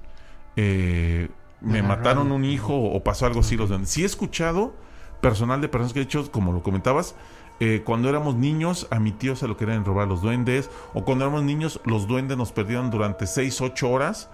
[0.56, 1.28] eh,
[1.60, 1.88] me agarraron".
[1.98, 3.90] mataron un hijo o pasó algo así los duendes.
[3.90, 4.74] Sí he escuchado
[5.20, 7.14] personal de personas que he hecho, como lo comentabas,
[7.60, 11.24] eh, cuando éramos niños a mi tío se lo querían robar los duendes, o cuando
[11.26, 14.30] éramos niños los duendes nos perdieron durante 6, 8 horas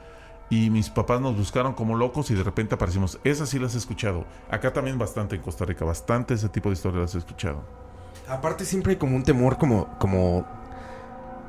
[0.48, 3.18] y mis papás nos buscaron como locos y de repente aparecimos.
[3.24, 4.24] Esas sí las he escuchado.
[4.48, 7.64] Acá también bastante en Costa Rica, bastante ese tipo de historias las he escuchado.
[8.28, 10.46] Aparte siempre hay como un temor como, como,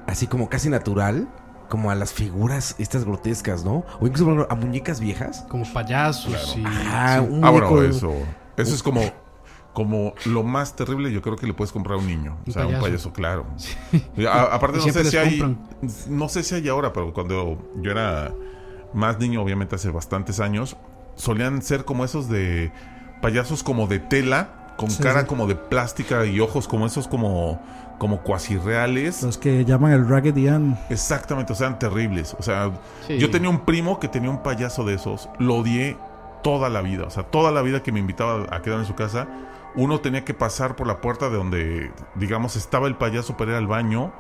[0.08, 1.28] así como casi natural,
[1.70, 3.84] como a las figuras estas grotescas, ¿no?
[4.00, 5.46] O incluso a muñecas viejas.
[5.48, 6.64] Como payasos y...
[6.66, 7.28] Ah, sí.
[7.30, 8.14] un Ah, bueno, eso.
[8.56, 9.02] Eso es como,
[9.78, 12.36] como lo más terrible, yo creo que le puedes comprar a un niño.
[12.48, 12.84] O sea, un payaso.
[12.84, 13.46] payaso, claro.
[14.28, 15.38] A- aparte, no sé si hay.
[15.38, 15.60] compran.
[16.10, 18.34] No sé si hay ahora, pero cuando yo era
[18.96, 20.78] más niño, obviamente hace bastantes años,
[21.14, 22.72] solían ser como esos de
[23.22, 25.28] payasos como de tela, con Sí, cara sí.
[25.28, 27.62] como de plástica y ojos como esos como,
[28.00, 29.22] como cuasi reales.
[29.22, 30.76] Los que llaman el Raggedy Ann.
[30.90, 32.36] Exactamente, o sea, eran terribles.
[32.40, 32.72] O sea,
[33.06, 33.20] Sí.
[33.20, 35.30] yo tenía un primo que tenía un payaso de esos.
[35.38, 35.98] Lo odié
[36.44, 37.04] toda la vida.
[37.06, 39.28] O sea, toda la vida que me invitaba a quedar en su casa,
[39.78, 43.58] uno tenía que pasar por la puerta de donde, digamos, estaba el payaso para ir
[43.58, 44.12] al baño.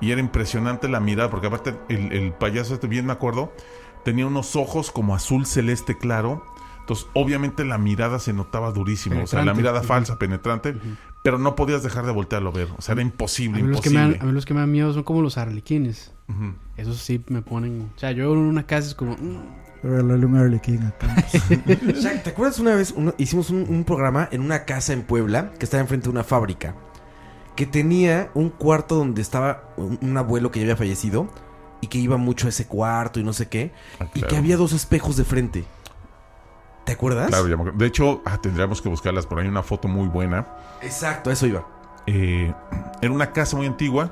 [0.00, 3.52] Y era impresionante la mirada, porque aparte el, el payaso, este bien me acuerdo,
[4.04, 6.44] tenía unos ojos como azul celeste claro.
[6.80, 9.22] Entonces, obviamente la mirada se notaba durísimo.
[9.22, 10.74] O sea, la mirada falsa, penetrante.
[11.22, 12.68] Pero no podías dejar de voltearlo a ver.
[12.76, 14.18] O sea, era A imposible, los que me imposible.
[14.18, 16.12] dan, a mí los que me dan miedo son como los arlequines.
[16.76, 17.90] Esos sí me ponen...
[17.96, 19.16] O sea, yo en una casa es como...
[19.84, 21.14] Regalarle un King acá.
[21.94, 25.50] Shaq, ¿te acuerdas una vez uno- hicimos un, un programa en una casa en Puebla
[25.58, 26.74] que estaba enfrente de una fábrica?
[27.54, 31.28] Que tenía un cuarto donde estaba un, un abuelo que ya había fallecido
[31.82, 33.72] y que iba mucho a ese cuarto y no sé qué.
[34.00, 35.64] Ah, Y que había dos espejos de frente.
[36.84, 37.28] ¿Te acuerdas?
[37.28, 37.78] Claro, ya me acuerdo.
[37.78, 39.46] De hecho, ah, tendríamos que buscarlas por ahí.
[39.48, 40.46] Una foto muy buena.
[40.82, 41.66] Exacto, a eso iba.
[42.06, 42.52] Eh,
[43.02, 44.10] era una casa muy antigua.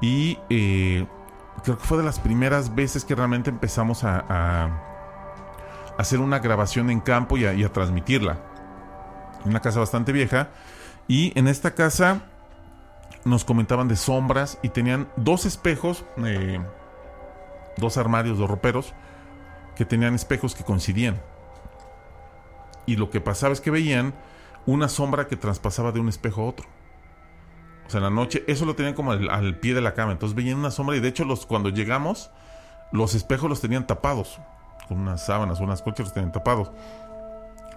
[0.00, 1.06] Y eh,
[1.64, 4.91] creo que fue de las primeras veces que realmente empezamos a, a
[5.98, 8.38] hacer una grabación en campo y a, transmitirla.
[9.44, 10.50] Una casa bastante vieja.
[11.08, 12.22] Y en esta casa
[13.24, 16.60] nos comentaban de sombras y tenían dos espejos, eh,
[17.76, 18.94] dos armarios, dos roperos,
[19.76, 21.20] que tenían espejos que coincidían.
[22.86, 24.14] Y lo que pasaba es que veían
[24.66, 26.66] una sombra que traspasaba de un espejo a otro.
[27.86, 30.12] O sea, en la noche, eso lo tenían como al, al pie de la cama.
[30.12, 32.30] Entonces veían una sombra y de hecho los, cuando llegamos,
[32.92, 34.38] los espejos los tenían tapados.
[34.88, 36.70] Con unas sábanas, unas colchas los tenían tapados.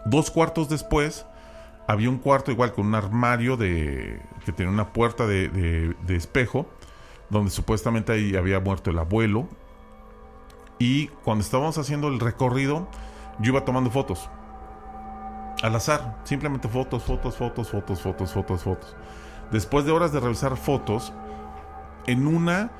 [0.06, 1.26] Dos cuartos después,
[1.88, 6.16] había un cuarto igual con un armario de que tenía una puerta de, de- de
[6.16, 6.66] espejo,
[7.30, 9.48] donde supuestamente ahí había muerto el abuelo.
[10.78, 12.88] Y cuando estábamos haciendo el recorrido,
[13.40, 14.30] yo iba tomando fotos.
[15.64, 18.96] Al azar, simplemente fotos, fotos, fotos, fotos, fotos, fotos, fotos.
[19.52, 21.14] Después de horas de revisar fotos,
[22.08, 22.72] en una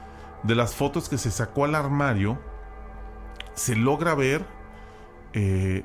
[0.44, 2.38] de las fotos que se sacó al armario,
[3.56, 4.46] se logra ver
[5.34, 5.84] eh,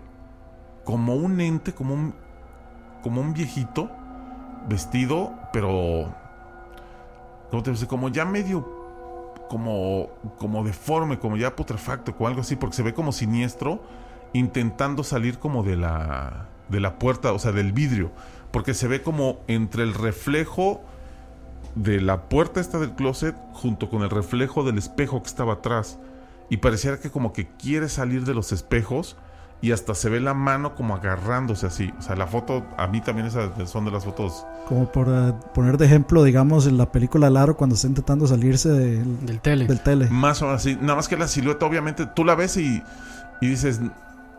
[0.84, 2.14] como un ente, como un,
[3.02, 3.90] como un viejito,
[4.68, 6.14] vestido, pero...
[7.50, 7.86] ¿Cómo te?
[7.86, 8.78] Como ya medio...
[9.48, 13.82] Como, como deforme, como ya putrefacto, o algo así, porque se ve como siniestro,
[14.32, 18.12] intentando salir como de la, de la puerta, o sea, del vidrio,
[18.52, 20.82] porque se ve como entre el reflejo
[21.74, 25.98] de la puerta esta del closet junto con el reflejo del espejo que estaba atrás.
[26.50, 29.16] Y pareciera que como que quiere salir de los espejos
[29.62, 31.92] y hasta se ve la mano como agarrándose así.
[31.98, 34.44] O sea, la foto, a mí también esas son de las fotos.
[34.66, 38.68] Como por eh, poner de ejemplo, digamos, en la película Laro cuando está intentando salirse
[38.70, 39.66] del, Del tele.
[39.66, 40.08] del tele.
[40.10, 40.76] Más o menos así.
[40.80, 42.82] Nada más que la silueta, obviamente, tú la ves y,
[43.42, 43.80] y dices,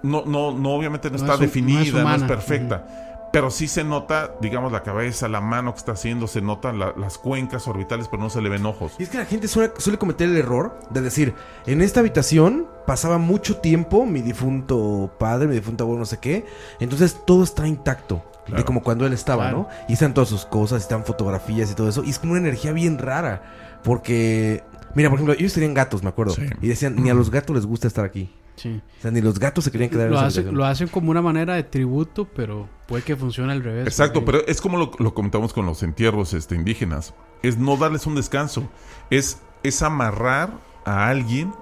[0.03, 3.10] no, no, no, obviamente no, No está es hu- no es definida, no es, perfecta.
[3.31, 6.93] Pero sí se nota, digamos, la cabeza, la mano que está haciendo, se notan la-
[6.97, 8.93] las cuencas orbitales, pero no se le ven ojos.
[8.99, 11.33] Y es que la gente suele, suele cometer el error de decir,
[11.65, 16.45] en esta habitación pasaba mucho tiempo mi difunto padre, mi difunto abuelo, no sé qué,
[16.81, 18.23] entonces todo está intacto.
[18.47, 19.57] De como cuando él estaba, Claro.
[19.59, 19.67] ¿no?
[19.87, 22.03] Y están todas sus cosas, están fotografías y todo eso.
[22.03, 23.43] Y es como una energía bien rara.
[23.83, 24.63] Porque,
[24.93, 26.33] mira, por ejemplo, ellos tenían gatos, me acuerdo.
[26.33, 26.43] Sí.
[26.61, 28.29] Y decían, ni a los gatos les gusta estar aquí.
[28.61, 28.81] Sí.
[28.99, 30.57] O sea, ni los gatos se querían quedar en Lo, esa hace- habitación.
[30.57, 33.87] lo hacen como una manera de tributo, pero puede que funcione al revés.
[33.87, 37.13] Exacto, porque- pero es como lo, lo comentamos con los entierros este, indígenas.
[37.41, 38.69] Es no darles un descanso.
[39.09, 40.51] Es, es amarrar
[40.85, 41.53] a alguien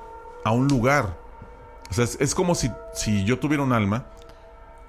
[0.44, 1.18] a un lugar.
[1.90, 4.06] O sea, es, es como si, si yo tuviera un alma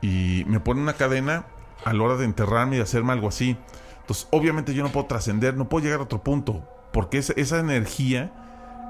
[0.02, 1.44] y me ponen una cadena
[1.84, 3.56] a la hora de enterrarme y de hacerme algo así.
[4.00, 6.62] Entonces, obviamente yo no puedo trascender, no puedo llegar a otro punto.
[6.92, 8.32] Porque esa, esa energía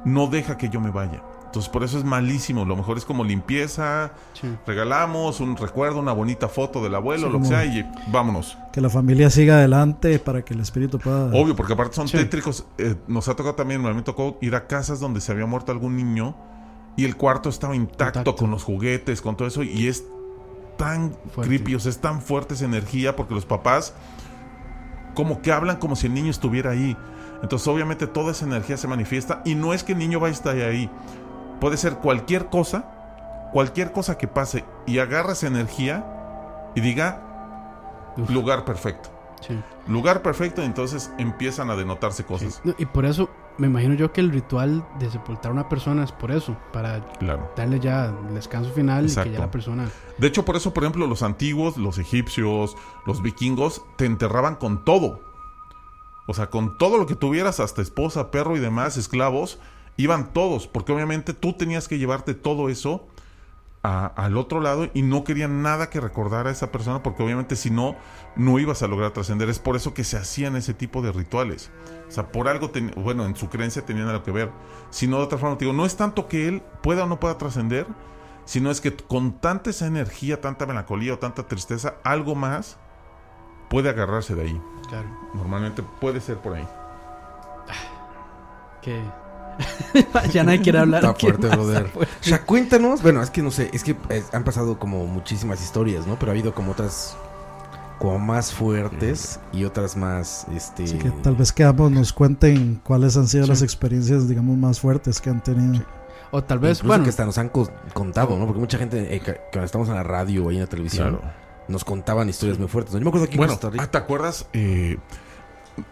[0.07, 1.23] no deja que yo me vaya.
[1.51, 2.65] Entonces, por eso es malísimo.
[2.65, 4.47] Lo mejor es como limpieza, Sí.
[4.69, 8.57] regalamos un recuerdo, una bonita foto del abuelo, Sí, lo que sea, y vámonos.
[8.73, 11.25] Que la familia siga adelante para que el espíritu pueda.
[11.35, 12.17] Obvio, porque aparte son Sí.
[12.17, 12.65] tétricos.
[12.79, 15.97] Eh, nos ha tocado también, me tocó ir a casas donde se había muerto algún
[15.97, 16.37] niño
[16.97, 18.37] y el cuarto estaba intacto, Intacto.
[18.37, 19.65] con los juguetes, con todo eso.
[19.65, 20.05] Y es
[20.77, 21.49] tan Fuerte.
[21.49, 23.93] creepy, o sea, es tan fuerte esa energía porque los papás
[25.15, 26.97] como que hablan como si el niño estuviera ahí.
[27.43, 30.37] Entonces, obviamente, toda esa energía se manifiesta y no es que el niño vaya a
[30.37, 30.91] estar ahí.
[31.61, 36.05] Puede ser cualquier cosa, cualquier cosa que pase y agarra esa energía
[36.75, 38.31] y diga Uf.
[38.31, 39.11] lugar perfecto.
[39.41, 39.59] Sí.
[39.87, 42.61] Lugar perfecto, entonces empiezan a denotarse cosas.
[42.79, 46.13] Y por eso me imagino yo que el ritual de sepultar a una persona es
[46.13, 47.51] por eso, para Claro.
[47.57, 49.89] darle ya el descanso final y que ya la persona...
[50.19, 52.77] De hecho, por eso, por ejemplo, los antiguos, los egipcios,
[53.07, 55.21] los vikingos, te enterraban con todo.
[56.27, 59.59] O sea, con todo lo que tuvieras, hasta esposa, perro y demás, esclavos,
[59.97, 63.07] iban todos, porque obviamente tú tenías que llevarte todo eso
[63.83, 67.57] a- al otro lado y no querían nada que recordara a esa persona, porque obviamente
[67.57, 67.97] si no,
[68.37, 69.49] no ibas a lograr trascender.
[69.49, 71.71] Es por eso que se hacían ese tipo de rituales.
[72.09, 74.51] O sea, por algo, ten- bueno, en su creencia tenían algo que ver.
[74.91, 77.21] Si no, de otra forma, te digo, no es tanto que él pueda o no
[77.21, 77.87] pueda trascender,
[78.45, 82.77] sino es que con tanta esa energía, tanta melancolía o tanta tristeza, algo más
[83.71, 84.63] puede agarrarse de ahí.
[84.89, 85.09] Claro.
[85.35, 86.67] Normalmente puede ser por ahí.
[88.83, 89.01] Que...
[90.33, 91.03] ya nadie quiere hablar.
[91.05, 91.77] Está ¿Qué fuerte, brother.
[91.87, 92.15] Está fuerte.
[92.21, 93.03] O sea, cuéntanos.
[93.03, 96.19] Bueno, es que no sé, es que eh, han pasado como muchísimas historias, ¿no?
[96.19, 97.17] Pero ha habido como otras
[97.99, 102.81] como más fuertes y otras más este Así que tal vez que ambos nos cuenten
[102.83, 103.51] cuáles han sido Sí.
[103.51, 105.85] las experiencias, digamos, más fuertes que han tenido.
[106.31, 108.47] O tal vez, incluso bueno, que hasta nos han co- contado, ¿no?
[108.47, 111.31] Porque mucha gente eh, que- estamos en la radio o ahí en la televisión Claro.
[111.69, 112.95] nos contaban historias muy fuertes.
[112.95, 113.01] ¿no?
[113.01, 113.85] Yo me acuerdo aquí en Bueno, Costa Rica.
[113.85, 114.47] ah, ¿te acuerdas?
[114.55, 114.97] Eh,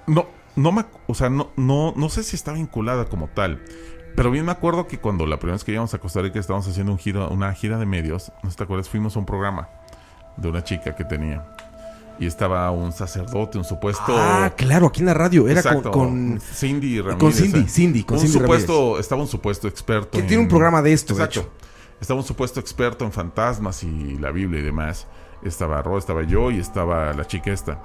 [0.06, 0.26] no,
[0.59, 3.62] no me, o sea, no, no, no sé si está vinculada como tal.
[4.16, 6.66] Pero bien me acuerdo que cuando la primera vez que íbamos a Costa Rica estábamos
[6.66, 9.68] haciendo un giro, una gira de medios, no te acuerdas, fuimos a un programa
[10.36, 11.47] de una chica que tenía.
[12.18, 14.02] Y estaba un sacerdote, un supuesto.
[14.09, 15.47] Ah, claro, aquí en la radio.
[15.47, 17.20] Era con, Exacto, con- Cindy Ramírez.
[17.20, 17.68] con Cindy, eh.
[17.68, 20.18] Cindy, con un Cindy supuesto, Estaba un supuesto experto.
[20.18, 21.40] Que tiene un programa de esto, de Exacto.
[21.52, 21.52] hecho.
[22.01, 25.06] Estaba un supuesto experto en fantasmas y la Biblia y demás.
[25.44, 27.78] Estaba Ro, estaba yo y estaba la chica esta.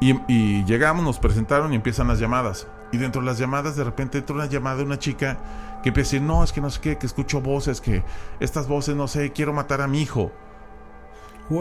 [0.00, 2.66] Y, y llegamos, nos presentaron y empiezan las llamadas.
[2.92, 5.38] Y dentro de las llamadas, de repente entra una llamada de una chica
[5.82, 8.04] que empieza a decir: No, es que no sé qué, que escucho voces, que
[8.40, 10.32] estas voces, no sé, quiero matar a mi hijo.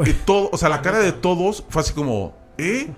[0.06, 2.94] Y todo, o sea, la cara de todos fue así como, ¿eh?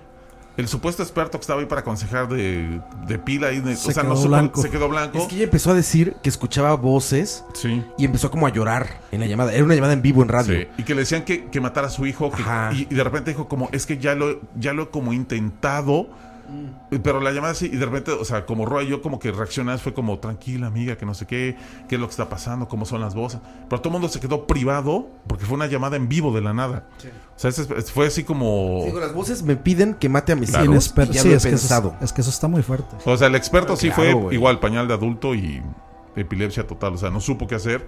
[0.60, 3.92] El supuesto experto que estaba ahí para aconsejar de, de pila y de- Se o
[3.92, 4.62] sea, no quedó supo- blanco.
[4.62, 5.18] se quedó blanco.
[5.18, 7.82] Es que ella empezó a decir que escuchaba voces Sí.
[7.96, 9.52] y empezó como a llorar en la llamada.
[9.54, 10.54] Era una llamada en vivo en radio.
[10.60, 12.30] Sí, y que le decían que, que matara a su hijo.
[12.30, 12.42] que-
[12.76, 16.08] y, y de repente dijo como, es que ya lo, ya lo he como intentado.
[17.02, 19.78] Pero la llamada así, y de repente, o sea, como Roy, yo como que reaccioné,
[19.78, 21.56] fue como, tranquila amiga, que no sé qué,
[21.88, 23.40] qué es lo que está pasando, cómo son las voces.
[23.68, 26.52] Pero todo el mundo se quedó privado porque fue una llamada en vivo de la
[26.52, 26.88] nada.
[27.36, 28.82] O sea, ese- fue así como...
[28.86, 30.64] Digo, las voces me piden que mate a mis Claro.
[30.72, 31.96] hijos Inesper- y ya sí, lo he es que, eso, pensado.
[32.00, 32.96] es que eso está muy fuerte.
[33.04, 35.62] O sea, el experto sí Claro, fue igual, pañal de adulto y
[36.16, 36.94] epilepsia total.
[36.94, 37.86] O sea, no supo qué hacer.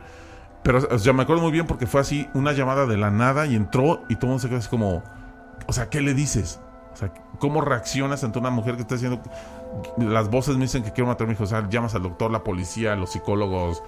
[0.63, 3.47] Pero o sea, me acuerdo muy bien porque fue así una llamada de la nada
[3.47, 5.03] y entró y todo el mundo se quedó así como,
[5.67, 6.61] o sea, ¿qué le dices?
[6.93, 9.21] O sea, ¿cómo reaccionas ante una mujer que está haciendo...
[9.99, 11.45] Las voces me dicen que quiero matar a mi hijo.
[11.45, 13.83] O sea, llamas al doctor, la policía, los psicólogos.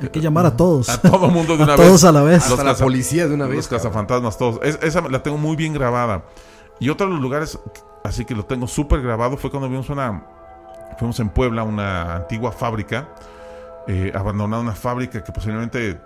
[0.00, 0.88] Hay que llamar a todos.
[0.88, 2.04] A todo mundo de A una todos vez.
[2.04, 2.46] a la vez.
[2.50, 4.60] Hasta la policía de una vez, Los cazafantasmas, todos.
[4.62, 6.24] Es- esa la tengo muy bien grabada.
[6.80, 7.58] Y otro de los lugares,
[8.04, 10.26] así que lo tengo súper grabado, fue cuando vimos una.
[10.98, 13.08] Fuimos en Puebla, una antigua fábrica.
[13.88, 15.98] eh, abandonada una fábrica que posiblemente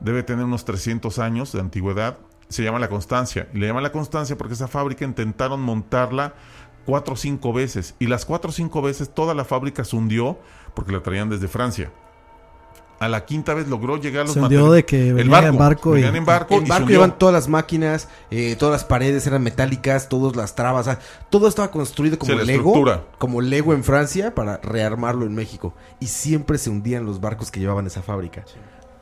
[0.00, 2.16] debe tener unos 300 años de antigüedad.
[2.48, 3.48] Se llama La Constancia.
[3.54, 6.34] Y le llaman La Constancia porque esa fábrica intentaron montarla
[6.84, 7.94] cuatro o cinco veces.
[7.98, 10.38] Y las cuatro o cinco veces toda la fábrica se hundió
[10.74, 11.90] porque la traían desde Francia.
[12.98, 15.98] A la quinta vez logró llegar los Se hundió de que el venían en barco
[15.98, 16.54] y- en barco.
[16.54, 16.96] En y se barco hundió.
[16.96, 20.98] llevan todas las máquinas, eh, todas las paredes eran metálicas, todas las trabas, o sea,
[21.28, 23.04] todo estaba construido como Sí, Lego, estructura.
[23.18, 27.60] como Lego en Francia para rearmarlo en México y siempre se hundían los barcos que
[27.60, 28.44] llevaban esa fábrica.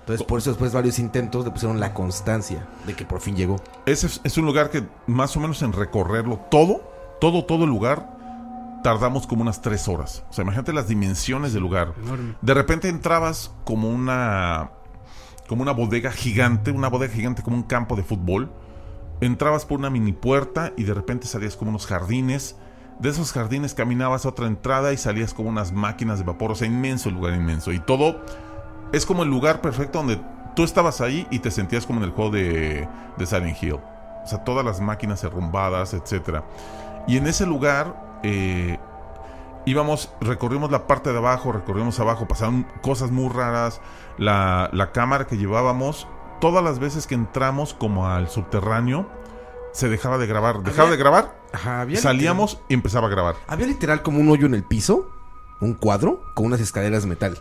[0.04, 3.36] Entonces, por eso después de varios intentos le pusieron la constancia de que por fin
[3.36, 3.56] llegó.
[3.86, 6.82] Ese es, es un lugar que más o menos en recorrerlo todo,
[7.20, 8.14] todo, todo el lugar,
[8.84, 10.22] tardamos como unas tres horas.
[10.28, 11.94] O sea, imagínate las dimensiones del lugar.
[12.02, 12.34] Enorme.
[12.42, 14.72] De repente entrabas como una
[15.48, 18.52] como una bodega gigante, una bodega gigante como un campo de fútbol.
[19.22, 22.56] Entrabas por una mini puerta y de repente salías como unos jardines.
[23.00, 26.52] De esos jardines caminabas a otra entrada y salías como unas máquinas de vapor.
[26.52, 27.72] O sea, inmenso el lugar, inmenso.
[27.72, 28.20] Y todo
[28.94, 30.20] es como el lugar perfecto donde
[30.54, 33.74] tú estabas ahí y te sentías como en el juego de, de Silent Hill.
[33.74, 36.44] O sea, todas las máquinas derrumbadas, etcétera.
[37.06, 38.78] Y en ese lugar eh,
[39.66, 43.80] íbamos, recorrimos la parte de abajo, recorrimos abajo, pasaron cosas muy raras.
[44.18, 46.06] La, la cámara que llevábamos,
[46.40, 49.08] todas las veces que entramos como al subterráneo,
[49.72, 50.60] se dejaba de grabar.
[50.62, 53.34] Dejaba Había- de grabar, Ajá, había salíamos y empezaba a grabar.
[53.48, 55.10] Había literal como un hoyo en el piso,
[55.60, 57.38] un cuadro, con unas escaleras de metal.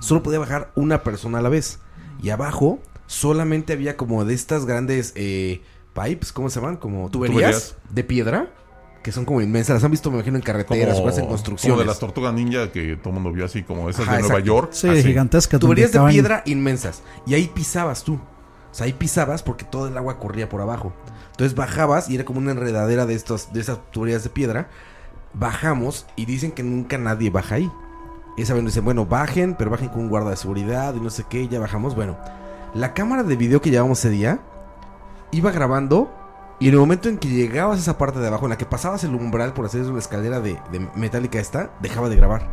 [0.00, 1.80] Solo podía bajar una persona a la vez.
[2.22, 5.62] Y abajo solamente había como de estas grandes eh,
[5.94, 6.76] pipes, ¿cómo se llaman?
[6.76, 7.76] Como tuberías, Tuberías.
[7.90, 8.50] de piedra,
[9.02, 9.74] que son como inmensas.
[9.74, 11.78] Las han visto, me imagino, en carreteras o en como construcciones.
[11.78, 14.34] de las tortugas ninja que todo el mundo vio así, como esas Ajá, de Nueva
[14.38, 14.46] exacto.
[14.46, 14.68] York.
[14.72, 15.02] Sí, así.
[15.02, 15.60] gigantescas.
[15.60, 17.02] Tuberías de piedra inmensas.
[17.26, 18.14] Y ahí pisabas tú.
[18.70, 20.92] O sea, ahí pisabas porque todo el agua corría por abajo.
[21.30, 24.68] Entonces bajabas y era como una enredadera de, estos, de esas tuberías de piedra.
[25.34, 27.70] Bajamos y dicen que nunca nadie baja ahí.
[28.42, 31.10] Esa vez nos dicen, bueno, bajen, pero bajen con un guarda de seguridad y no
[31.10, 31.42] sé qué.
[31.42, 31.94] y Ya bajamos.
[31.94, 32.16] Bueno,
[32.74, 34.40] la cámara de video que llevábamos ese día
[35.32, 36.14] iba grabando.
[36.60, 38.66] Y en el momento en que llegabas a esa parte de abajo, en la que
[38.66, 42.48] pasabas el umbral por hacer una escalera de, de metálica esta, dejaba de grabar.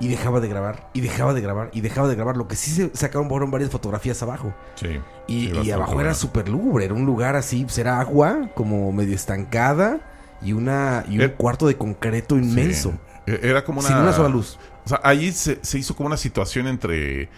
[0.00, 2.36] Y dejaba de grabar, y dejaba de grabar, y dejaba de grabar.
[2.36, 4.52] Lo que sí se sacaron fueron varias fotografías abajo.
[4.74, 5.00] Sí.
[5.28, 9.14] Y, y abajo era súper lúgubre, era un lugar así, pues era agua, como medio
[9.14, 10.00] estancada,
[10.42, 12.90] y una y un Eh, cuarto de concreto inmenso.
[12.90, 12.96] Sí.
[13.26, 13.88] E- Era como una.
[13.88, 14.58] Sin una sola luz.
[14.84, 17.28] O sea, ahí se, se hizo como una situación entre.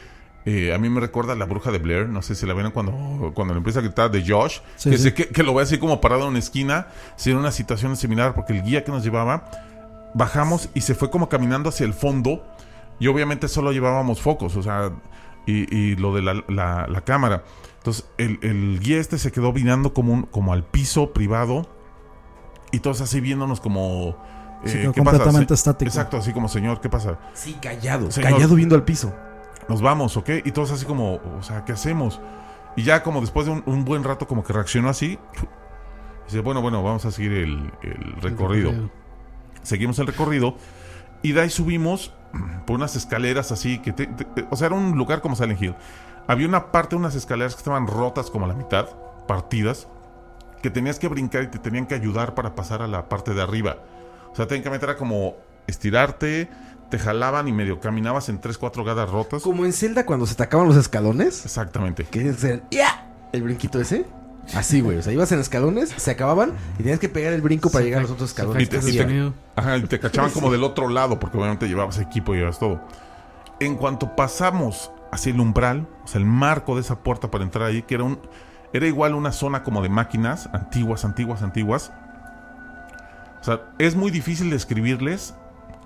[0.45, 2.09] eh, a mí me recuerda a la bruja de Blair.
[2.09, 4.59] No sé si la vieron cuando, cuando le empieza a gritar de Josh.
[4.77, 5.03] Sí, que, sí.
[5.05, 6.89] se- que, que lo ve así como parado en una esquina.
[7.17, 9.51] Sí, era una situación similar porque el guía que nos llevaba.
[10.15, 12.45] Bajamos y se fue como caminando hacia el fondo.
[12.99, 14.57] Y obviamente solo llevábamos focos.
[14.57, 14.91] O sea,
[15.47, 17.45] y, y lo de la, la- la cámara.
[17.79, 21.69] Entonces, el, el guía este se quedó mirando como, un, como al piso privado.
[22.73, 24.17] Y todos así viéndonos como.
[24.69, 25.11] Se quedó ¿qué pasa?
[25.19, 25.89] completamente estático.
[25.89, 27.19] Exacto, así como, señor, ¿qué pasa?
[27.35, 28.33] Sí, callado, Señor.
[28.33, 29.15] callado viendo al piso.
[29.69, 30.31] Nos vamos, ¿ok?
[30.45, 32.21] Y todos así como, o sea, ¿qué hacemos?
[32.77, 35.19] Y ya como después de un, un buen rato como que reaccionó así.
[36.27, 38.73] Dice, bueno, bueno, vamos a seguir el, el recorrido.
[39.63, 40.57] Seguimos el recorrido.
[41.23, 42.13] Y de ahí subimos
[42.67, 43.93] por unas escaleras así que...
[43.93, 45.75] te- te- o sea, era un lugar como Silent Hill.
[46.29, 48.87] Había una parte de unas escaleras que estaban rotas como a la mitad,
[49.27, 49.89] partidas,
[50.63, 53.43] que tenías que brincar y te tenían que ayudar para pasar a la parte de
[53.43, 53.79] arriba.
[54.37, 55.35] O sea, técnicamente era como
[55.67, 56.51] estirarte,
[56.91, 59.43] te jalaban y medio caminabas en tres, cuatro gadas rotas.
[59.43, 61.47] Como en Zelda cuando se te acaban los escalones.
[61.47, 62.05] Exactamente.
[62.05, 63.07] Que que hacer ¡ya!
[63.33, 64.05] el brinquito ese.
[64.55, 64.99] Así, güey.
[64.99, 68.01] O sea, ibas en escalones, se acababan y tenías que pegar el brinco para llegar
[68.01, 68.63] a los otros escalones.
[68.63, 72.35] Y te, y ajá, y te cachaban como del otro lado, porque obviamente llevabas equipo
[72.35, 72.79] y llevabas todo.
[73.59, 77.65] En cuanto pasamos hacia el umbral, o sea, el marco de esa puerta para entrar
[77.65, 78.19] ahí, que era un.
[78.75, 81.91] Era igual una zona como de máquinas, antiguas, antiguas, antiguas.
[83.47, 85.33] O sea, es muy difícil describirles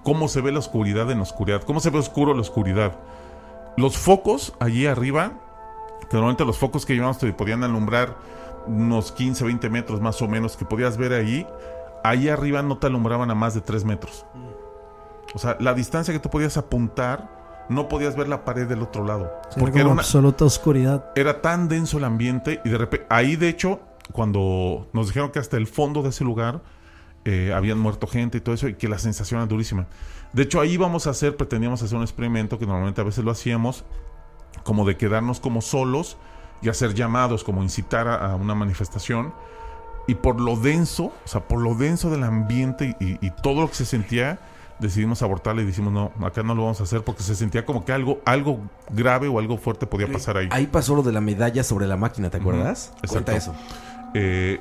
[0.03, 2.99] cómo se ve la oscuridad en la oscuridad, cómo se ve oscuro la oscuridad.
[3.77, 5.33] Los focos allí arriba,
[6.09, 8.17] que normalmente los focos que llevamos te podían alumbrar
[8.67, 11.47] unos 15, 20 metros más o menos, que podías ver ahí,
[12.03, 14.25] ahí arriba no te alumbraban a más de 3 metros.
[15.35, 19.05] O sea, la distancia que tú podías apuntar, no podías ver la pared del otro
[19.05, 19.31] lado.
[19.51, 21.13] Sí, porque era una, absoluta oscuridad.
[21.15, 23.81] era tan denso el ambiente y de repente, ahí de hecho,
[24.13, 26.63] cuando nos dijeron que hasta el fondo de ese lugar
[27.25, 29.87] eh, habían muerto gente y todo eso y que la sensación era durísima.
[30.33, 33.31] De hecho, ahí íbamos a hacer, pretendíamos hacer un experimento que normalmente a veces lo
[33.31, 33.85] hacíamos,
[34.63, 36.17] como de quedarnos como solos
[36.63, 39.33] y hacer llamados, como incitar a, a una manifestación.
[40.07, 43.69] Y por lo denso, o sea, por lo denso del ambiente y, y todo lo
[43.69, 44.41] que se sentía,
[44.81, 47.85] decidimos abortarle y dijimos, no, acá no lo vamos a hacer porque se sentía como
[47.85, 48.59] que algo, algo
[48.91, 50.49] grave o algo fuerte podía pasar ahí.
[50.51, 52.93] Ahí pasó lo de la medalla sobre la máquina, ¿te acuerdas?
[53.09, 53.53] Cuenta exacto.
[53.61, 54.11] eso.
[54.15, 54.61] Eh,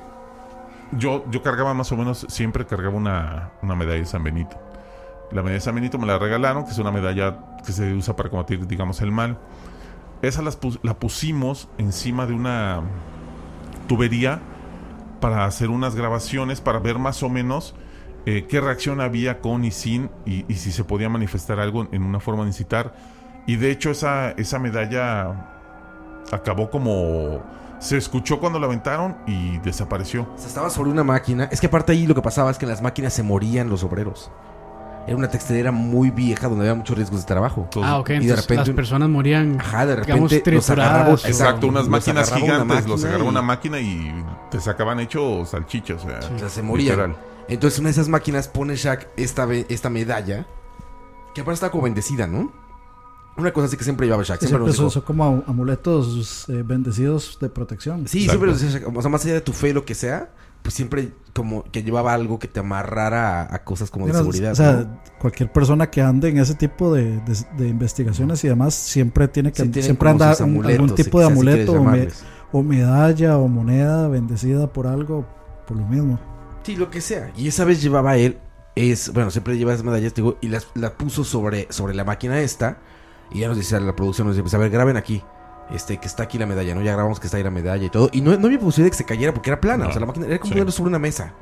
[0.92, 4.56] yo, yo cargaba más o menos, siempre cargaba una, una medalla de San Benito.
[5.30, 8.16] La medalla de San Benito me la regalaron, que es una medalla que se usa
[8.16, 9.38] para combatir, digamos, el mal.
[10.22, 12.82] Esa la pusimos encima de una
[13.86, 14.40] tubería
[15.20, 17.74] para hacer unas grabaciones, para ver más o menos
[18.26, 22.02] eh, qué reacción había con y sin, y, y si se podía manifestar algo en
[22.02, 22.94] una forma de incitar.
[23.46, 25.50] Y de hecho esa, esa medalla
[26.32, 27.42] acabó como...
[27.80, 30.22] Se escuchó cuando la aventaron y desapareció.
[30.34, 31.48] O sea, estaba sobre una máquina.
[31.50, 33.82] Es que aparte ahí lo que pasaba es que en las máquinas se morían los
[33.82, 34.30] obreros.
[35.06, 37.68] era una textilera muy vieja donde había muchos riesgos de trabajo.
[37.82, 38.10] Ah, ok.
[38.10, 39.58] Y de repente las personas morían.
[39.58, 43.24] Ajá, de digamos, repente los trituradas, agarraba- Exacto, unas los máquinas una gigantes, los agarraba
[43.24, 46.96] y- una máquina y te sacaban hecho salchicha, o sea, O sea, se morían.
[46.96, 47.16] literal.
[47.48, 50.46] Entonces, una de esas máquinas pone Shaq esta, esta medalla,
[51.34, 52.52] que aparte está como bendecida, ¿no?
[53.36, 54.40] Una cosa así que siempre llevaba Shaq.
[54.40, 58.06] Sí, Siempre nos son, dijo, son como amuletos eh, bendecidos de protección.
[58.06, 60.30] Sí, siempre nos decía Shaq, o sea, más allá de tu fe, lo que sea,
[60.62, 64.52] pues siempre como que llevaba algo que te amarrara a, a cosas como de seguridad.
[64.52, 65.00] O sea, ¿no?
[65.18, 69.52] cualquier persona que ande en ese tipo de, de- de investigaciones y demás siempre tiene
[69.52, 72.24] que Sí, siempre como anda sus un- amuletos, algún tipo de amuleto o, me- llamarles.
[72.52, 75.24] o medalla o moneda bendecida por algo,
[75.66, 76.20] por lo mismo.
[76.62, 77.32] Sí, lo que sea.
[77.38, 78.36] Y esa vez llevaba él,
[78.76, 82.04] es, bueno, siempre lleva esas medallas, te digo, y las, la puso sobre, sobre la
[82.04, 82.78] máquina esta.
[83.30, 85.22] Y ya nos dice la producción, nos dice, pues a ver, graben aquí.
[85.70, 86.82] Este, que está aquí la medalla, ¿no?
[86.82, 88.08] Ya grabamos que está ahí la medalla y todo.
[88.12, 89.84] Y no, no había posibilidad de que se cayera porque era plana.
[89.84, 89.90] No.
[89.90, 90.54] O sea, la máquina era como Sí.
[90.54, 91.32] ponerlo sobre una mesa.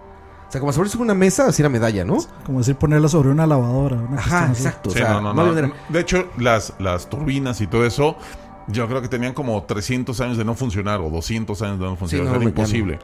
[0.47, 2.19] O sea, como sobre sobre una mesa, así la medalla, ¿no?
[2.45, 3.97] Como decir ponerlo sobre una lavadora.
[3.97, 4.91] una Ajá, exacto.
[4.91, 5.73] O Sí, sea, no, no, había.
[5.89, 8.17] De hecho, las, las turbinas y todo eso,
[8.67, 11.97] yo creo que tenían como 300 años de no funcionar o 200 años de no
[11.97, 12.29] funcionar.
[12.29, 12.99] no, Era imposible.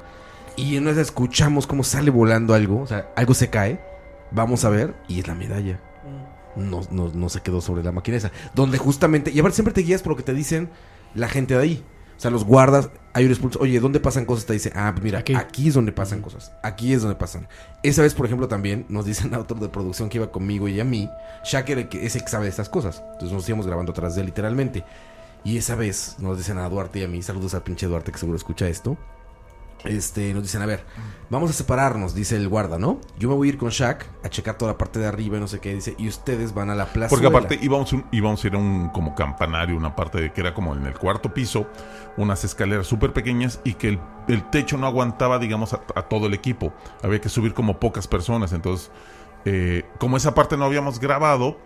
[0.57, 2.83] Y en una vez escuchamos cómo sale volando algo.
[2.83, 3.81] O sea, algo se cae.
[4.31, 4.95] Vamos a ver.
[5.09, 5.81] Y es la medalla.
[6.57, 8.33] No, no, no se quedó sobre la máquina esa.
[8.55, 9.31] Donde justamente.
[9.31, 10.71] Y a ver, siempre te guías por lo que te dicen
[11.15, 11.85] la gente de ahí.
[12.17, 13.59] O sea, los guardas, hay un expulso.
[13.61, 14.47] Oye, ¿dónde pasan cosas?
[14.47, 15.35] Te dice, ah, pues mira, Aquí.
[15.35, 15.69] aquí.
[15.69, 16.53] es donde pasan cosas.
[16.63, 17.49] Aquí es donde pasan.
[17.83, 20.79] Esa vez, por ejemplo, también nos dicen a otro de producción que iba conmigo y
[20.79, 21.11] a mí,
[21.45, 23.03] que, es el que sabe de estas cosas.
[23.15, 24.85] Entonces nos íbamos grabando atrás de él, literalmente.
[25.43, 28.19] Y esa vez nos dicen a Duarte y a mí, saludos al pinche Duarte que
[28.19, 28.97] seguro escucha esto.
[29.85, 30.85] Este, nos dicen, a ver,
[31.29, 33.01] vamos a separarnos, dice el guarda, ¿no?
[33.19, 35.41] Yo me voy a ir con Shaq a checar toda la parte de arriba y
[35.41, 37.11] no sé qué, dice, y ustedes van a la plaza.
[37.11, 40.55] Porque aparte íbamos, un- a ir a un como campanario, una parte de que era
[40.55, 41.67] como en el cuarto piso,
[42.17, 43.99] unas escaleras súper pequeñas y que
[44.29, 46.73] el, techo no aguantaba, digamos, a, a todo el equipo.
[47.03, 48.53] Había que subir como pocas personas.
[48.53, 48.91] Entonces,
[49.45, 51.59] eh, como esa parte no habíamos grabado,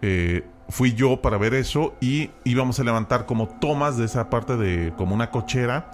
[0.00, 4.56] eh, fui yo para ver eso y íbamos a levantar como tomas de esa parte
[4.56, 5.90] de como una cochera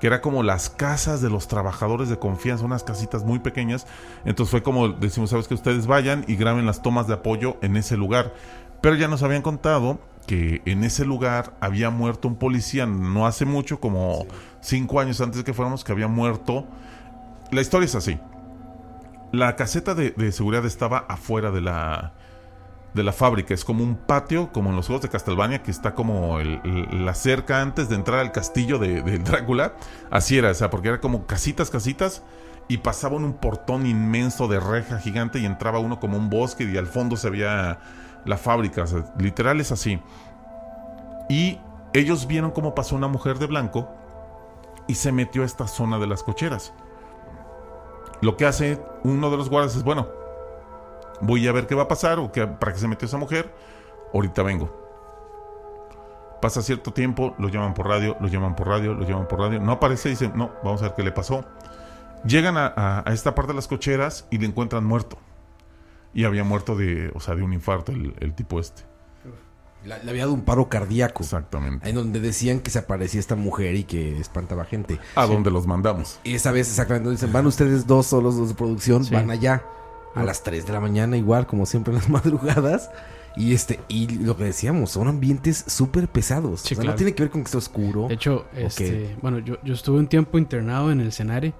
[0.00, 3.86] que era como las casas de los trabajadores de confianza, unas casitas muy pequeñas.
[4.24, 7.76] Entonces fue como decimos, sabes que ustedes vayan y graben las tomas de apoyo en
[7.76, 8.34] ese lugar.
[8.80, 13.44] Pero ya nos habían contado que en ese lugar había muerto un policía no hace
[13.44, 14.26] mucho, como
[14.60, 16.66] cinco años antes de que fuéramos, que había muerto.
[17.50, 18.18] La historia es así.
[19.32, 22.12] La caseta de, de seguridad estaba afuera de la,
[22.96, 23.54] de la fábrica.
[23.54, 27.60] Es como un patio, como en los juegos de Castlevania, que está como la cerca
[27.60, 29.74] antes de entrar al castillo de, Drácula.
[30.10, 32.24] Así era, o sea, porque era como casitas, casitas.
[32.68, 36.76] Y pasaban un portón inmenso de reja gigante y entraba uno como un bosque y
[36.76, 37.78] al fondo se veía
[38.24, 38.82] la fábrica.
[38.82, 40.00] O sea, literal es así.
[41.28, 41.60] Y
[41.92, 43.88] ellos vieron cómo pasó una mujer de blanco
[44.88, 46.72] y se metió a esta zona de las cocheras.
[48.20, 50.08] Lo que hace uno de los guardias es, bueno,
[51.20, 53.52] voy a ver qué va a pasar o qué, para qué se metió esa mujer.
[54.14, 54.84] Ahorita vengo.
[56.40, 59.58] Pasa cierto tiempo, lo llaman por radio, lo llaman por radio, lo llaman por radio.
[59.60, 61.44] No aparece, dicen, no, vamos a ver qué le pasó.
[62.24, 65.18] Llegan a, a- a esta parte de las cocheras y le encuentran muerto.
[66.12, 68.82] Y había muerto de, o sea, de un infarto el, el tipo este.
[69.84, 71.22] Le había dado un paro cardíaco.
[71.22, 71.88] Exactamente.
[71.88, 74.98] En donde decían que se aparecía esta mujer y que espantaba gente.
[75.14, 76.18] A donde los mandamos.
[76.24, 79.14] Y esa vez exactamente dicen, van ustedes dos solos los de producción, Sí.
[79.14, 79.62] van allá
[80.16, 82.90] a las 3 de la mañana igual, como siempre en las madrugadas.
[83.36, 86.60] Y este, y lo que decíamos, son ambientes súper pesados.
[86.60, 86.90] Sí, o sea, claro.
[86.92, 88.08] no tiene que ver con que esté oscuro.
[88.08, 91.52] De hecho, este, bueno, yo, yo estuve un tiempo internado en el CENARE,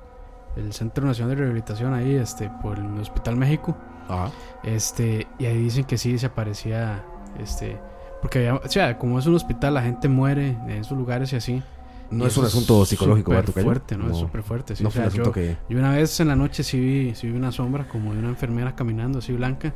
[0.56, 3.76] el Centro Nacional de Rehabilitación ahí, este, por el Hospital México.
[4.08, 4.30] Ajá.
[4.64, 7.04] Este, y ahí dicen que sí se aparecía,
[7.38, 7.78] este,
[8.22, 11.36] porque había, o sea, como es un hospital, la gente muere en esos lugares y
[11.36, 11.62] así.
[12.10, 13.64] No es un asunto psicológico, súper ¿verdad, Tocayo?
[13.66, 14.10] fuerte, ¿no?
[14.10, 14.76] Es súper fuerte.
[14.76, 14.82] Sí.
[14.82, 16.78] No o fue sea, un asunto yo, que- yo una vez en la noche sí
[16.78, 19.74] vi, sí vi una sombra como de una enfermera caminando así blanca.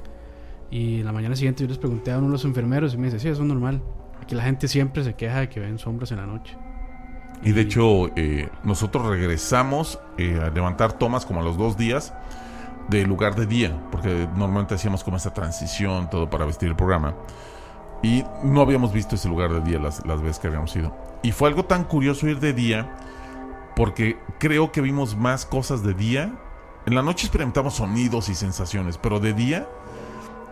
[0.70, 3.18] Y la mañana siguiente yo les pregunté a uno de los enfermeros y me dice,
[3.18, 3.82] sí, eso es normal.
[4.22, 6.56] Aquí la gente siempre se queja de que ven sombras en la noche.
[7.42, 12.12] Y de hecho, eh, nosotros regresamos eh, a levantar tomas como a los dos días
[12.88, 17.14] de lugar de día, porque normalmente hacíamos como esa transición, todo para vestir el programa.
[18.02, 20.94] Y no habíamos visto ese lugar de día las, las veces que habíamos ido.
[21.22, 22.96] Y fue algo tan curioso ir de día,
[23.76, 26.34] porque creo que vimos más cosas de día.
[26.86, 29.68] En la noche experimentamos sonidos y sensaciones, pero de día,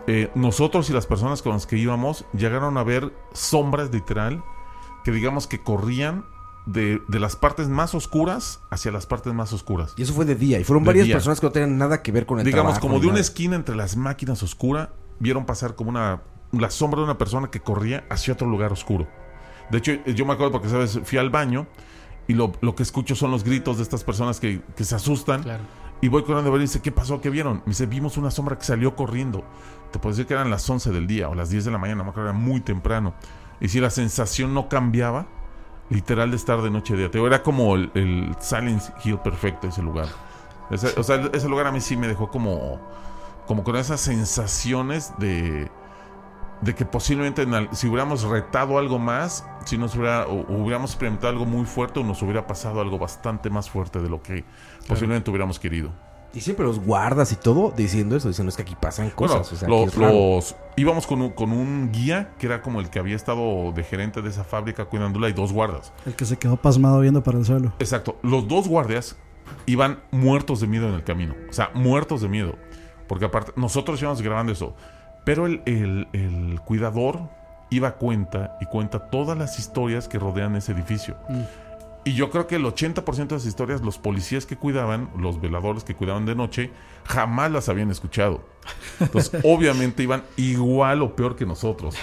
[0.07, 4.43] eh, nosotros y las personas con las que íbamos llegaron a ver sombras literal
[5.05, 6.25] que digamos que corrían
[6.67, 9.95] de, de las partes más oscuras hacia las partes más oscuras.
[9.97, 10.61] Y eso fue de día.
[10.61, 11.15] Y fueron De varias día.
[11.15, 13.21] personas que no tenían nada que ver con el Digamos, trabajo como de una nada.
[13.23, 16.23] esquina entre las máquinas oscura, vieron pasar como una
[16.53, 19.07] la sombra de una persona que corría hacia otro lugar oscuro.
[19.71, 21.01] De hecho, yo me acuerdo porque, ¿sabes?
[21.05, 21.67] Fui al baño
[22.27, 25.43] y lo, lo que escucho son los gritos de estas personas que, que se asustan.
[25.43, 25.63] Claro.
[26.01, 27.21] Y voy corriendo a ver y dice, ¿qué pasó?
[27.21, 27.57] ¿Qué vieron?
[27.59, 29.45] Me dice, vimos una sombra que salió corriendo.
[29.91, 32.05] Te puedo decir que eran las 11 del día o las 10 de la mañana,
[32.05, 33.15] me acuerdo, era muy temprano.
[33.61, 35.27] Y si la sensación no cambiaba,
[35.91, 37.11] literal de estar de noche a día.
[37.11, 40.07] Te digo, era como el, el Silent Hill perfecto ese lugar.
[40.71, 42.79] Ese- o sea, ese lugar a mí sí me dejó como,
[43.49, 45.69] como con esas sensaciones de,
[46.61, 51.45] de que posiblemente si hubiéramos retado algo más, si nos hubiera, o- hubiéramos experimentado algo
[51.47, 54.45] muy fuerte, o nos hubiera pasado algo bastante más fuerte de lo que
[54.89, 55.91] posiblemente hubiéramos querido.
[56.35, 59.53] Y siempre los guardas y todo diciendo eso, diciendo es que aquí pasan Bueno, cosas.
[59.53, 60.13] o sea, lo- aquí es raro.
[60.13, 63.83] los íbamos con un, con un guía que era como el que había estado de
[63.83, 65.93] gerente de esa fábrica cuidándola y dos guardas.
[66.05, 67.73] El que se quedó pasmado viendo para el suelo.
[67.79, 68.19] Exacto.
[68.23, 69.17] Los dos guardias
[69.65, 71.35] iban muertos de miedo en el camino.
[71.49, 72.57] O sea, muertos de miedo.
[73.09, 74.77] Porque aparte, nosotros íbamos grabando eso.
[75.29, 77.21] Pero el, el- el cuidador
[77.69, 81.17] iba a cuenta y cuenta todas las historias que rodean ese edificio.
[82.05, 85.85] Y yo creo que el 80% de esas historias, los policías que cuidaban, los veladores
[85.85, 86.71] que cuidaban de noche,
[87.05, 88.41] jamás las habían escuchado.
[89.01, 91.95] Entonces, obviamente iban igual o peor que nosotros.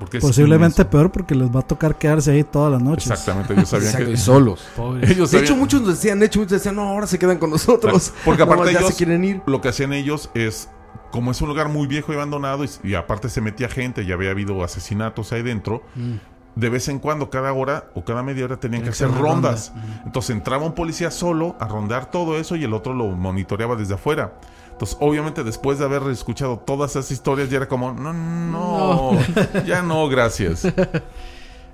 [0.00, 3.08] Porque es Posiblemente peor porque les va a tocar quedarse ahí todas las noches.
[3.08, 4.66] Exactamente, ellos sabían Exacto, que- y solos.
[4.76, 5.08] Pobres.
[5.10, 7.50] Ellos de hecho, muchos nos decían, de hecho, muchos decían, no, ahora se quedan con
[7.50, 8.12] nosotros.
[8.24, 9.42] Porque aparte ellos, se quieren ir.
[9.46, 10.68] lo que hacían ellos es,
[11.16, 14.12] como es un lugar muy viejo y abandonado, y, y aparte se metía gente, y
[14.12, 16.14] había habido asesinatos ahí dentro, Mm.
[16.54, 19.22] de vez en cuando, cada hora o cada media hora tenían que Tiene que hacer
[19.22, 19.72] rondas.
[19.74, 20.02] ronda.
[20.06, 23.94] Entonces entraba un policía solo a rondar todo eso y el otro lo monitoreaba desde
[23.94, 24.34] afuera.
[24.72, 29.12] Entonces, obviamente, después de haber escuchado todas esas historias, ya era como, no, no,
[29.66, 30.66] ya no, gracias.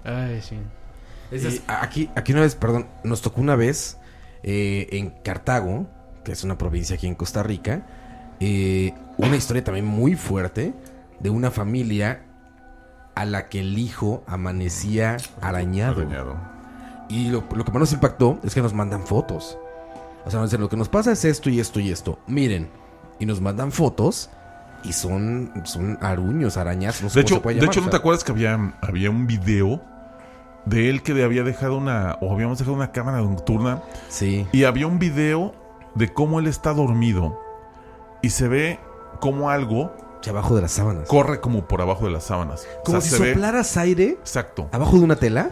[0.05, 0.57] Ay, sí.
[1.67, 3.99] Aquí, aquí una vez, perdón, nos tocó una vez
[4.43, 5.87] eh, en Cartago,
[6.25, 7.87] que es una provincia aquí en Costa Rica,
[8.41, 10.75] eh, una historia también muy fuerte
[11.21, 12.23] de una familia
[13.15, 16.03] a la que el hijo amanecía arañado.
[16.03, 16.37] Arañado.
[17.09, 19.59] Y lo, lo que más nos impactó es que nos mandan fotos.
[20.25, 22.19] O sea, nos dicen, lo que nos pasa es esto y esto y esto.
[22.27, 22.71] Miren.
[23.19, 24.31] Y nos mandan fotos
[24.85, 27.03] y son, son aruños, arañazos.
[27.03, 29.81] No sé De hecho, de hecho ¿no te acuerdas que había, había un video
[30.65, 33.83] de él que había dejado una, o habíamos dejado una cámara nocturna?
[34.09, 34.47] Sí.
[34.53, 35.55] Y había un video
[35.95, 37.39] de cómo él está dormido
[38.23, 38.81] y se ve
[39.21, 39.93] como algo
[40.29, 41.09] abajo de las sábanas.
[41.09, 42.67] corre como por abajo de las sábanas.
[42.81, 44.69] O Como sea, si se ve- soplaras aire Exacto.
[44.73, 45.51] abajo de una tela.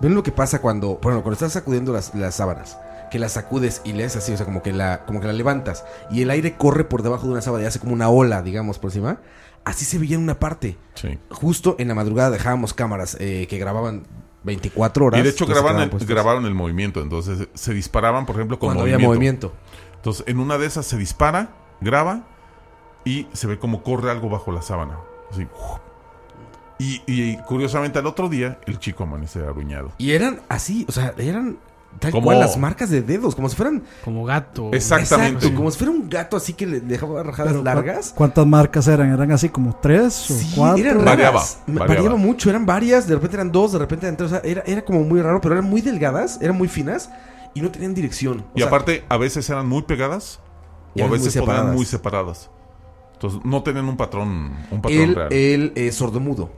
[0.00, 2.78] ¿Ven lo que pasa cuando, bueno, cuando estás sacudiendo las, las sábanas?
[3.10, 5.84] Que las sacudes y lees así, o sea, como que, la, como que la levantas.
[6.10, 8.78] Y el aire corre por debajo de una sábana y hace como una ola, digamos,
[8.78, 9.18] por encima.
[9.64, 10.76] Así se veía en una parte.
[10.94, 11.18] Sí.
[11.30, 14.02] Justo en la madrugada dejábamos cámaras eh, que grababan
[14.44, 15.20] 24 horas.
[15.20, 16.08] Y de hecho el, puestas.
[16.08, 19.52] grabaron el movimiento, entonces se disparaban, por ejemplo, con Cuando había movimiento.
[19.96, 21.48] Entonces, en una de esas se dispara,
[21.80, 22.22] graba
[23.06, 24.98] y se ve como corre algo bajo la sábana.
[25.30, 25.46] Así.
[26.78, 29.92] Y, y curiosamente al otro día el chico amanece aruñado.
[29.96, 31.56] Y eran así, o sea, eran
[32.00, 33.82] tal Como- cual las marcas de dedos, como si fueran...
[34.04, 34.70] Como gato.
[34.74, 35.36] Exactamente.
[35.38, 38.12] Exacto, como si fuera un gato así que le dejaba rajadas Pero, ¿cu- largas.
[38.14, 39.10] ¿Cuántas marcas eran?
[39.10, 40.84] ¿Eran así como tres o Sí, cuatro?
[40.84, 41.86] eran Variaba, variaba.
[41.86, 42.16] Variaba.
[42.16, 44.32] mucho, eran varias, de repente eran dos, de repente eran tres.
[44.32, 47.08] O sea, era, era como muy raro, pero eran muy delgadas, eran muy finas
[47.54, 48.40] y no tenían dirección.
[48.40, 50.40] O Y sea, aparte, a veces eran muy pegadas
[50.94, 52.50] o a eran muy veces podían muy separadas.
[53.16, 55.32] Entonces, no tenían un patrón, un patrón él, real.
[55.32, 56.50] él es sordomudo.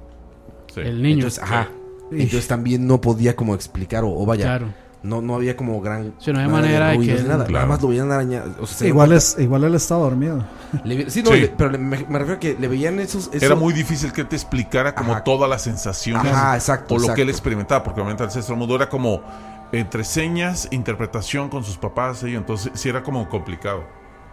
[0.75, 0.81] Sí.
[0.81, 1.15] El niño.
[1.17, 1.69] Entonces, ajá.
[2.11, 2.17] Sí.
[2.23, 4.45] Entonces también no podía como explicar o, o vaya.
[4.45, 4.67] Claro.
[5.01, 6.15] No, no había como gran.
[6.19, 7.45] Sí, no había manera de que él- nada.
[7.45, 7.53] Claro.
[7.53, 8.43] Nada más lo veían araña.
[8.61, 10.45] O sea, se Igual, es, igual él estaba dormido.
[10.85, 11.43] le sí, no, Sí.
[11.43, 13.31] le- pero le- me, me refiero a que le veían esos.
[13.33, 15.23] eso- Era muy difícil que él te explicara como Ajá.
[15.23, 18.75] todas las sensaciones Ajá, exacto, o lo que él experimentaba, porque obviamente el ancestro mudo
[18.75, 19.23] era como
[19.71, 23.85] entre señas, interpretación con sus papás, y entonces sí era como complicado.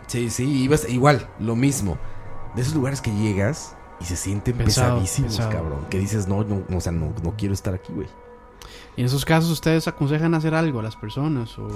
[0.07, 1.97] Sí, sí, ibas igual, lo mismo.
[2.55, 5.51] De esos lugares que llegas y se sienten Pesado, pesadísimos, pesado.
[5.51, 5.79] cabrón.
[5.89, 8.07] Que dices, no, no, no, o sea, no, no quiero estar aquí, güey.
[8.97, 11.57] Y en esos casos, ¿ustedes aconsejan hacer algo a las personas?
[11.59, 11.67] O...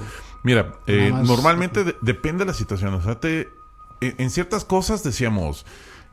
[0.44, 2.94] Mira, eh, más- normalmente de- depende de la situación.
[2.94, 3.50] O sea, te-
[4.02, 5.66] en, en ciertas cosas decíamos,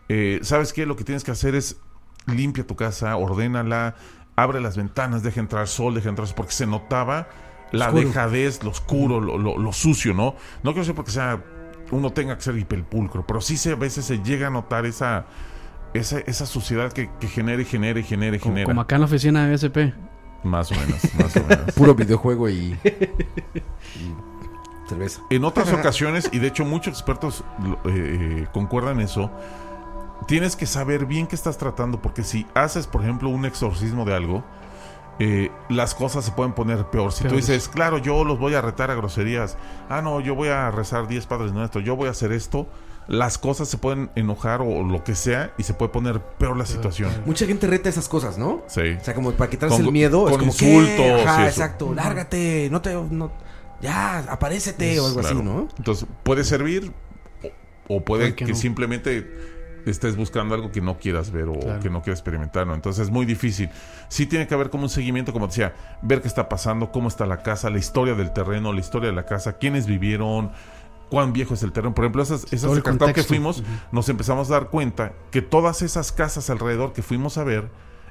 [0.09, 0.85] eh, ¿sabes qué?
[0.85, 1.77] Lo que tienes que hacer es
[2.27, 3.95] limpia tu casa, ordénala,
[4.35, 7.29] abre las ventanas, deja entrar sol, deja entrar sol, porque se notaba
[7.73, 8.07] la Oscuro.
[8.09, 10.35] dejadez, lo oscuro, lo, lo- lo sucio, ¿no?
[10.63, 11.43] No quiero decir porque sea
[11.91, 15.27] uno tenga que ser hiperpulcro, pero sí se, a veces se llega a notar esa,
[15.95, 18.67] esa, esa suciedad que, que genera y genera y genera y Como, genera.
[18.67, 19.95] como acá en la oficina de BSP.
[20.45, 21.75] Más o menos, más o menos.
[21.75, 22.77] Puro videojuego y.
[22.85, 24.15] y
[24.89, 25.23] cerveza.
[25.31, 27.45] En otras ocasiones, y de hecho muchos expertos
[27.87, 29.31] eh, eh, concuerdan eso,
[30.27, 34.15] tienes que saber bien qué estás tratando, porque si haces, por ejemplo, un exorcismo de
[34.15, 34.45] algo,
[35.19, 37.13] eh, las cosas se pueden poner peor.
[37.13, 39.57] Si tú dices, claro, yo los voy a retar a groserías,
[39.89, 42.67] ah, no, yo voy a rezar 10 padres nuestros, yo voy a hacer esto,
[43.09, 46.67] las cosas se pueden enojar o lo que sea y se puede poner peor la
[46.67, 47.11] situación.
[47.25, 48.63] Mucha gente reta esas cosas, ¿no?
[48.67, 48.97] Sí.
[49.01, 50.27] O sea, como para quitarse Con- el miedo.
[50.29, 51.25] es como insultos.
[51.25, 51.95] Ajá, y exacto.
[51.95, 52.69] Lárgate.
[52.73, 52.95] No te.
[52.95, 53.31] No,
[53.81, 55.35] ya, aparécete o algo así.
[55.35, 55.69] ¿no?
[55.79, 56.93] Entonces, puede servir
[57.89, 58.59] o, o puede Puede que que, no.
[58.59, 59.56] simplemente
[59.87, 61.81] estés buscando algo que no quieras ver o Claro.
[61.81, 62.75] que no quieras experimentar, ¿no?
[62.75, 63.71] Entonces es muy difícil.
[64.09, 67.25] Sí tiene que haber como un seguimiento, como decía, ver qué está pasando, cómo está
[67.27, 70.51] la casa, la historia del terreno, la historia de la casa, quiénes vivieron,
[71.09, 71.95] cuán viejo es el terreno.
[71.95, 76.13] Por ejemplo, esas, esas el que fuimos, nos empezamos a dar cuenta que todas esas
[76.13, 77.71] casas alrededor que fuimos a ver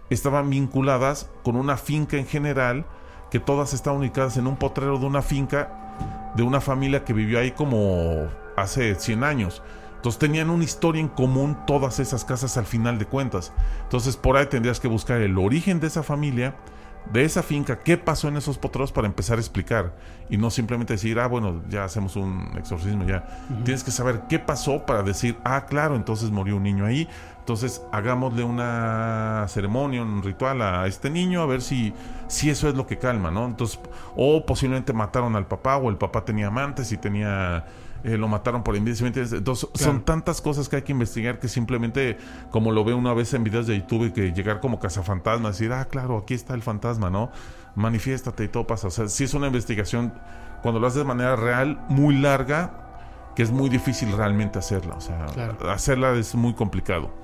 [0.09, 2.85] estaban vinculadas con una finca en general,
[3.31, 5.81] que todas estaban ubicadas en un potrero de una finca
[6.35, 8.27] de una familia que vivió ahí como
[8.57, 9.61] hace 100 años.
[10.05, 13.51] Entonces tenían una historia en común todas esas casas al final de cuentas.
[13.81, 16.53] Entonces por ahí tendrías que buscar el origen de esa familia,
[17.11, 19.95] de esa finca, qué pasó en esos potreros para empezar a explicar.
[20.29, 23.25] Y no simplemente decir, ah, bueno, ya hacemos un exorcismo, ya.
[23.63, 27.09] Tienes que saber qué pasó para decir, ah, claro, entonces murió un niño ahí.
[27.45, 31.93] Entonces hagámosle una ceremonia, un ritual a este niño, a ver si,
[32.27, 33.45] si eso es lo que calma, ¿no?
[33.45, 33.79] Entonces,
[34.15, 37.65] o posiblemente mataron al papá, o el papá tenía amantes y tenía
[38.03, 39.05] eh, lo mataron por envidia.
[39.07, 39.91] Entonces, Claro.
[39.93, 42.17] son tantas cosas que hay que investigar que simplemente,
[42.49, 45.85] como lo veo una vez en videos de YouTube, que llegar como cazafantasma, decir, ah,
[45.85, 47.29] claro, aquí está el fantasma, ¿no?
[47.75, 48.87] Manifiéstate y todo pasa.
[48.87, 50.13] O sea, sí es una investigación,
[50.63, 52.71] cuando lo haces de manera real, muy larga,
[53.35, 54.95] que es muy difícil realmente hacerla.
[54.95, 55.69] O sea, Claro.
[55.69, 57.23] hacerla es muy complicado.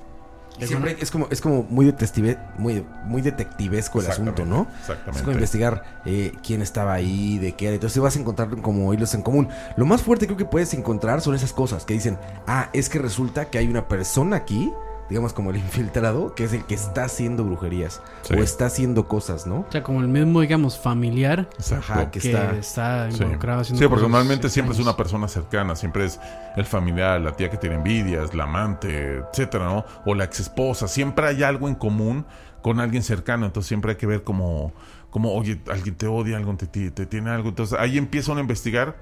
[0.67, 4.67] Siempre es como, es como muy detective, muy, muy detectivesco el asunto, ¿no?
[4.79, 5.11] Exactamente.
[5.11, 7.75] Es como investigar eh, quién estaba ahí, de qué era.
[7.75, 9.49] Entonces vas a encontrar como hilos en común.
[9.75, 12.17] Lo más fuerte creo que puedes encontrar son esas cosas que dicen,
[12.47, 14.71] ah, es que resulta que hay una persona aquí,
[15.11, 18.33] digamos como el infiltrado, que es el que está haciendo brujerías Sí.
[18.33, 19.59] o está haciendo cosas, ¿no?
[19.59, 23.17] O sea, como el mismo, digamos, familiar Ajá, que que está- está, Sí.
[23.21, 26.17] involucrado haciendo Sí, porque normalmente siempre es una persona cercana, siempre es
[26.55, 29.85] el familiar, la tía que tiene envidias, la amante, etcétera, ¿no?
[30.05, 32.25] O la ex esposa, siempre hay algo en común
[32.61, 34.71] con alguien cercano, entonces siempre hay que ver como,
[35.09, 38.39] como oye, alguien te odia, alguien te, te, te tiene algo, entonces ahí empieza uno
[38.39, 38.95] a investigar,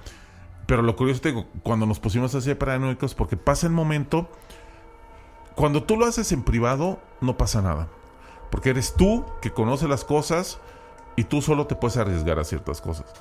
[0.65, 4.31] pero lo curioso te digo, cuando nos pusimos así de paranoicos, porque pasa el momento,
[5.59, 7.89] cuando tú lo haces en privado, no pasa nada,
[8.49, 10.59] porque eres tú que conoce las cosas
[11.15, 13.13] y tú solo te puedes arriesgar a ciertas cosas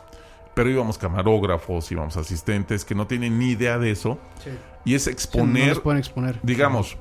[0.58, 4.18] pero íbamos camarógrafos, íbamos asistentes que no tienen ni idea de eso.
[4.42, 4.50] Sí.
[4.84, 6.40] Y es Sí, no exponer, los pueden exponer.
[6.42, 6.98] digamos,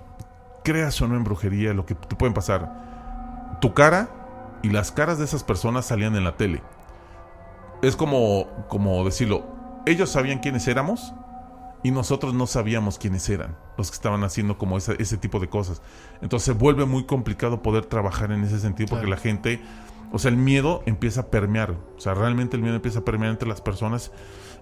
[0.63, 3.57] creas o no en brujería, lo que te pueden pasar.
[3.59, 4.09] Tu cara
[4.61, 6.61] y las caras de esas personas salían en la tele.
[7.81, 9.47] Es como, como decirlo,
[9.87, 11.15] ellos sabían quiénes éramos
[11.87, 15.47] y nosotros no sabíamos quiénes eran los que estaban haciendo como ese, ese tipo de
[15.47, 15.81] cosas.
[16.21, 19.15] Entonces se vuelve muy complicado poder trabajar en ese sentido porque Claro.
[19.15, 19.61] la gente,
[20.11, 23.31] o sea, el miedo empieza a permear, o sea, realmente el miedo empieza a permear
[23.31, 24.11] entre las personas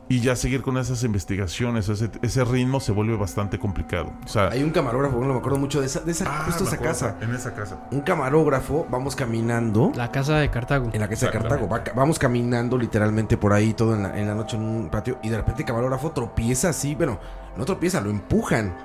[0.07, 4.11] y ya seguir con esas investigaciones, ese, ese ritmo se vuelve bastante complicado.
[4.23, 6.64] O sea, Hay un camarógrafo, no me acuerdo mucho de esa, de esa Ah, justo
[6.64, 7.15] esa acuerdo, casa.
[7.22, 7.88] En esa casa.
[7.91, 9.91] Un camarógrafo, vamos caminando.
[9.95, 10.90] La casa de Cartago.
[10.94, 11.68] En la casa de Cartago.
[11.68, 14.90] Va ca- vamos caminando literalmente por ahí todo en la, en la noche en un
[14.90, 15.18] patio.
[15.23, 16.94] Y de repente el camarógrafo tropieza así.
[16.94, 17.19] Bueno,
[17.57, 18.76] no tropieza, lo empujan.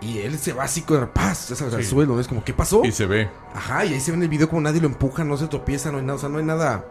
[0.00, 2.14] Y él se va así con paz, ya sabes, al suelo.
[2.14, 2.20] ¿no?
[2.20, 2.82] Es como, ¿qué pasó?
[2.84, 3.28] Y se ve.
[3.54, 5.90] Ajá, y ahí se ve en el video como nadie lo empuja, no se tropieza,
[5.92, 6.16] no hay nada.
[6.16, 6.84] O sea, no hay nada.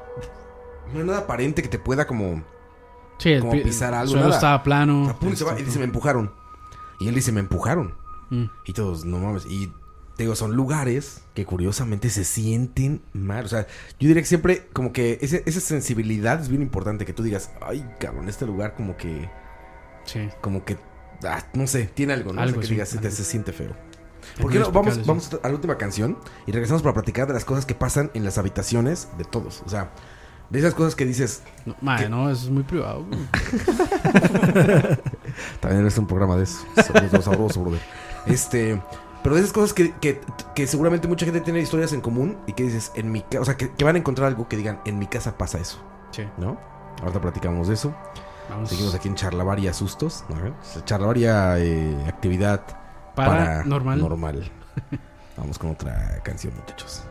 [0.94, 2.44] No hay nada aparente que te pueda como.
[3.18, 4.12] Sí, como pi- pisar algo.
[4.12, 4.36] suelo nada.
[4.38, 5.04] estaba plano.
[5.04, 6.32] O sea, pum, se va y dice, me empujaron.
[7.00, 7.94] Y él dice, me empujaron.
[8.30, 8.46] Mm.
[8.66, 9.46] Y todos, no mames.
[9.46, 9.68] Y
[10.16, 13.46] te digo, son lugares que curiosamente se sienten mal.
[13.46, 13.66] O sea,
[14.00, 17.06] yo diría que siempre, como que ese- esa sensibilidad es bien importante.
[17.06, 19.30] Que tú digas, ay, cabrón, este lugar como que.
[20.06, 20.30] Sí.
[20.42, 20.78] Como que.
[21.26, 22.42] ah, no sé, tiene algo, ¿no?
[22.42, 23.10] O sea, Algo, que sí, digas, algo.
[23.10, 23.76] se siente feo.
[24.42, 24.72] ¿Por qué no?
[24.72, 28.10] Vamos, vamos a la última canción y regresamos para platicar de las cosas que pasan
[28.14, 29.62] en las habitaciones de todos.
[29.66, 29.92] O sea,
[30.54, 31.42] de esas cosas que dices.
[31.66, 33.06] No, madre, no, eso es muy privado.
[35.60, 36.60] También es un programa de eso.
[37.22, 37.82] Sabroso, brother.
[38.28, 38.82] Este.
[39.24, 40.22] Pero de esas cosas que, que,
[40.54, 43.46] que seguramente mucha gente tiene historias en común y que dices, en mi casa, o
[43.46, 45.80] sea, que, que van a encontrar algo que digan, en mi casa pasa eso,
[46.12, 46.24] Sí.
[46.38, 46.60] ¿no?
[47.02, 47.96] Ahorita platicamos de eso.
[48.50, 48.70] Vamos.
[48.70, 50.26] Seguimos aquí en Charlavaria Sustos.
[50.28, 50.36] ¿no?
[50.84, 52.62] Charlavaria eh, actividad
[53.16, 54.00] Paranormal.
[54.00, 54.52] normal.
[55.38, 57.04] Vamos con otra canción, muchachos.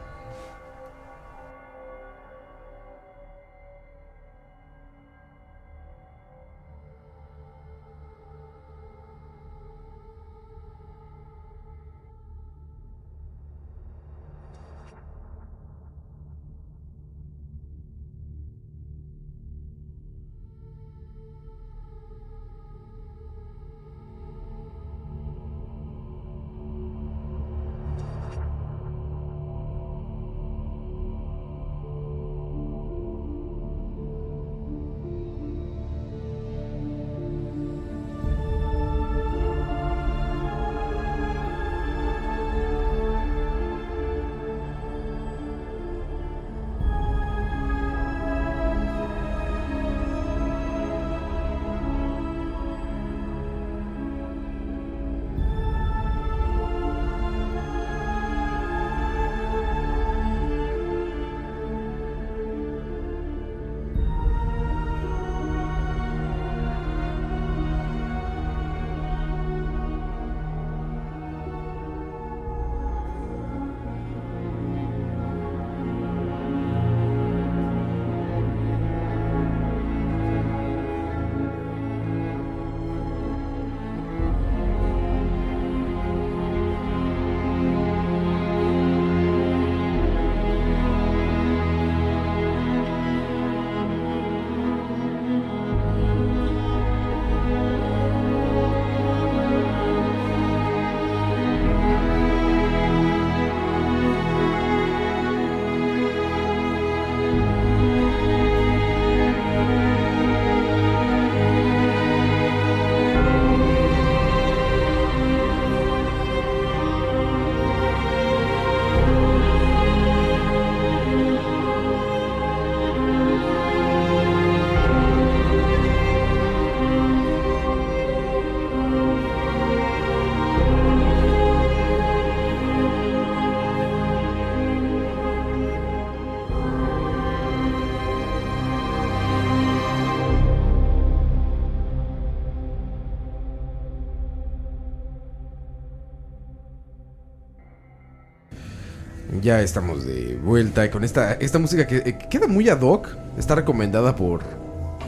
[149.43, 153.09] Ya estamos de vuelta con esta, esta música que eh, queda muy ad hoc.
[153.36, 154.40] Está recomendada por,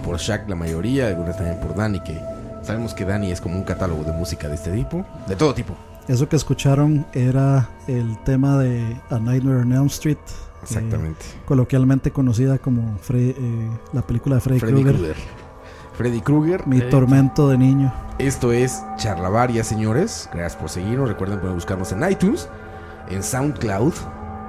[0.05, 2.21] por Shaq la mayoría, algunas también por Dani, que
[2.63, 5.75] sabemos que Dani es como un catálogo de música de este tipo, de todo tipo.
[6.09, 10.19] Eso que escucharon era el tema de A Nightmare on Elm Street.
[10.65, 11.25] Exactamente.
[11.27, 14.95] eh, coloquialmente conocida como Fre- eh, la película de Freddy, Freddy Krueger.
[14.97, 15.17] Krueger.
[15.97, 16.67] Freddy Krueger.
[16.67, 17.93] Mi tormento de niño.
[18.19, 20.29] Esto es Charlavaria, señores.
[20.33, 21.09] Gracias por seguirnos.
[21.09, 22.49] Recuerden poder buscarnos en iTunes,
[23.11, 23.93] en SoundCloud,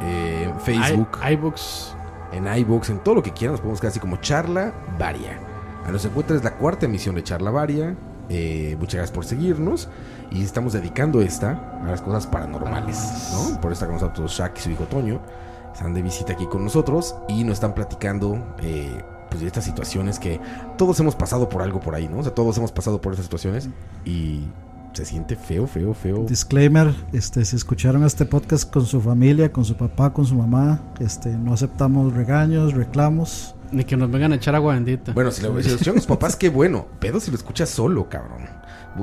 [0.02, 1.96] eh, en Facebook, I- iBooks.
[2.32, 3.54] en iBooks, en todo lo que quieran.
[3.54, 5.40] Nos podemos buscar así como Charla Varia.
[5.86, 7.96] A los encuentros es la cuarta emisión de Charla Varia.
[8.30, 9.88] Eh, muchas gracias por seguirnos.
[10.32, 13.62] Y estamos dedicando esta a las cosas paranormales, ¿no?
[13.62, 15.22] Por está con nosotros Shaq y su hijo Toño.
[15.74, 20.18] Están de visita aquí con nosotros y nos están platicando eh, pues de estas situaciones
[20.20, 20.40] que
[20.78, 22.20] todos hemos pasado por algo por ahí, ¿no?
[22.20, 23.70] O sea, todos hemos pasado por esas situaciones
[24.06, 24.46] y
[24.96, 26.26] se siente feo, feo, feo.
[26.26, 30.82] Disclaimer, este, si escucharon este podcast con su familia, con su papá, con su mamá,
[31.00, 33.56] este, no aceptamos regaños, reclamos.
[33.72, 35.12] Ni que nos vengan a echar agua bendita.
[35.12, 36.88] Bueno, si lo, si lo escuchan los papás, qué bueno.
[37.00, 38.48] Pero si lo escuchas solo, cabrón.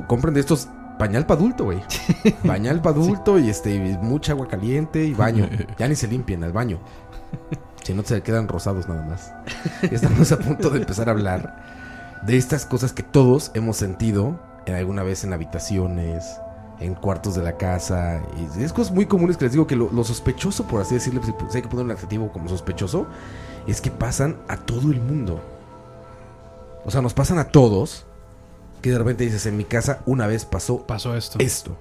[0.06, 1.82] Compren de estos pañal para adulto, güey.
[2.46, 5.48] Pañal para adulto y este y mucha agua caliente y baño.
[5.78, 6.78] Ya ni se limpian al baño.
[7.82, 9.32] Si no se quedan rosados nada más.
[9.82, 14.74] Estamos a punto de empezar a hablar de estas cosas que todos hemos sentido en
[14.74, 16.38] alguna vez en habitaciones,
[16.80, 18.20] en cuartos de la casa.
[18.56, 21.22] Y es cosas muy comunes que les digo que lo, lo sospechoso, por así decirlo,
[21.22, 23.06] si si hay que poner un adjetivo como sospechoso,
[23.66, 25.40] es que pasan a todo el mundo.
[26.84, 28.06] O sea, nos pasan a todos.
[28.80, 31.38] Que de repente dices, en mi casa una vez pasó, pasó esto.
[31.38, 31.76] Esto.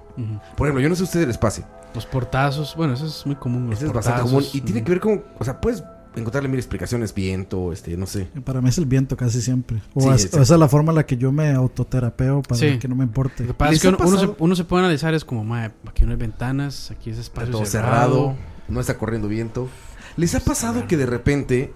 [0.56, 1.64] Por ejemplo, yo no sé si a ustedes les pase.
[1.94, 3.72] Los portazos, bueno, eso es muy común.
[3.72, 4.50] Eso es bastante portazos, común.
[4.54, 5.24] Y tiene que ver con.
[5.40, 5.82] O sea, puedes
[6.16, 8.28] encontrarle mil explicaciones, viento, este, no sé.
[8.44, 9.80] Para mí es el viento casi siempre.
[9.94, 10.38] O, Sí, es- exacto.
[10.38, 12.78] o esa es la forma en la que yo me autoterapeo para Sí.
[12.78, 13.44] que no me importe.
[13.44, 15.72] Lo que pasa es que uno, uno se, uno se puede analizar, es como, "Mae,
[15.86, 17.92] aquí no hay ventanas, aquí es espacio todo cerrado.
[18.14, 18.36] cerrado,
[18.68, 19.68] no está corriendo viento.
[20.16, 21.72] ¿Les ha pasado que de repente,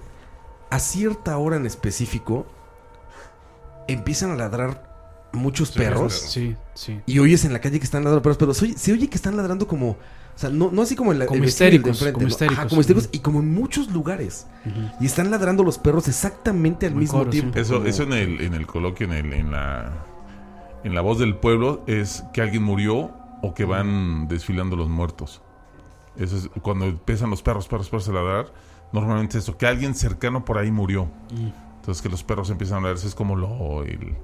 [0.70, 2.46] a cierta hora en específico,
[3.88, 6.12] empiezan a ladrar muchos Sí, perros?
[6.14, 7.00] sí, sí.
[7.06, 9.16] Y oyes en la calle que están ladrando perros, pero se oye, se oye que
[9.16, 9.96] están ladrando como.
[10.36, 12.28] O sea, no, no así como en la Como histéricos, enfrente, como ¿no?
[12.28, 12.58] histéricos.
[12.58, 13.16] Ajá, como histéricos Ujú.
[13.16, 14.46] y como en muchos lugares.
[15.00, 17.40] Y están ladrando los perros exactamente al mismo coro, sí.
[17.40, 17.58] tiempo.
[17.58, 20.04] Eso, como- eso en el, en el coloquio, en, el, en la
[20.84, 23.10] en la voz del pueblo, es que alguien murió
[23.42, 25.40] o que van desfilando los muertos.
[26.16, 28.52] Eso es cuando empiezan los perros, perros, perros a ladrar.
[28.92, 31.08] Normalmente es eso, que alguien cercano por ahí murió.
[31.76, 33.82] Entonces que los perros empiezan a hablar, eso es como lo...
[33.84, 34.16] el-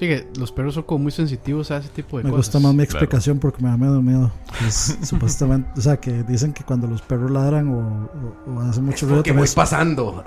[0.00, 2.46] Sí, que los perros son como muy sensitivos a ese tipo de Me cosas.
[2.46, 3.04] gusta más mi Claro.
[3.04, 4.32] explicación porque me da miedo, miedo.
[4.66, 8.08] Es, supuestamente, o sea, que dicen que cuando los perros ladran o,
[8.48, 9.18] o- o hacen mucho ruido.
[9.22, 10.24] También voy es- pasando.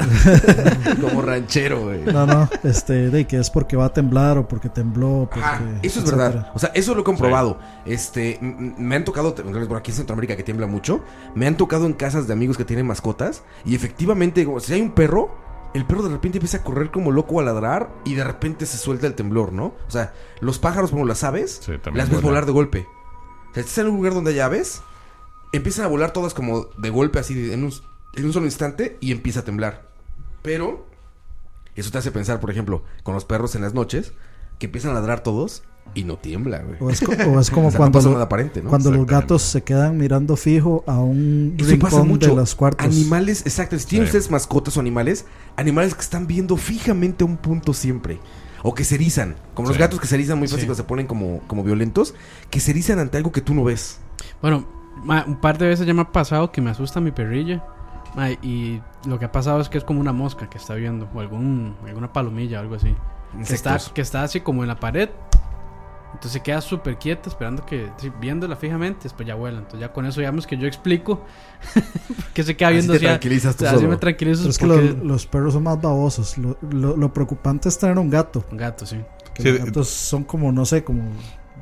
[1.01, 2.03] como ranchero, güey.
[2.05, 5.27] No, no, este, de que es porque va a temblar o porque tembló.
[5.31, 6.17] Porque, Ajá, eso es etcétera.
[6.29, 6.51] verdad.
[6.53, 7.57] O sea, eso lo he comprobado.
[7.85, 11.01] Este, me han tocado, por aquí en Centroamérica que tiembla mucho,
[11.33, 14.81] me han tocado en casas de amigos que tienen mascotas y efectivamente, como si hay
[14.81, 15.35] un perro,
[15.73, 18.77] el perro de repente empieza a correr como loco a ladrar y de repente se
[18.77, 19.75] suelta el temblor, ¿no?
[19.87, 22.87] O sea, los pájaros como las aves, Sí, las ves volar de golpe.
[23.49, 24.81] O sea, estás en un lugar donde hay aves,
[25.51, 27.73] empiezan a volar todas como de golpe así en un,
[28.15, 29.87] en un solo instante y empieza a temblar.
[30.41, 30.85] Pero
[31.75, 34.13] eso te hace pensar, por ejemplo, con los perros en las noches,
[34.59, 35.63] que empiezan a ladrar todos
[35.95, 36.77] y no tiembla, güey.
[36.79, 38.69] O es, co- o es como O sea, cuando, no lo- nada aparente, ¿no?
[38.69, 42.29] cuando los gatos se quedan mirando fijo a un Eso pasa rincón mucho.
[42.31, 42.85] de los cuartos.
[42.85, 43.77] Animales, exacto.
[43.77, 44.09] Si tienen Sí.
[44.17, 48.19] ustedes mascotas o animales, animales que están viendo fijamente a un punto siempre.
[48.63, 49.35] O que se erizan.
[49.53, 50.75] Como los gatos que se erizan muy fácil Sí.
[50.75, 52.15] se ponen como, como violentos.
[52.49, 53.99] Que se erizan ante algo que tú no ves.
[54.41, 54.65] Bueno,
[55.03, 57.63] ma, un par de veces ya me ha pasado que me asusta mi perrilla.
[58.15, 61.09] ma, y lo que ha pasado es que es como una mosca que está viendo.
[61.13, 62.95] O algún, alguna palomilla, algo así.
[63.47, 65.09] Que está, que está así como en la pared.
[66.13, 69.57] Entonces se queda súper quieta esperando que, sí, viéndola fijamente, después ya vuela.
[69.57, 71.25] Entonces ya con eso digamos que yo explico
[72.33, 73.05] que se queda Así viendo te así.
[73.05, 73.89] a- tranquilizas tú así solo.
[73.89, 76.37] me tranquilizo Pero es que porque- los perros son más babosos.
[76.37, 78.43] Lo, lo- lo preocupante es tener un gato.
[78.51, 78.97] Un gato, sí.
[79.37, 81.03] Sí, los gatos son como, no sé, como...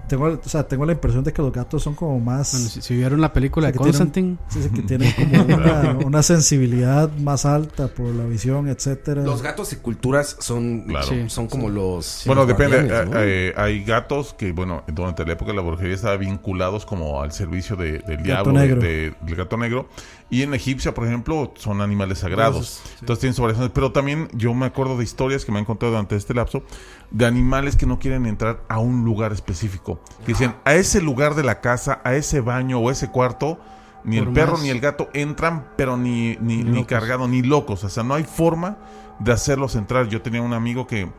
[0.07, 2.51] Tengo, o sea, tengo la impresión de que los gatos son como más...
[2.51, 5.55] Bueno, si, si vieron la película de que tienen- Constantine, sí, sí, que tienen como
[5.55, 9.21] una, una sensibilidad más alta por la visión, etcétera.
[9.23, 11.07] Los gatos y culturas son, Claro.
[11.07, 11.23] Sí.
[11.27, 12.23] son como los.
[12.25, 12.87] bueno, los depende.
[12.93, 17.21] eh, eh, hay gatos que, bueno, durante la época de la brujería estaban vinculados como
[17.21, 18.81] al servicio de- del diablo, de- negro.
[18.81, 19.87] de- del gato negro.
[20.31, 22.81] Y en Egipcia, por ejemplo, son animales sagrados.
[23.01, 23.71] Entonces tienen su variaciones.
[23.75, 26.63] Pero también yo me acuerdo de historias que me han contado durante este lapso
[27.11, 30.01] de animales que no quieren entrar a un lugar específico.
[30.21, 33.59] Que dicen, a ese lugar de la casa, a ese baño o ese cuarto,
[34.05, 37.41] ni Por el perro más- ni el gato entran, pero ni, ni, Ni cargado, ni
[37.41, 37.83] locos.
[37.83, 38.77] O sea, no hay forma
[39.19, 40.07] de hacerlos entrar.
[40.07, 41.11] Yo tenía un amigo que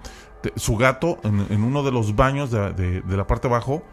[0.42, 3.54] te- su gato, en, en uno de los baños de, de- de la parte de
[3.54, 3.84] abajo,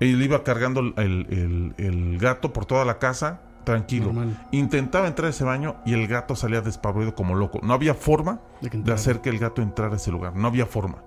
[0.00, 4.06] él iba cargando el, el- el- el gato por toda la casa tranquilo.
[4.06, 4.46] Normal.
[4.52, 7.60] Intentaba entrar a ese baño y el gato salía despavorido como loco.
[7.62, 9.00] No había forma De que de entrara.
[9.00, 10.34] hacer que el gato entrara a ese lugar.
[10.36, 10.98] No había forma.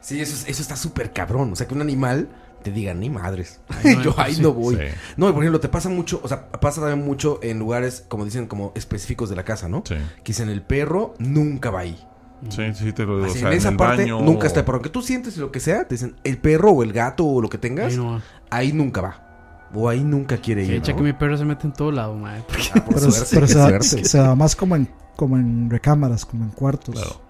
[0.00, 1.52] Sí, eso, es- eso está súper cabrón.
[1.52, 2.28] O sea, que un animal
[2.62, 3.60] te diga, ni madres.
[3.68, 4.42] No Yo entro, ahí sí.
[4.42, 4.76] no voy.
[4.76, 4.82] Sí.
[5.16, 8.24] No, y por ejemplo, te pasa mucho, o sea, pasa también mucho en lugares, como
[8.24, 9.82] dicen, como específicos de la casa, ¿no?
[9.86, 9.94] Sí.
[9.94, 11.98] Que dicen, el perro nunca va ahí.
[12.50, 13.26] Sí, sí, te lo digo.
[13.30, 14.64] Así, o sea, en esa el parte baño- nunca está.
[14.64, 17.40] Pero aunque tú sientes lo que sea, te dicen, el perro o el gato o
[17.42, 18.22] lo que tengas, Ahí no va.
[18.50, 19.24] ahí nunca va.
[19.74, 20.72] O ahí nunca quiere ir.
[20.74, 20.98] echa ¿no?
[20.98, 22.42] que mi perro se mete en todo lado, madre.
[22.74, 24.04] Ah, por Pero, suerte, pero qué se, da, suerte.
[24.08, 26.94] se da más como en, como en recámaras, como en cuartos.
[26.94, 27.20] Claro.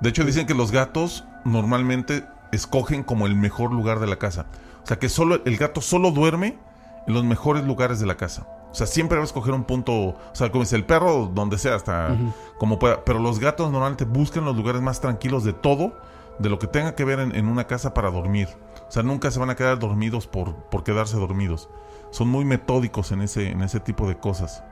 [0.00, 4.46] De hecho, dicen que los gatos normalmente escogen como el mejor lugar de la casa.
[4.82, 6.58] O sea, que solo el gato solo duerme
[7.06, 8.46] en los mejores lugares de la casa.
[8.70, 11.58] O sea, siempre va a escoger un punto, o sea, como dice el perro, donde
[11.58, 12.16] sea, hasta
[12.58, 13.04] como pueda.
[13.04, 15.98] Pero los gatos normalmente buscan los lugares más tranquilos de todo,
[16.38, 18.48] de lo que tenga que ver en, en una casa para dormir.
[18.90, 21.70] O sea, nunca se van a quedar dormidos por, por quedarse dormidos.
[22.10, 24.64] Son muy metódicos en ese, en ese tipo de cosas,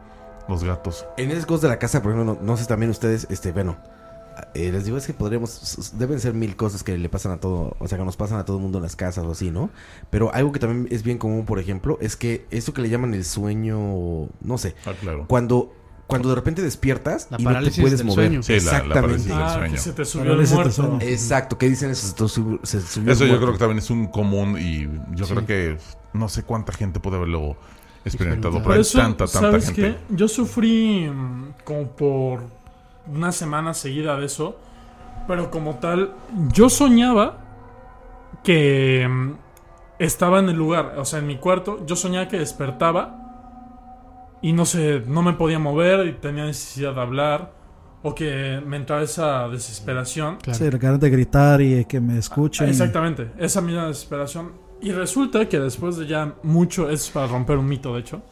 [0.49, 1.07] los gatos.
[1.17, 3.77] En esas cosas de la casa, por ejemplo, no, no sé también ustedes, este, bueno,
[4.55, 7.77] eh, les digo es que podríamos, deben ser mil cosas que le pasan a todo,
[7.79, 9.71] o sea, que nos pasan a todo el mundo en las casas o así, ¿no?
[10.11, 13.15] Pero algo que también es bien común, por ejemplo, es que eso que le llaman
[13.15, 15.27] el sueño, no sé, Ah, claro.
[15.29, 15.73] cuando,
[16.09, 18.27] cuando de repente despiertas La y no te puedes mover.
[18.27, 18.43] sueño.
[18.43, 19.23] Sí, la- la Exactamente.
[19.29, 19.73] del Ah, sueño.
[19.75, 20.99] que se te subió el muerto.
[21.03, 22.07] Exacto, ¿qué dicen eso?
[22.09, 23.47] Se te subió- se subió Eso el yo muerto.
[23.47, 25.79] creo que también es un común y yo creo que
[26.15, 27.57] no sé cuánta gente puede haberlo
[28.05, 29.83] experimentado, pero hay eso, tanta, tanta ¿sabes gente.
[29.83, 29.97] qué?
[30.17, 32.41] Yo sufrí mm, como por
[33.07, 34.57] una semana seguida de eso.
[35.27, 36.15] Pero como tal,
[36.55, 37.39] yo soñaba
[38.43, 39.33] que mm,
[39.99, 41.85] estaba en el lugar, o sea, en mi cuarto.
[41.87, 43.28] Yo soñaba que despertaba
[44.43, 47.59] y no sé, no me podía mover y tenía necesidad de hablar.
[48.01, 50.37] O que me entraba esa desesperación.
[50.37, 50.57] Claro.
[50.57, 52.69] Sí, ganas de gritar y que me escuchen.
[52.69, 54.53] Exactamente, esa misma desesperación.
[54.81, 58.23] Y resulta que después de ya mucho, es para romper un mito de hecho,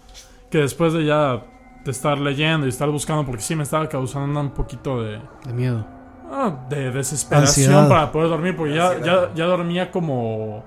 [0.50, 1.42] que después de ya
[1.84, 5.52] de estar leyendo y estar buscando, porque sí me estaba causando un poquito de, De
[5.52, 5.84] miedo.
[6.30, 7.88] ah, de desesperación Ansiedad.
[7.88, 10.64] para poder dormir, porque ya, ya, ya dormía como,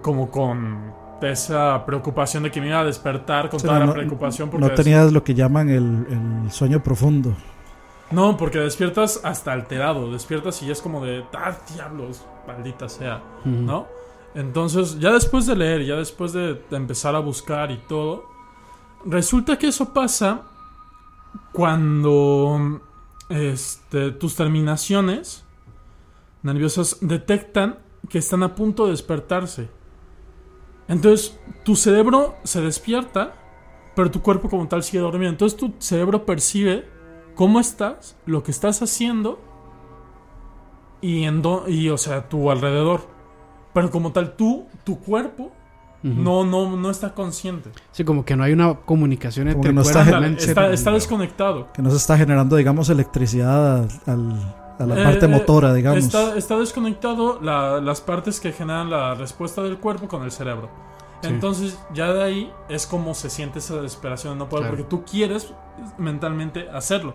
[0.00, 0.92] como con
[1.22, 4.48] esa preocupación de que me iba a despertar con Sí, toda no, la preocupación.
[4.50, 6.06] Porque No des- tenías lo que llaman el,
[6.44, 7.34] el sueño profundo.
[8.10, 10.10] No, porque despiertas hasta alterado.
[10.10, 11.24] Despiertas y ya es como de.
[11.32, 12.24] ¡Ah, diablos!
[12.46, 13.22] Maldita sea.
[13.44, 13.86] ¿No?
[14.34, 18.24] Entonces, ya después de leer, ya después de, de empezar a buscar y todo,
[19.04, 20.42] resulta que eso pasa
[21.52, 22.80] cuando
[23.28, 25.44] este, tus terminaciones
[26.42, 27.78] nerviosas detectan
[28.08, 29.68] que están a punto de despertarse.
[30.90, 33.34] Entonces, tu cerebro se despierta,
[33.94, 35.30] pero tu cuerpo como tal sigue dormido.
[35.30, 36.86] Entonces, tu cerebro percibe
[37.34, 39.40] cómo estás, lo que estás haciendo
[41.00, 43.08] y, en do- y o sea, tu alrededor.
[43.72, 45.52] Pero como tal, tú, tu cuerpo,
[46.02, 47.70] no, no, no está consciente.
[47.92, 50.00] Sí, como que no hay una comunicación Como entre que no está
[50.38, 51.70] está, está desconectado.
[51.74, 55.98] Que no se está generando, digamos, electricidad al- a la Eh, parte eh, motora, digamos.
[56.04, 60.68] Está, está desconectado la- las partes que generan la respuesta del cuerpo con el cerebro.
[61.22, 61.28] Sí.
[61.28, 64.76] Entonces, ya de ahí es como se siente esa desesperación de no poder, Claro.
[64.76, 65.52] porque tú quieres
[65.98, 67.14] mentalmente hacerlo,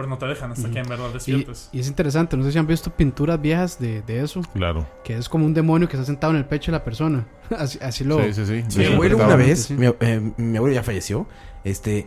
[0.00, 1.68] pero no te dejan hasta que en verdad Y, despiertes.
[1.72, 4.86] y es interesante, no sé si han visto pinturas viejas de, de eso, Claro.
[5.04, 7.26] que es como un demonio que está sentado en el pecho de la persona.
[7.56, 8.22] así, así lo...
[8.24, 8.64] Sí, sí, sí.
[8.68, 9.74] Sí, Mi abuelo una vez, sí.
[9.74, 11.26] mi, eh, mi abuelo ya falleció,
[11.64, 12.06] este,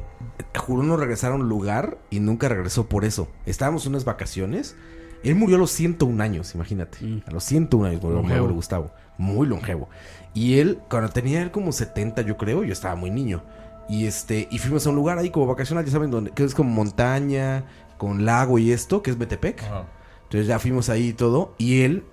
[0.56, 3.28] juró no regresar a un lugar y nunca regresó por eso.
[3.46, 4.76] Estábamos en unas vacaciones,
[5.24, 6.98] él murió a los 101 años, imagínate.
[7.06, 7.22] Mm.
[7.28, 8.38] A los 101 años murió mi Longevo.
[8.40, 9.90] abuelo Gustavo, muy longevo.
[10.34, 13.44] Y él, cuando tenía él como 70, yo creo, yo estaba muy niño.
[13.90, 16.56] Y este, y fuimos a un lugar ahí como vacacional, ya saben, donde, que es
[16.56, 17.66] como montaña,
[18.04, 19.64] con lago y esto, que es Betepec.
[19.64, 19.86] Ajá.
[20.24, 21.56] Entonces ya fuimos ahí y todo.
[21.58, 22.04] Y él,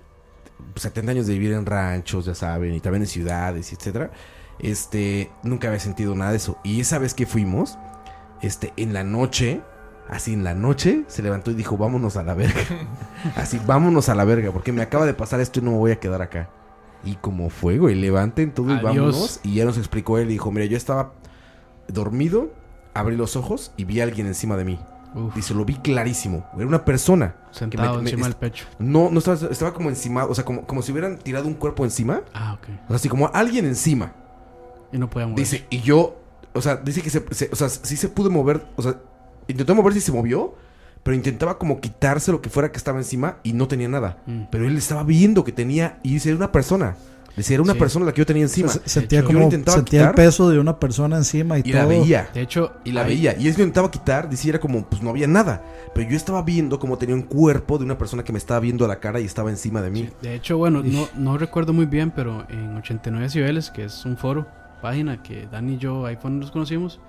[0.75, 4.11] 70 años de vivir en ranchos, ya saben, y también en ciudades, etcétera.
[4.57, 6.57] Este, nunca había sentido nada de eso.
[6.63, 7.77] Y esa vez que fuimos,
[8.41, 9.61] este, en la noche,
[10.07, 12.61] así en la noche, se levantó y dijo, vámonos a la verga.
[13.35, 15.91] así, vámonos a la verga, porque me acaba de pasar esto y no me voy
[15.91, 16.49] a quedar acá.
[17.03, 19.41] Y como fuego, y levanten todo y vámonos.
[19.43, 21.15] Y ya nos explicó él dijo, mira, yo estaba
[21.89, 22.53] dormido,
[22.93, 24.79] abrí los ojos y vi a alguien encima de mí.
[25.13, 26.45] Uf, Dice, lo vi clarísimo.
[26.55, 27.35] Era una persona.
[27.51, 28.65] sentado me- me- encima del pecho.
[28.79, 31.83] No, no estaba, estaba como encima, o sea, como, como si hubieran tirado un cuerpo
[31.83, 32.21] encima.
[32.33, 32.67] Ah, ok.
[32.85, 34.13] O sea, así como alguien encima.
[34.91, 35.39] Y no podía mover.
[35.39, 36.17] Dice, y yo,
[36.53, 38.95] o sea, dice que se, se- o sea, sí se pudo mover, o sea,
[39.47, 40.55] intentó mover si se movió,
[41.03, 44.17] pero intentaba como quitarse lo que fuera que estaba encima y no tenía nada.
[44.27, 44.43] Mm.
[44.51, 46.95] Pero él estaba viendo que tenía, y dice, era una persona.
[47.37, 47.79] Dice, era una Sí.
[47.79, 48.69] persona la que yo tenía encima.
[48.69, 51.81] Se- sentía como intentaba sentía el quitar peso de una persona encima y, y todo.
[51.81, 52.29] la veía.
[52.33, 53.31] De hecho, Y la hay- veía.
[53.37, 54.29] Y él lo intentaba quitar.
[54.29, 55.63] Decía, era como, pues no había nada.
[55.95, 58.85] Pero yo estaba viendo como tenía un cuerpo de una persona que me estaba viendo
[58.85, 60.09] a la cara y estaba encima de mí.
[60.21, 64.17] De hecho, bueno, no, no recuerdo muy bien, pero en 89 Cibeles, que es un
[64.17, 64.47] foro,
[64.81, 66.99] página que Dani y yo ahí fue donde nos conocimos,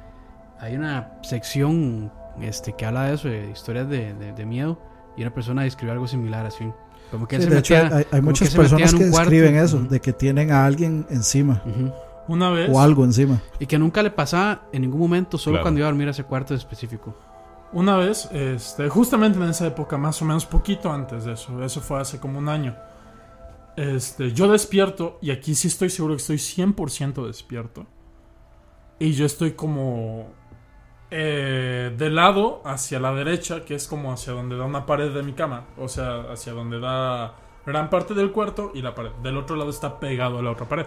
[0.60, 4.78] hay una sección este, que habla de eso, de historias de, de- de miedo,
[5.16, 6.64] y una persona describió algo similar así.
[7.12, 10.00] Como que él Sí, se de hecho, metía- hay, muchas personas que describen eso, de
[10.00, 11.62] que tienen a alguien encima.
[12.26, 12.70] Una vez.
[12.72, 13.40] o algo encima.
[13.60, 15.64] Y que nunca le pasaba en ningún momento, solo Claro.
[15.64, 17.14] cuando iba a dormir a ese cuarto específico.
[17.72, 21.80] Una vez, este, justamente en esa época, más o menos poquito antes de eso, eso
[21.80, 22.74] fue hace como un año.
[23.76, 27.86] Este, yo despierto, y aquí sí estoy seguro que estoy 100% despierto.
[28.98, 30.28] Y yo estoy como
[31.14, 35.22] eh, de lado hacia la derecha, que es como hacia donde da una pared de
[35.22, 35.66] mi cama.
[35.76, 37.34] O sea, hacia donde da
[37.66, 39.10] gran parte del cuarto y la pared.
[39.22, 40.86] Del otro lado está pegado a la otra pared.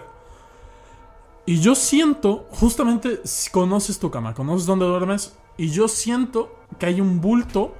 [1.46, 6.86] Y yo siento, justamente, si conoces tu cama, conoces dónde duermes, y yo siento que
[6.86, 7.74] hay un bulto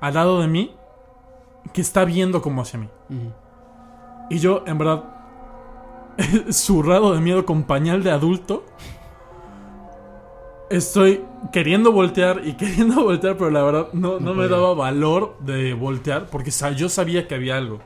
[0.00, 0.74] al lado de mí
[1.72, 2.88] que está viendo como hacia mí.
[4.28, 5.04] Y yo, en verdad,
[6.50, 8.64] zurrado de miedo con pañal de adulto,
[10.70, 11.22] estoy
[11.52, 16.26] queriendo voltear y queriendo voltear, pero la verdad no, no me daba valor de voltear
[16.26, 17.80] porque sa- yo sabía que había algo.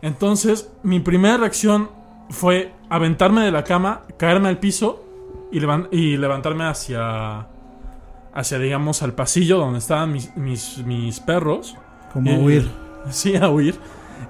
[0.00, 1.90] Entonces, mi primera reacción
[2.30, 5.04] fue aventarme de la cama, caerme al piso
[5.50, 7.48] y, levan- y levantarme hacia,
[8.32, 11.76] hacia, digamos, al pasillo donde estaban mis, mis, mis perros.
[12.12, 12.70] Como Y- huir.
[13.10, 13.76] Sí, a huir.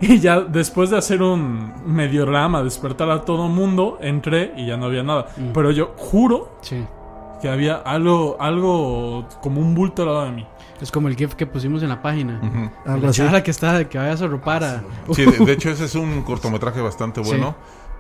[0.01, 4.77] Y ya después de hacer un medio drama, despertar a todo mundo, entré y ya
[4.77, 5.27] no había nada.
[5.53, 6.59] Pero yo juro
[7.41, 10.47] que había algo, algo como un bulto al lado de mí.
[10.81, 12.41] Es como el GIF que pusimos en la página.
[12.87, 14.83] Algo la que está, que vaya a su ropara.
[15.13, 17.31] Sí, de, de hecho ese es un cortometraje bastante Sí.
[17.31, 17.57] bueno.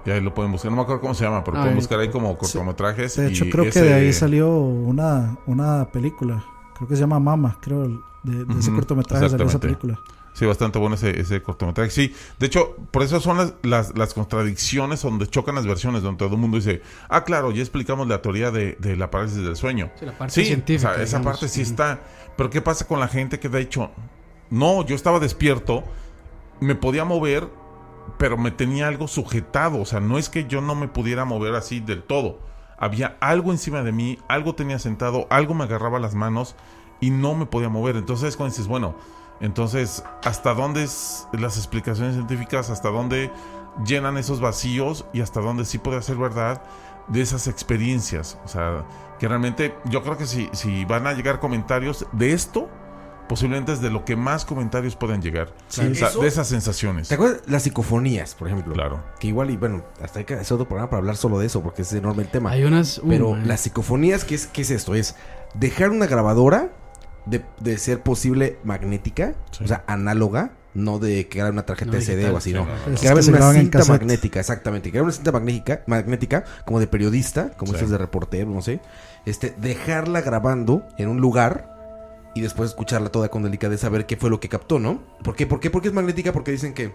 [0.07, 0.71] Y ahí lo pueden buscar.
[0.71, 3.17] No me acuerdo cómo se llama, pero Ah, pueden buscar ahí como cortometrajes.
[3.17, 6.43] De hecho, y creo que de ahí salió una, una película.
[6.77, 7.83] Creo que se llama Mama, creo,
[8.23, 9.99] de, de ese cortometraje salió esa película.
[10.39, 11.91] Sí, bastante bueno ese, ese cortometraje.
[11.91, 16.19] Sí, de hecho, por eso son las, las, las contradicciones donde chocan las versiones, donde
[16.19, 19.57] todo el mundo dice, ah, claro, ya explicamos la teoría de, de la parálisis del
[19.57, 19.91] sueño.
[19.99, 22.03] Sí, la parte Sí, científica, o sea, esa parte sí está.
[22.37, 23.91] Pero ¿qué pasa con la gente que de hecho,
[24.49, 25.83] no, yo estaba despierto,
[26.61, 27.49] me podía mover,
[28.17, 29.81] pero me tenía algo sujetado.
[29.81, 32.39] O sea, no es que yo no me pudiera mover así del todo.
[32.79, 36.55] Había algo encima de mí, algo tenía sentado, algo me agarraba las manos
[37.01, 37.97] y no me podía mover.
[37.97, 38.95] Entonces, cuando dices, bueno,
[39.41, 42.71] entonces, ¿hasta dónde es las explicaciones científicas?
[42.71, 43.31] ¿Hasta dónde
[43.87, 45.05] llenan esos vacíos?
[45.13, 46.63] Y hasta dónde sí puede ser verdad
[47.09, 48.39] de esas experiencias.
[48.45, 48.85] O sea,
[49.19, 52.69] que realmente yo creo que si, si van a llegar comentarios de esto,
[53.29, 55.53] posiblemente es de lo que más comentarios pueden llegar.
[55.69, 55.83] Sí.
[55.87, 57.09] O sea, de esas sensaciones.
[57.09, 58.73] ¿Te acuerdas las psicofonías, por ejemplo?
[58.75, 59.03] Claro.
[59.21, 61.63] Que igual, y bueno, hasta hay que hacer otro programa para hablar solo de eso,
[61.63, 62.51] porque es enorme el tema.
[62.51, 63.47] Hay unas- uh, Pero man.
[63.47, 64.95] las psicofonías, ¿qué es, ¿qué es esto?
[64.95, 65.15] Es
[65.55, 66.71] dejar una grabadora
[67.29, 71.97] de, de ser posible magnética, o sea, análoga, no de que grabe una tarjeta No
[71.99, 72.67] de CD digital, o así, sí, no.
[73.01, 74.91] Que se una cinta magnética, exactamente.
[74.91, 77.85] Que graben una cinta magnética, magnética, como de periodista, como Sí.
[77.87, 78.81] de reportero, no sé.
[79.27, 81.77] Este, dejarla grabando en un lugar
[82.35, 85.03] y después escucharla toda con delicadeza a ver qué fue lo que captó, ¿no?
[85.25, 85.47] ¿Por qué?
[85.47, 85.71] ¿Por qué?
[85.71, 86.93] Porque es magnética, porque dicen que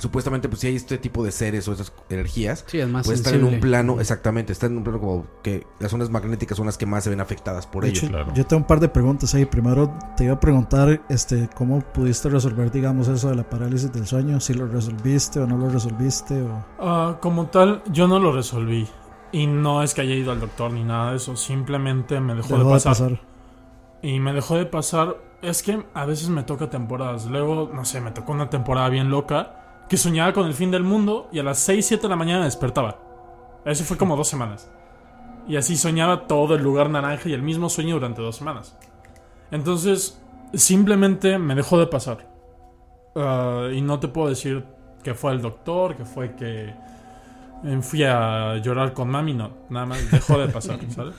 [0.00, 3.20] supuestamente pues si hay este tipo de seres o esas energías, Sí, es más pues
[3.20, 6.66] están en un plano, exactamente, están en un plano como que las zonas magnéticas son
[6.66, 8.08] las que más se ven afectadas por De ello.
[8.34, 9.44] Yo tengo un par de preguntas ahí.
[9.44, 14.06] Primero te iba a preguntar este, cómo pudiste resolver, digamos, eso de la parálisis del
[14.06, 14.40] sueño.
[14.40, 16.42] Si lo resolviste o no lo resolviste.
[16.42, 16.64] O...
[16.78, 18.88] Ah, como tal, yo no lo resolví.
[19.32, 21.36] Y no es que haya ido al doctor ni nada de eso.
[21.36, 22.92] Simplemente me dejó, Dejó de, de pasar.
[22.92, 23.20] pasar.
[24.02, 25.16] Y me dejó de pasar.
[25.42, 27.26] Es que a veces me toca temporadas.
[27.26, 29.59] Luego, no sé, me tocó una temporada bien loca.
[29.90, 31.28] Que soñaba con el fin del mundo.
[31.32, 32.98] Y a las 6, 7 de la mañana despertaba.
[33.66, 34.70] Eso fue como dos semanas.
[35.46, 38.78] Y así soñaba todo el lugar naranja y el mismo sueño durante dos semanas.
[39.50, 40.18] Entonces,
[40.54, 42.26] simplemente me dejó de pasar.
[43.14, 44.64] Ah, y no te puedo decir
[45.02, 46.72] que fue el doctor, que fue que
[47.64, 49.50] eh, fui a llorar con mami, no.
[49.68, 51.14] Nada más dejó de pasar, ¿sabes?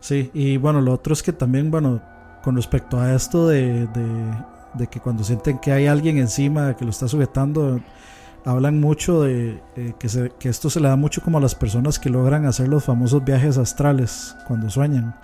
[0.00, 2.00] Sí, y bueno, lo otro es que también, bueno,
[2.42, 4.32] con respecto a esto de, de,
[4.78, 7.80] de que cuando sienten que hay alguien encima que lo está sujetando,
[8.44, 11.54] hablan mucho de eh, que, se- que esto se le da mucho como a las
[11.54, 15.14] personas que logran hacer los famosos viajes astrales cuando sueñan,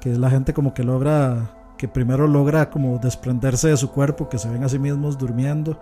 [0.00, 4.28] que es la gente como que logra, que primero logra como desprenderse de su cuerpo,
[4.28, 5.78] que se ven a sí mismos durmiendo.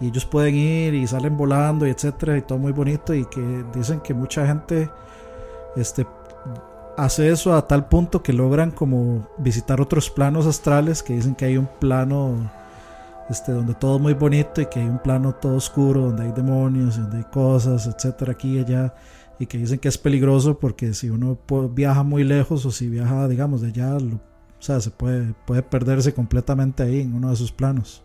[0.00, 3.12] Y ellos pueden ir y salen volando y etcétera, y todo muy bonito.
[3.12, 4.88] Y que dicen que mucha gente
[5.76, 6.06] este,
[6.96, 11.44] hace eso a tal punto que logran como visitar otros planos astrales que dicen que
[11.44, 12.50] hay un plano
[13.30, 16.32] este donde todo es muy bonito y que hay un plano todo oscuro donde hay
[16.32, 18.94] demonios donde hay cosas etcétera aquí y allá
[19.38, 21.38] y que dicen que es peligroso porque si uno
[21.72, 25.62] viaja muy lejos o si viaja digamos de allá lo- o sea se puede puede
[25.62, 28.04] perderse completamente ahí en uno de esos planos.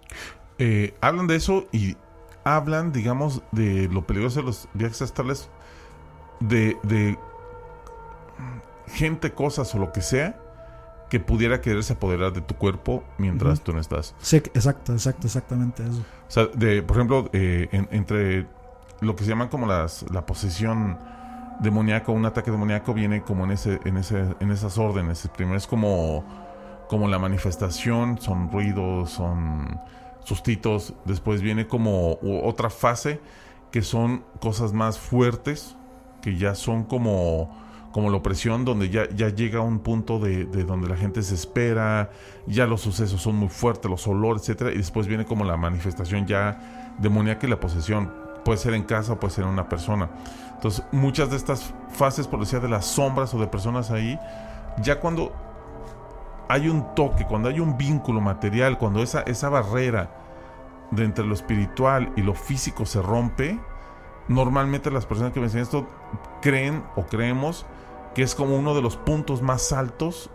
[0.57, 1.97] Eh, hablan de eso y
[2.45, 5.49] hablan, digamos, de lo peligroso de los viajes astrales
[6.39, 7.17] de, de
[8.87, 10.39] gente, cosas o lo que sea
[11.09, 14.15] que pudiera quererse apoderar de tu cuerpo mientras tú no estás.
[14.19, 15.99] Sí, exacto, exacto, exactamente eso.
[16.27, 18.47] O sea, de, por ejemplo, eh, en- entre
[19.01, 20.97] lo que se llaman como las, la posesión
[21.59, 25.23] demoníaca, un ataque demoníaco viene como en ese, en ese, en esas órdenes.
[25.25, 26.25] El primero es como,
[26.89, 29.79] como la manifestación, son ruidos, son
[30.23, 30.93] sustitos.
[31.05, 33.21] Después viene como otra fase
[33.71, 35.75] que son cosas más fuertes,
[36.21, 37.64] que ya son como
[37.95, 41.33] como la opresión, donde ya, ya llega un punto de, de donde la gente se
[41.33, 42.09] espera,
[42.45, 46.27] ya los sucesos son muy fuertes, los olores, etcétera, y después viene como la manifestación
[46.27, 48.11] ya demoníaca y la posesión.
[48.43, 50.09] Puede ser en casa puede ser en una persona.
[50.55, 54.19] Entonces, muchas de estas fases, por decir, de las sombras o de personas ahí,
[54.81, 55.31] ya cuando
[56.49, 60.09] hay un toque, cuando hay un vínculo material, cuando esa, esa barrera
[60.91, 63.57] de entre lo espiritual y lo físico se rompe,
[64.27, 65.87] normalmente las personas que me esto
[66.41, 67.65] creen o creemos
[68.15, 70.29] que es como uno de los puntos más altos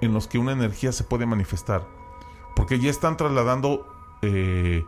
[0.00, 1.86] en los que una energía se puede manifestar.
[2.56, 3.86] Porque ya están trasladando
[4.22, 4.84] eh,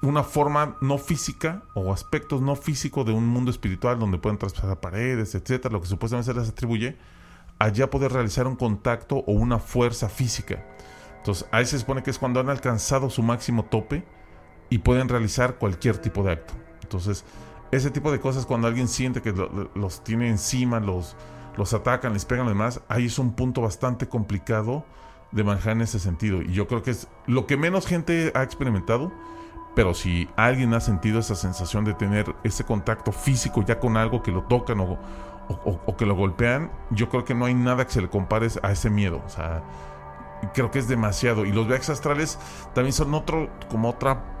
[0.00, 4.80] una forma no física o aspectos no físicos de un mundo espiritual donde pueden traspasar
[4.80, 6.96] paredes, etcétera, lo que supuestamente se les atribuye,
[7.58, 10.64] allá poder realizar un contacto o una fuerza física.
[11.18, 14.04] Entonces, ahí se supone que es cuando han alcanzado su máximo tope
[14.70, 16.54] y pueden realizar cualquier tipo de acto.
[16.82, 17.24] Entonces,
[17.76, 21.16] ese tipo de cosas, cuando alguien siente que lo- lo- los tiene encima, los,
[21.56, 24.84] los atacan, les pegan, demás, ahí es un punto bastante complicado
[25.32, 26.42] de manejar en ese sentido.
[26.42, 29.12] Y yo creo que es lo que menos gente ha experimentado,
[29.74, 34.22] pero si alguien ha sentido esa sensación de tener ese contacto físico ya con algo
[34.22, 34.84] que lo tocan o,
[35.48, 38.08] o- o- o que lo golpean, yo creo que no hay nada que se le
[38.08, 39.20] compare a ese miedo.
[39.26, 39.62] O sea,
[40.54, 41.44] creo que es demasiado.
[41.44, 42.38] Y los viajes astrales
[42.74, 44.35] también son otro, como otra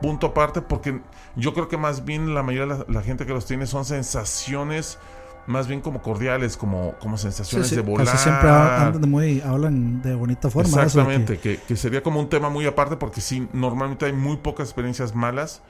[0.00, 1.00] punto aparte, porque
[1.36, 3.84] yo creo que más bien la mayoría de la, la gente que los tiene son
[3.84, 4.98] sensaciones
[5.46, 8.06] más bien como cordiales, como, como sensaciones Sí, sí, de volar.
[8.06, 10.68] Casi siempre hablan de, muy, hablan de bonita forma.
[10.68, 14.06] eso de que- Exactamente, que, que sería como un tema muy aparte porque sí, normalmente
[14.06, 15.62] hay muy pocas experiencias malas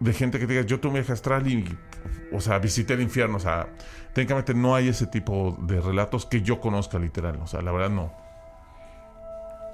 [0.00, 1.76] de gente que diga, yo tuve un viaje astral y,
[2.32, 3.68] o sea, visité el infierno, o sea,
[4.12, 7.90] técnicamente no hay ese tipo de relatos que yo conozca literal, o sea, la verdad
[7.90, 8.12] no.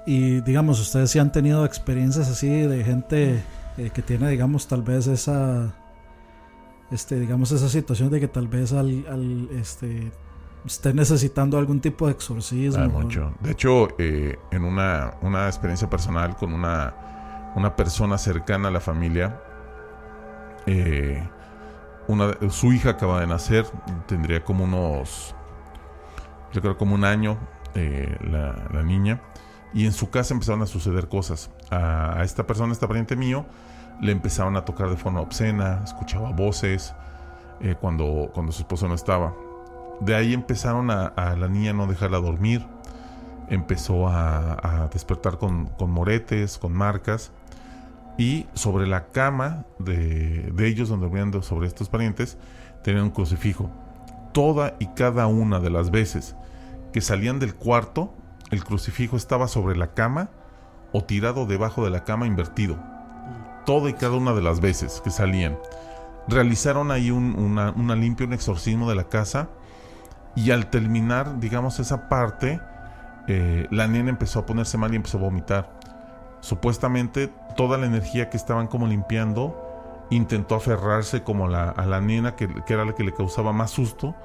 [0.05, 3.43] Y digamos, ustedes sí han tenido experiencias así de gente
[3.77, 5.73] eh, que tiene, digamos, tal vez esa,
[6.91, 10.11] este, digamos, esa situación de que tal vez al, al, este,
[10.65, 12.81] esté necesitando algún tipo de exorcismo.
[12.83, 13.33] Hay o- mucho.
[13.41, 16.93] De hecho, eh, en una, una experiencia personal con una,
[17.55, 19.41] una persona cercana a la familia,
[20.65, 21.27] eh,
[22.07, 23.65] una, su hija acaba de nacer,
[24.07, 25.35] tendría como unos,
[26.51, 27.37] yo creo como un año
[27.73, 29.21] eh, la, la niña,
[29.73, 31.49] y en su casa empezaron a suceder cosas.
[31.71, 33.45] A, a esta persona, este pariente mío,
[34.01, 36.93] le empezaron a tocar de forma obscena, escuchaba voces
[37.61, 39.33] eh, cuando, cuando su esposo no estaba.
[39.99, 42.65] De ahí empezaron a, a la niña no dejarla dormir.
[43.49, 47.31] Empezó a, a despertar con, con moretes, con marcas.
[48.17, 52.37] Y sobre la cama de, de ellos, donde dormían sobre estos parientes,
[52.83, 53.69] tenían un crucifijo.
[54.33, 56.35] Toda y cada una de las veces
[56.93, 58.13] que salían del cuarto,
[58.49, 60.29] el crucifijo estaba sobre la cama
[60.91, 62.77] o tirado debajo de la cama invertido.
[63.65, 65.57] Toda y cada una de las veces que salían.
[66.27, 69.49] Realizaron ahí un- una, una limpia, un exorcismo de la casa.
[70.35, 72.59] Y al terminar, digamos, esa parte,
[73.27, 75.69] eh, la nena empezó a ponerse mal y empezó a vomitar.
[76.39, 82.35] Supuestamente toda la energía que estaban como limpiando intentó aferrarse como la, a la nena
[82.35, 84.15] que, que era la que le causaba más susto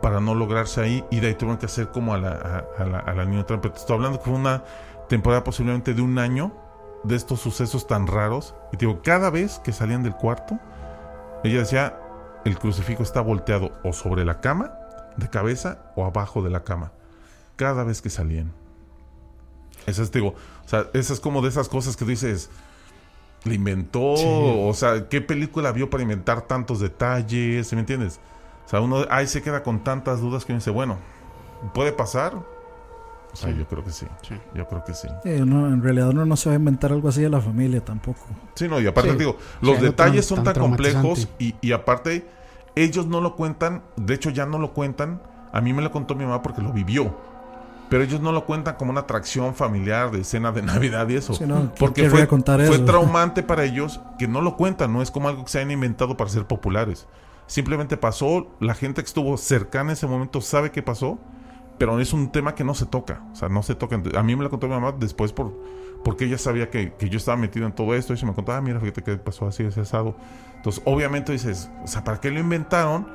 [0.00, 3.24] para no lograrse ahí y de ahí tuvieron que hacer como a la, a, la,
[3.24, 4.62] niña te Estoy hablando fue una
[5.08, 6.52] temporada posiblemente de un año
[7.04, 8.54] de estos sucesos tan raros.
[8.72, 10.58] Y te digo, cada vez que salían del cuarto,
[11.44, 11.98] ella decía,
[12.44, 14.72] el crucifijo está volteado o sobre la cama,
[15.16, 16.92] de cabeza, o abajo de la cama.
[17.56, 18.52] Cada vez que salían.
[19.86, 20.34] Esas, digo,
[20.64, 22.50] o sea, esa es como de esas cosas que dices,
[23.44, 24.24] le inventó, Sí.
[24.26, 27.72] o sea, ¿qué película vio para inventar tantos detalles?
[27.72, 28.18] ¿Me entiendes?
[28.66, 30.98] O sea, uno ahí se queda con tantas dudas que uno dice, bueno,
[31.72, 32.34] ¿puede pasar?
[33.36, 33.58] O sea, Sí.
[33.58, 34.06] yo creo que sí.
[34.22, 34.34] Sí.
[34.54, 35.08] Yo creo que sí.
[35.22, 37.84] Sí, uno- en realidad uno no se va a inventar algo así de la familia
[37.84, 38.20] tampoco.
[38.54, 39.16] Sí, no, y aparte Sí.
[39.18, 42.26] digo, los detalles tan- son tan tan, complejos y, y aparte
[42.74, 45.20] ellos no lo cuentan, de hecho ya no lo cuentan,
[45.52, 47.14] a mí me lo contó mi mamá porque lo vivió,
[47.90, 51.34] pero ellos no lo cuentan como una atracción familiar de cena de Navidad y eso,
[51.34, 52.84] Sí, no, ¿quién porque fue, contar fue eso?
[52.86, 56.16] traumante para ellos que no lo cuentan, no es como algo que se hayan inventado
[56.16, 57.06] para ser populares,
[57.46, 61.18] simplemente pasó, la gente que estuvo cercana en ese momento sabe qué pasó,
[61.78, 64.00] pero es un tema que no se toca, o sea, no se toca.
[64.16, 65.52] A mí me lo contó mi mamá después por
[66.04, 68.58] porque ella sabía que, que yo estaba metido en todo esto y se me contaba,
[68.58, 70.14] ah, mira, fíjate que pasó así, ese asado.
[70.54, 73.08] Entonces, obviamente dices, o sea, ¿para qué lo inventaron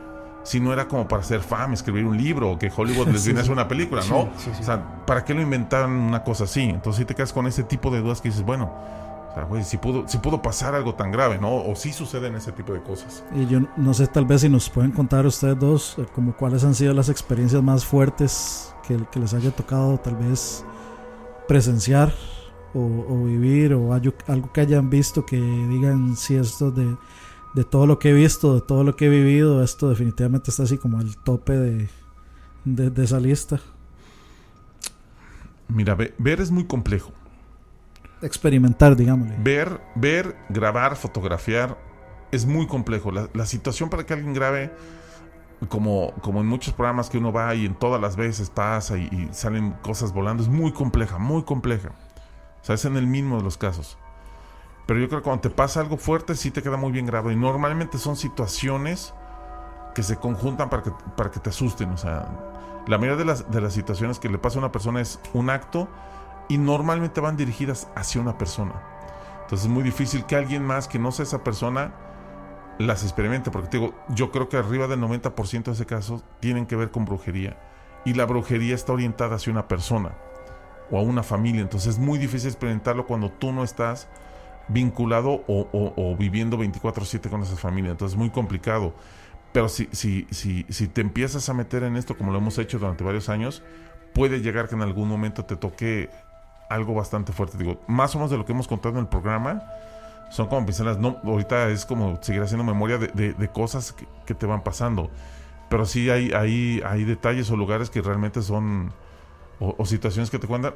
[0.44, 3.28] si no era como para hacer fama, escribir un libro o que Hollywood les Sí,
[3.28, 3.60] viene a hacer sí.
[3.60, 4.30] una película, Sí, ¿no?
[4.38, 4.62] sí, sí.
[4.62, 6.64] O sea, ¿para qué lo inventaron una cosa así?
[6.64, 8.74] Entonces si te quedas con ese tipo de dudas que dices, bueno,
[9.32, 11.56] o sea, güey, si pudo, si pudo pasar algo tan grave, ¿no?
[11.64, 13.24] O si suceden ese tipo de cosas.
[13.34, 16.64] Y yo no sé, tal vez si nos pueden contar ustedes dos, eh, como cuáles
[16.64, 20.66] han sido las experiencias más fuertes que, que les haya tocado tal vez
[21.48, 22.14] presenciar
[22.74, 26.98] o, o vivir, o algo, algo que hayan visto que digan si esto de,
[27.54, 30.64] de todo lo que he visto, de todo lo que he vivido, esto definitivamente está
[30.64, 31.90] así como al tope de,
[32.66, 33.60] de, de esa lista.
[35.70, 37.12] Mira, ve- ver es muy complejo.
[38.22, 39.36] Experimentar, digámosle.
[39.40, 41.78] Ver, ver, grabar, fotografiar
[42.32, 43.12] es muy complejo.
[43.12, 44.72] La, la situación para que alguien grabe,
[45.70, 49.30] como, como en muchos programas que uno va y en todas las veces pasa y,
[49.32, 51.90] salen cosas volando, es muy compleja, muy compleja.
[52.62, 53.98] O sea, es en el mismo de los casos.
[54.88, 57.32] Pero yo creo que cuando te pasa algo fuerte, sí te queda muy bien grabado.
[57.32, 59.14] Y normalmente son situaciones
[59.94, 61.90] que se conjuntan para que, para que te asusten.
[61.92, 62.28] O sea,
[62.88, 65.50] la mayoría de las, de las situaciones que le pasa a una persona es un
[65.50, 65.88] acto
[66.52, 68.74] y normalmente van dirigidas hacia una persona.
[69.44, 71.94] Entonces es muy difícil que alguien más que no sea esa persona
[72.78, 76.66] las experimente, porque te digo, yo creo que arriba del 90% de ese caso tienen
[76.66, 77.58] que ver con brujería.
[78.04, 80.12] Y la brujería está orientada hacia una persona
[80.90, 81.62] o a una familia.
[81.62, 84.10] Entonces es muy difícil experimentarlo cuando tú no estás
[84.68, 87.92] vinculado o, o- o viviendo 24/7 con esa familia.
[87.92, 88.94] Entonces es muy complicado.
[89.54, 92.78] Pero si, si, si, si te empiezas a meter en esto, como lo hemos hecho
[92.80, 93.64] durante varios años,
[94.14, 96.10] puede llegar que en algún momento te toque
[96.74, 97.58] algo bastante fuerte.
[97.58, 99.62] Digo, más o menos de lo que hemos contado en el programa,
[100.30, 101.00] son como pinceladas.
[101.00, 104.64] No, ahorita es como seguir haciendo memoria de, de- de cosas que, que te van
[104.64, 105.10] pasando.
[105.70, 108.92] Pero sí hay, hay, hay detalles o lugares que realmente son.
[109.60, 110.74] O, o situaciones que te cuentan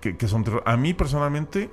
[0.00, 0.62] que, que son terror.
[0.66, 1.70] A mí personalmente,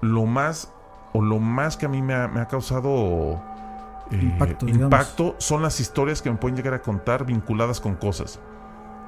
[0.00, 0.72] lo más.
[1.12, 3.40] O lo más que a mí me ha, me ha causado.
[4.10, 8.38] eh, Impacto, impacto son las historias que me pueden llegar a contar vinculadas con cosas.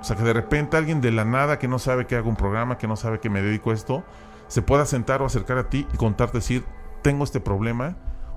[0.01, 2.37] O sea, que de repente alguien de la nada que no sabe que hago un
[2.37, 4.05] programa, que no sabe que me dedico a esto,
[4.47, 6.65] se pueda sentar o acercar a ti y contarte, decir,
[7.03, 7.97] tengo este problema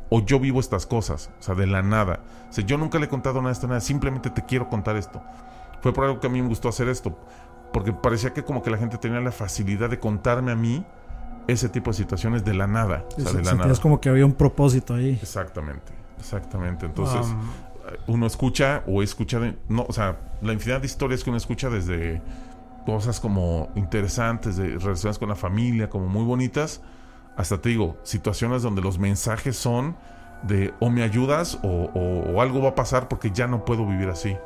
[0.10, 1.32] o yo vivo estas cosas.
[1.40, 2.20] O sea, de la nada.
[2.50, 4.98] O sea, yo nunca le he contado nada de esto, nada, simplemente te quiero contar
[4.98, 5.22] esto.
[5.82, 7.18] Fue por algo que a mí me gustó hacer esto.
[7.72, 10.86] Porque parecía que como que la gente tenía la facilidad de contarme a mí
[11.48, 13.06] ese tipo de situaciones de la nada.
[13.18, 13.74] O sea, de la nada.
[13.82, 15.18] como que había un propósito ahí.
[15.22, 16.86] Exactamente, exactamente.
[16.86, 17.71] Entonces, Um,
[18.08, 21.70] uno escucha o escucha, de- no, o sea, la infinidad de historias que uno escucha
[21.70, 22.22] desde
[22.86, 26.82] cosas como interesantes, de relaciones con la familia, como muy bonitas,
[27.38, 29.96] hasta te digo, situaciones donde los mensajes son
[30.44, 33.86] de o me ayudas o, o- o algo va a pasar porque ya no puedo
[33.86, 34.38] vivir así.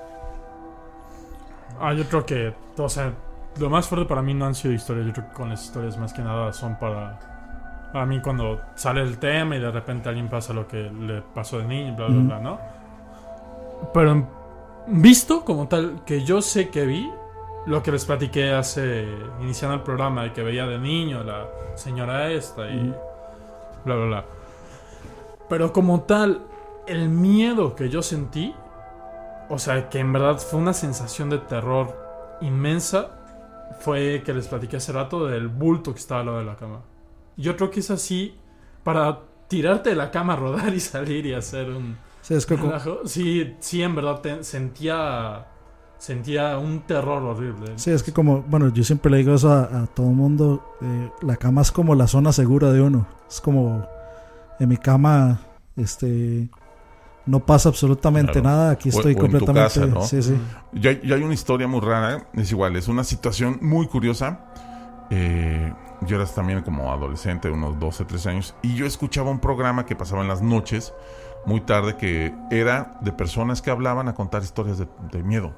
[1.80, 3.14] Ah, yo creo que, o sea,
[3.58, 5.08] lo más fuerte para mí no han sido historias.
[5.08, 7.20] Yo creo que con las historias más que nada son para,
[7.92, 11.22] para mí cuando sale el tema y de repente a alguien pasa lo que le
[11.22, 12.60] pasó de niño, bla, bla, bla, ¿no?
[13.94, 14.28] Pero
[14.88, 17.12] visto como tal, que yo sé que vi,
[17.66, 19.08] lo que les platiqué hace,
[19.42, 22.96] iniciando el programa, de que veía de niño la señora esta y Ujú.
[23.86, 24.26] bla, bla, bla.
[25.50, 26.42] Pero como tal,
[26.88, 28.54] el miedo que yo sentí,
[29.50, 33.12] o sea, que en verdad fue una sensación de terror inmensa,
[33.80, 36.82] fue que les platiqué hace rato del bulto que estaba al lado de la cama.
[37.38, 38.36] Yo creo que es así
[38.84, 41.98] para tirarte de la cama, rodar y salir y hacer un...
[42.48, 43.00] Como- relajo.
[43.06, 45.48] Sí, sí, en verdad te- sentía...
[45.98, 47.72] Sentía un terror horrible.
[47.78, 50.76] Sí, es que como, bueno, yo siempre le digo eso a, a todo el mundo,
[50.82, 53.08] eh, la cama es como la zona segura de uno.
[53.30, 53.88] Es como,
[54.60, 55.40] en mi cama,
[55.78, 56.50] este,
[57.26, 58.50] no pasa absolutamente Claro.
[58.50, 59.80] nada, aquí O- estoy o en tu completamente...
[59.80, 60.02] casa, ¿no?
[60.04, 60.38] Sí, sí.
[60.74, 64.42] Yo hay, yo hay una historia muy rara, es igual, es una situación muy curiosa.
[65.10, 69.86] Eh, yo era también como adolescente, unos 12, 13 años, y yo escuchaba un programa
[69.86, 70.94] que pasaba en las noches,
[71.46, 75.54] muy tarde, que era de personas que hablaban a contar historias de, miedo.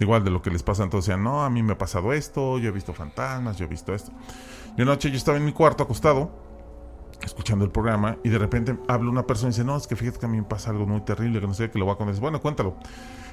[0.00, 2.58] Igual de lo que les pasa, entonces decían, no, a mí me ha pasado esto,
[2.58, 4.12] yo he visto fantasmas, yo he visto esto.
[4.76, 6.30] Y una noche yo estaba en mi cuarto acostado,
[7.22, 10.18] escuchando el programa, y de repente habla una persona y dice, no, es que fíjate
[10.18, 11.96] que a mí me pasa algo muy terrible, que no sé, que lo voy a
[11.96, 12.12] contar.
[12.12, 12.76] Dice, bueno, cuéntalo.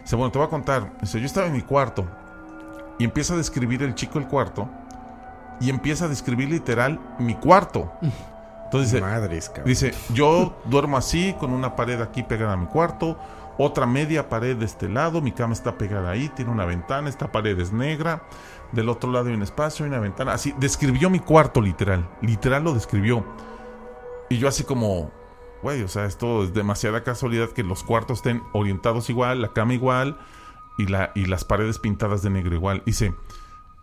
[0.02, 0.98] Dice, bueno, te voy a contar.
[1.02, 2.06] Dice, yo estaba en mi cuarto,
[3.00, 4.70] y empieza a describir el chico el cuarto,
[5.60, 7.92] y empieza a describir literal mi cuarto.
[8.72, 9.66] Entonces dice, Madres, cabrón.
[9.66, 13.20] dice, yo duermo así, con una pared aquí pegada a mi cuarto,
[13.58, 17.34] otra media pared de este lado, mi cama está pegada ahí, tiene una ventana, esta
[17.34, 18.24] pared es negra,
[18.72, 22.64] del otro lado hay un espacio, hay una ventana, así, describió mi cuarto literal, literal
[22.64, 23.26] lo describió.
[24.30, 25.12] Y yo así como,
[25.62, 29.74] güey, o sea, esto es demasiada casualidad que los cuartos estén orientados igual, la cama
[29.74, 30.18] igual
[30.78, 32.84] y, la, y las paredes pintadas de negro igual.
[32.86, 33.14] Dice,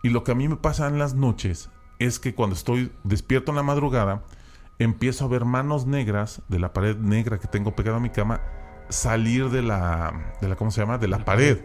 [0.03, 3.53] y lo que a mí me pasa en las noches es que cuando estoy despierto
[3.53, 4.23] en la madrugada,
[4.79, 8.41] empiezo a ver manos negras de la pared negra que tengo pegada a mi cama
[8.89, 10.99] salir de la, de la ¿cómo se llama?
[10.99, 11.59] De la pared.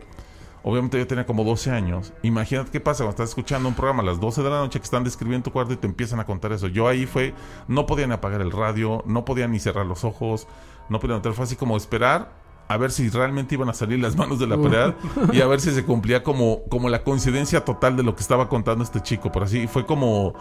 [0.63, 2.13] Obviamente yo tenía como 12 años.
[2.21, 4.85] Imagínate qué pasa cuando estás escuchando un programa a las 12 de la noche que
[4.85, 6.67] están describiendo tu cuarto y te empiezan a contar eso.
[6.67, 7.33] Yo ahí fue,
[7.67, 10.47] no podía ni apagar el radio, no podía ni cerrar los ojos,
[10.87, 11.33] no podía notar.
[11.33, 12.31] Fue así como esperar
[12.69, 14.93] a ver si realmente iban a salir las manos de la pared
[15.33, 18.47] y a ver si se cumplía como, como la coincidencia total de lo que estaba
[18.47, 19.33] contando este chico.
[19.33, 20.33] Por así, fue como,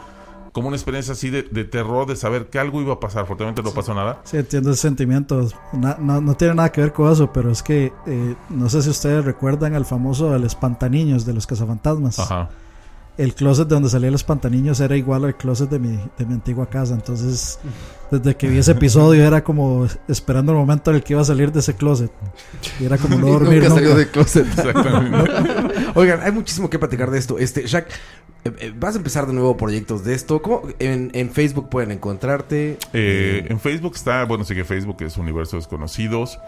[0.53, 3.23] como una experiencia así de, de terror, de saber que algo iba a pasar.
[3.24, 4.20] Afortunadamente no pasó nada.
[4.24, 5.49] Sí, entiendo ese sentimiento.
[5.73, 8.83] Na- no, no tiene nada que ver con eso, pero es que eh, no sé
[8.83, 12.19] si ustedes recuerdan al famoso El Espantaniños de los Cazafantasmas.
[12.19, 12.51] Ajá.
[13.18, 16.32] El closet de donde salía el Espantaniños era igual al closet de mi, de mi
[16.32, 16.94] antigua casa.
[16.94, 17.59] Entonces,
[18.10, 21.24] desde que vi ese episodio, era como esperando el momento en el que iba a
[21.24, 22.10] salir de ese closet.
[22.80, 23.74] Y era como no dormir nunca nunca.
[23.74, 24.47] salió del closet.
[24.47, 25.30] Exactamente.
[25.94, 27.39] Oigan, hay muchísimo que platicar de esto.
[27.39, 27.86] Este, Shaq,
[28.44, 30.40] eh, eh, vas a empezar de nuevo proyectos de esto.
[30.43, 32.78] ¿Cómo en, en Facebook pueden encontrarte?
[32.93, 36.39] Eh, en Facebook está, bueno, sigue Facebook, es Universo Desconocidos.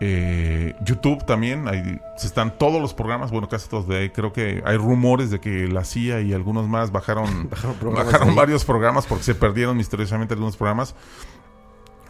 [0.00, 4.10] Eh, YouTube también, ahí están todos los programas, bueno, casi todos de ahí.
[4.10, 8.28] Creo que hay rumores de que la CIA y algunos más bajaron, Bajaron programas bajaron
[8.30, 8.34] ahí.
[8.36, 10.94] varios programas porque se perdieron misteriosamente algunos programas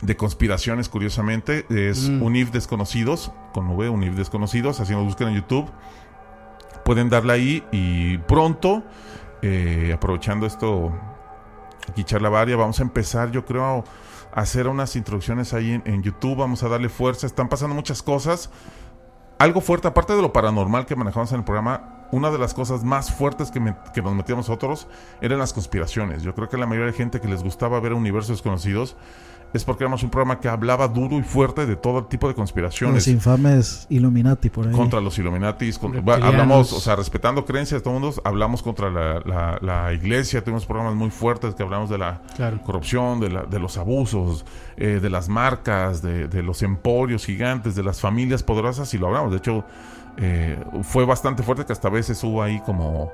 [0.01, 1.67] de conspiraciones, curiosamente.
[1.69, 2.23] Es Mm.
[2.23, 5.71] Unif Desconocidos, con V, Unif Desconocidos, así nos buscan en YouTube.
[6.85, 8.83] Pueden darle ahí y pronto,
[9.43, 10.93] eh, aprovechando esto,
[11.89, 13.85] aquí charla varia, vamos a empezar, yo creo,
[14.35, 16.39] hacer unas introducciones ahí en, YouTube.
[16.39, 17.27] Vamos a darle fuerza.
[17.27, 18.51] Están pasando muchas cosas.
[19.39, 22.85] Algo fuerte, aparte de lo paranormal que manejamos en el programa, una de las cosas
[22.85, 24.87] más fuertes que nos metíamos nosotros
[25.21, 26.23] eran las conspiraciones.
[26.23, 28.97] Yo creo que la mayoría de gente que les gustaba ver universos desconocidos
[29.55, 32.37] es porque éramos un programa que hablaba duro y fuerte de todo tipo de Los
[32.37, 34.73] conspiraciones infames Illuminati por ahí.
[34.75, 38.91] contra los Illuminatis, con- hablamos, o sea, respetando creencias de todo el mundo, hablamos contra
[38.91, 42.61] la, la- la iglesia, tuvimos programas muy fuertes que hablamos de la Claro.
[42.63, 44.45] corrupción, de, la- de los abusos,
[44.77, 49.07] eh, de las marcas, de, de los emporios gigantes, de las familias poderosas, y lo
[49.07, 49.31] hablamos.
[49.31, 49.65] De hecho,
[50.17, 53.13] eh, fue bastante fuerte que hasta a veces hubo ahí como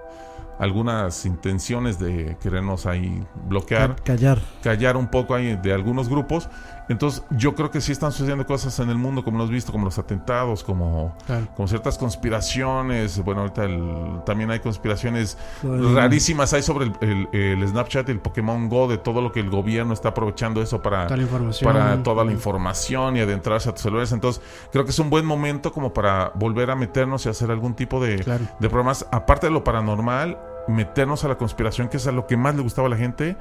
[0.60, 4.38] algunas intenciones de querernos ahí bloquear Ca- Callar.
[4.62, 6.48] callar un poco ahí de algunos grupos.
[6.90, 9.70] Entonces, yo creo que sí están sucediendo cosas en el mundo, como lo has visto,
[9.72, 11.46] como los atentados, como, Claro.
[11.56, 13.22] como ciertas conspiraciones.
[13.24, 16.52] Bueno, ahorita el- también hay conspiraciones rarísimas.
[16.52, 19.50] Hay sobre el, el- el Snapchat y el Pokémon Go, de todo lo que el
[19.50, 21.72] gobierno está aprovechando eso para, Toda la información.
[21.72, 24.12] para toda la información y adentrarse a tus celulares.
[24.12, 24.42] Entonces,
[24.72, 28.02] creo que es un buen momento como para volver a meternos y hacer algún tipo
[28.02, 28.44] de, Claro.
[28.58, 30.38] de programas, aparte de lo paranormal,
[30.68, 33.36] meternos a la conspiración, que es a lo que más le gustaba a la gente,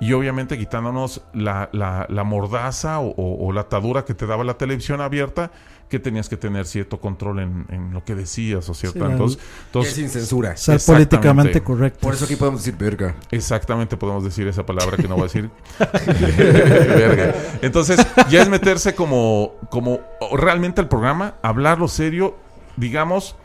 [0.00, 4.44] y obviamente quitándonos la, la- la mordaza o, o- o la atadura que te daba
[4.44, 5.50] la televisión abierta,
[5.88, 9.06] que tenías que tener cierto control en, en lo que decías o cierta.
[9.06, 10.56] Sí, entonces, entonces sin censura.
[10.56, 12.00] Ser políticamente correcto.
[12.00, 13.14] Por eso aquí podemos decir verga.
[13.30, 15.50] Exactamente, podemos decir esa palabra que no voy a decir.
[16.38, 17.34] Verga.
[17.62, 20.00] Entonces, ya es meterse como, como
[20.36, 22.36] realmente al programa, hablarlo serio,
[22.76, 23.36] digamos,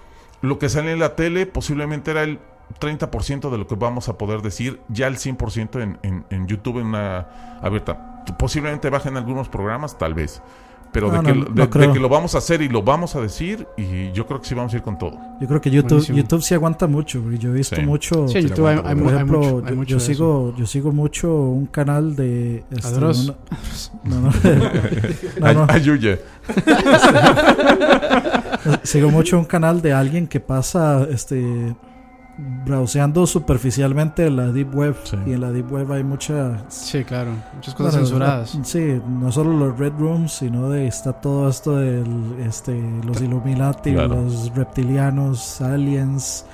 [0.42, 2.40] lo que sale en la tele posiblemente era el
[2.80, 6.80] 30% de lo que vamos a poder decir, ya el 100% en, en, en YouTube
[6.80, 7.28] en una
[7.62, 8.24] abierta.
[8.38, 10.42] Posiblemente bajen algunos programas, tal vez.
[10.92, 11.94] Pero No, de, que, no, de- no de creo.
[11.94, 14.56] que lo vamos a hacer y lo vamos a decir, y yo creo que sí
[14.56, 15.20] vamos a ir con todo.
[15.40, 16.18] Yo creo que YouTube, Buenísimo.
[16.18, 17.22] YouTube sí aguanta mucho.
[17.34, 17.84] Yo he visto Sí.
[17.84, 18.28] mucho.
[18.28, 21.32] Sí, YouTube hay, hay, por hay ejemplo, mucho, hay yo, mucho sigo, yo sigo mucho
[21.32, 22.64] un canal de.
[22.72, 23.36] este, Adros.
[24.04, 25.64] una- no, no, no, no.
[25.70, 26.18] Ay- Ayuya.
[28.84, 31.76] Sigo mucho un canal de alguien que pasa este
[32.66, 35.18] browseando superficialmente la deep web Sí.
[35.26, 37.32] y en la deep web hay mucha Sí, claro.
[37.56, 38.58] Muchas cosas bueno, censuradas.
[38.64, 43.94] sí, no solo los red rooms, sino de está todo esto del este los Illuminati,
[43.94, 44.16] Claro.
[44.24, 46.46] los reptilianos, aliens,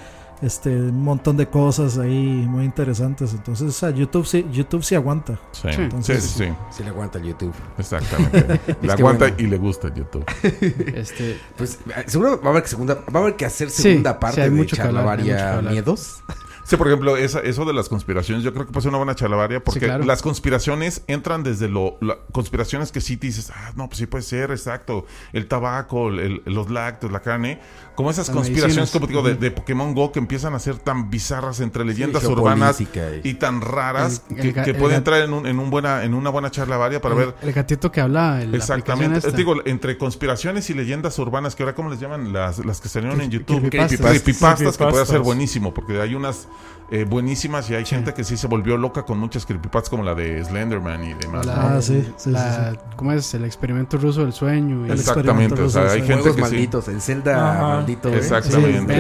[0.45, 3.33] este un montón de cosas ahí muy interesantes.
[3.33, 5.39] Entonces, o sea, YouTube sí YouTube sí aguanta.
[5.51, 5.69] Sí, Sí.
[5.75, 6.53] sí, Entonces- sí, sí.
[6.71, 7.53] Si le aguanta el YouTube.
[7.77, 8.59] Exactamente.
[8.81, 9.35] Le aguanta bueno.
[9.39, 10.25] y le gusta YouTube.
[10.95, 13.81] Este, Pues eh, seguro va a haber que segunda, va a haber que hacer Sí,
[13.83, 15.61] segunda sí, parte hay de mucho Charlavaria.
[15.61, 16.21] Miedos.
[16.67, 19.13] Sí, por ejemplo, esa- eso de las conspiraciones, yo creo que puede ser una buena
[19.13, 20.03] chalabaria porque claro.
[20.03, 21.97] las conspiraciones entran desde lo...
[22.01, 25.05] la- conspiraciones que sí dices, ah, no, pues sí puede ser, exacto.
[25.31, 27.59] El tabaco, el- el- los lácteos, la carne.
[27.95, 31.85] Como esas conspiraciones, como digo, de, Pokémon GO que empiezan a ser tan bizarras entre
[31.85, 32.87] leyendas Sí, urbanas y-
[33.23, 36.13] y tan raras El- que, el que puede entrar en, un, en un buena, en
[36.13, 37.35] una buena charlavaria para ver...
[37.41, 38.41] el, gatito que habla.
[38.41, 39.19] el- la Exactamente.
[39.19, 39.31] esta.
[39.31, 42.33] Digo, entre conspiraciones y leyendas urbanas, que ahora, ¿cómo les llaman?
[42.33, 43.69] Las, las que salieron en YouTube.
[43.69, 43.99] creepypastas.
[43.99, 45.21] Creepypastas, que puede ser Creepypastas.
[45.23, 46.47] buenísimo, porque hay unas
[46.91, 50.13] eh, buenísimas y hay gente que sí se volvió loca con muchas creepypastas, como la
[50.15, 51.45] de Slenderman y demás.
[51.45, 51.61] La- ¿no?
[51.77, 53.33] Ah, sí, sí, la- sí, ¿Cómo es?
[53.33, 54.85] El experimento ruso del sueño.
[54.85, 56.41] y- El Exactamente, o sea, hay gente Juegos que sí.
[56.41, 57.67] malditos, el Zelda Ajá.
[57.77, 58.09] maldito.
[58.09, 58.17] ¿eh?
[58.17, 58.93] Exactamente.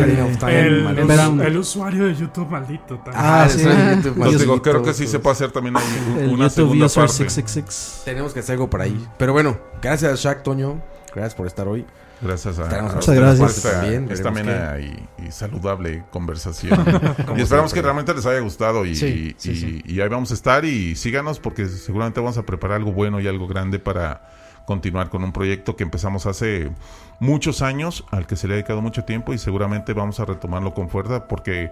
[1.47, 3.15] El, usuario de YouTube maldito también.
[3.17, 3.61] Ah, Ah, sí.
[3.63, 5.11] Entonces, digo, creo que sí pues.
[5.11, 5.75] se puede hacer también
[6.31, 7.13] una YouTube segunda parte.
[7.13, 8.01] 666.
[8.05, 9.05] Tenemos que hacer algo por ahí.
[9.17, 10.81] Pero bueno, gracias Shaq, Toño.
[11.15, 11.85] Gracias por estar hoy.
[12.21, 13.39] Gracias a, a Muchas ustedes gracias.
[13.39, 16.79] por esta, También, esta amena y, y saludable conversación.
[17.37, 19.81] Y esperamos que realmente les haya gustado y, Sí, sí, y- sí.
[19.85, 23.27] y ahí vamos a estar y síganos porque seguramente vamos a preparar algo bueno y
[23.27, 24.21] algo grande para
[24.65, 26.71] continuar con un proyecto que empezamos hace
[27.19, 30.73] muchos años, al que se le ha dedicado mucho tiempo y seguramente vamos a retomarlo
[30.73, 31.69] con fuerza porque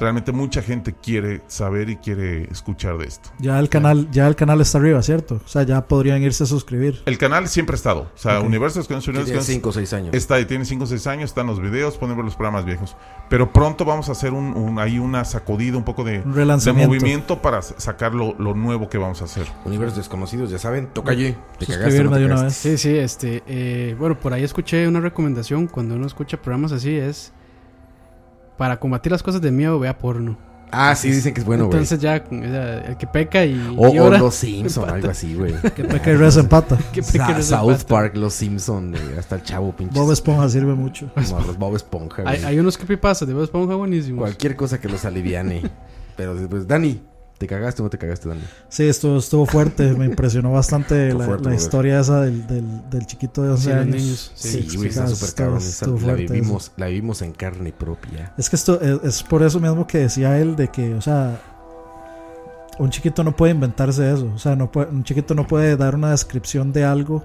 [0.00, 3.30] realmente mucha gente quiere saber y quiere escuchar de esto.
[3.38, 5.40] Ya el canal, ya el canal está arriba, ¿cierto?
[5.44, 7.02] O sea, ya podrían irse a suscribir.
[7.06, 8.00] El canal siempre ha estado.
[8.14, 8.46] O sea, Ok.
[8.46, 10.14] Universo Desconocidos Tiene 5 o 6 años.
[10.14, 12.96] Está ahí, tiene 5 o 6 años, están los videos, ver los programas viejos.
[13.28, 16.36] Pero pronto vamos a hacer un, un- ahí una sacudida, un poco de, Un de
[16.36, 16.88] relanzamiento.
[16.94, 19.46] movimiento para sacar lo, lo nuevo que vamos a hacer.
[19.64, 20.88] Universos desconocidos, ya saben.
[20.92, 21.34] Toca allí.
[21.58, 22.70] Te cagaste, Suscribirme no te de una cagaste.
[22.70, 22.80] vez.
[22.80, 26.94] Sí, sí, este, eh, bueno, por ahí escuché una recomendación cuando uno escucha programas así
[26.94, 27.32] es
[28.56, 30.36] para combatir las cosas de miedo, vea porno.
[30.74, 31.76] Ah, sí, dicen que es bueno, güey.
[31.76, 34.96] Entonces ya, o sea, el que peca y, O, y o ora, Los Simpson, empata.
[34.96, 35.52] algo así, güey.
[35.76, 36.78] Que peca y reza empata.
[36.92, 37.84] Que peca y reza South.
[37.86, 39.98] Park, Los Simpson, güey, hasta el chavo, pinche.
[39.98, 41.10] Bob Esponja sirve mucho.
[41.14, 42.36] Como los Bob Esponja, güey.
[42.36, 44.20] Hay, hay unos creepypastas de Bob Esponja buenísimos.
[44.22, 45.62] Cualquier cosa que los aliviane.
[46.16, 47.02] Pero después, Dani,
[47.42, 48.40] ¿te cagaste o no te cagaste, Dani?
[48.68, 49.92] Sí, estuvo, estuvo fuerte.
[49.94, 51.54] Me impresionó bastante la, fuerte, la brother.
[51.58, 53.96] historia esa del, del, del chiquito de 11 Sí, los años.
[53.96, 55.58] niños, Sí, Sí, güey, está estuvo- súper cabrón.
[55.58, 56.32] Esa- estuvo La fuerte eso.
[56.34, 58.32] vivimos, la vivimos en carne propia.
[58.38, 61.40] Es que esto es, es por eso mismo que decía él de que, o sea,
[62.78, 64.30] un chiquito no puede inventarse eso.
[64.34, 67.24] O sea, no puede- un chiquito no puede dar una descripción de algo.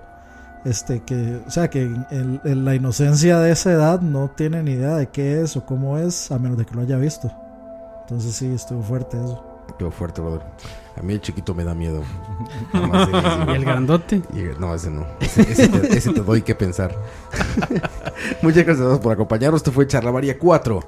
[0.65, 4.71] Este, que, o sea, que el- el- la inocencia de esa edad no tiene ni
[4.71, 7.31] idea de qué es o cómo es, a menos de que lo haya visto.
[8.01, 9.43] Entonces sí, estuvo fuerte eso.
[9.77, 10.41] Qué fuerte, brother.
[10.95, 12.01] A mí el chiquito me da miedo.
[12.73, 14.21] ¿Y el grandote?
[14.33, 15.05] Y- no, ese no.
[15.19, 15.41] Ese,
[15.95, 16.95] ese te, doy que pensar.
[18.41, 19.59] Muchas gracias a todos por acompañarnos.
[19.59, 20.79] Esto fue Charlavaria 4.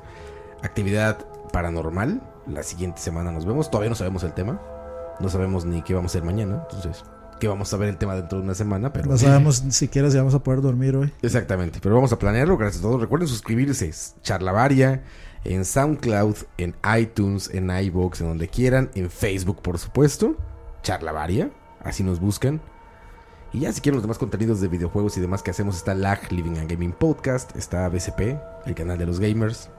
[0.64, 1.18] Actividad
[1.52, 2.22] paranormal.
[2.48, 3.70] La siguiente semana nos vemos.
[3.70, 4.60] Todavía no sabemos el tema.
[5.20, 6.64] No sabemos ni qué vamos a hacer mañana.
[6.72, 7.04] Entonces,
[7.40, 8.92] que vamos a ver el tema dentro de una semana.
[8.92, 11.14] Pero No sabemos ni siquiera si vamos a poder dormir hoy.
[11.22, 12.58] Exactamente, pero vamos a planearlo.
[12.58, 13.00] Gracias a todos.
[13.00, 13.92] Recuerden suscribirse.
[14.24, 15.04] Charlavaria
[15.44, 18.92] en SoundCloud, en iTunes, en iBox, en donde quieran.
[18.96, 20.36] En Facebook, por supuesto.
[20.84, 21.52] Charlavaria.
[21.84, 22.62] Así nos buscan.
[23.52, 26.32] Y ya si quieren los demás contenidos de videojuegos y demás que hacemos está LAG
[26.32, 28.38] Living and Gaming Podcast, está BCP,
[28.68, 29.72] el canal de los gamers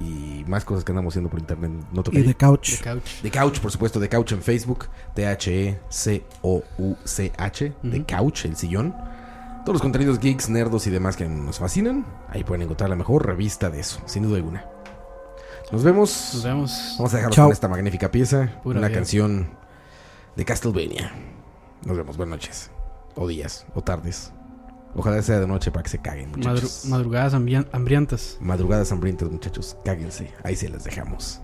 [0.00, 1.70] y más cosas que andamos haciendo por internet.
[1.92, 2.78] No toca Y de couch.
[2.78, 3.20] The Couch.
[3.22, 4.86] The Couch, por supuesto, The Couch en Facebook.
[5.14, 5.82] T-H-E-C-O-U-C-H.
[7.82, 8.94] The Couch, el sillón.
[9.64, 12.06] Todos los contenidos geeks, nerdos y demás que nos fascinan.
[12.28, 14.64] Ahí pueden encontrar la mejor revista de eso, sin duda alguna.
[15.72, 16.30] Nos vemos.
[16.34, 16.94] Nos vemos.
[16.98, 17.46] Vamos a dejarlos Chao.
[17.46, 18.60] con esta magnífica pieza.
[18.62, 18.98] Pura una vida.
[18.98, 19.48] canción
[20.36, 21.12] de Castlevania.
[21.84, 22.16] Nos vemos.
[22.16, 22.70] Buenas noches.
[23.14, 23.66] O días.
[23.74, 24.32] O tardes.
[24.94, 26.84] Ojalá sea de noche para que se caguen, Madru- muchachos.
[26.86, 28.38] madrugadas hambrian- hambrientas.
[28.40, 29.76] Madrugadas hambrientas, muchachos.
[29.84, 30.32] Cáguense.
[30.42, 31.40] Ahí se las dejamos.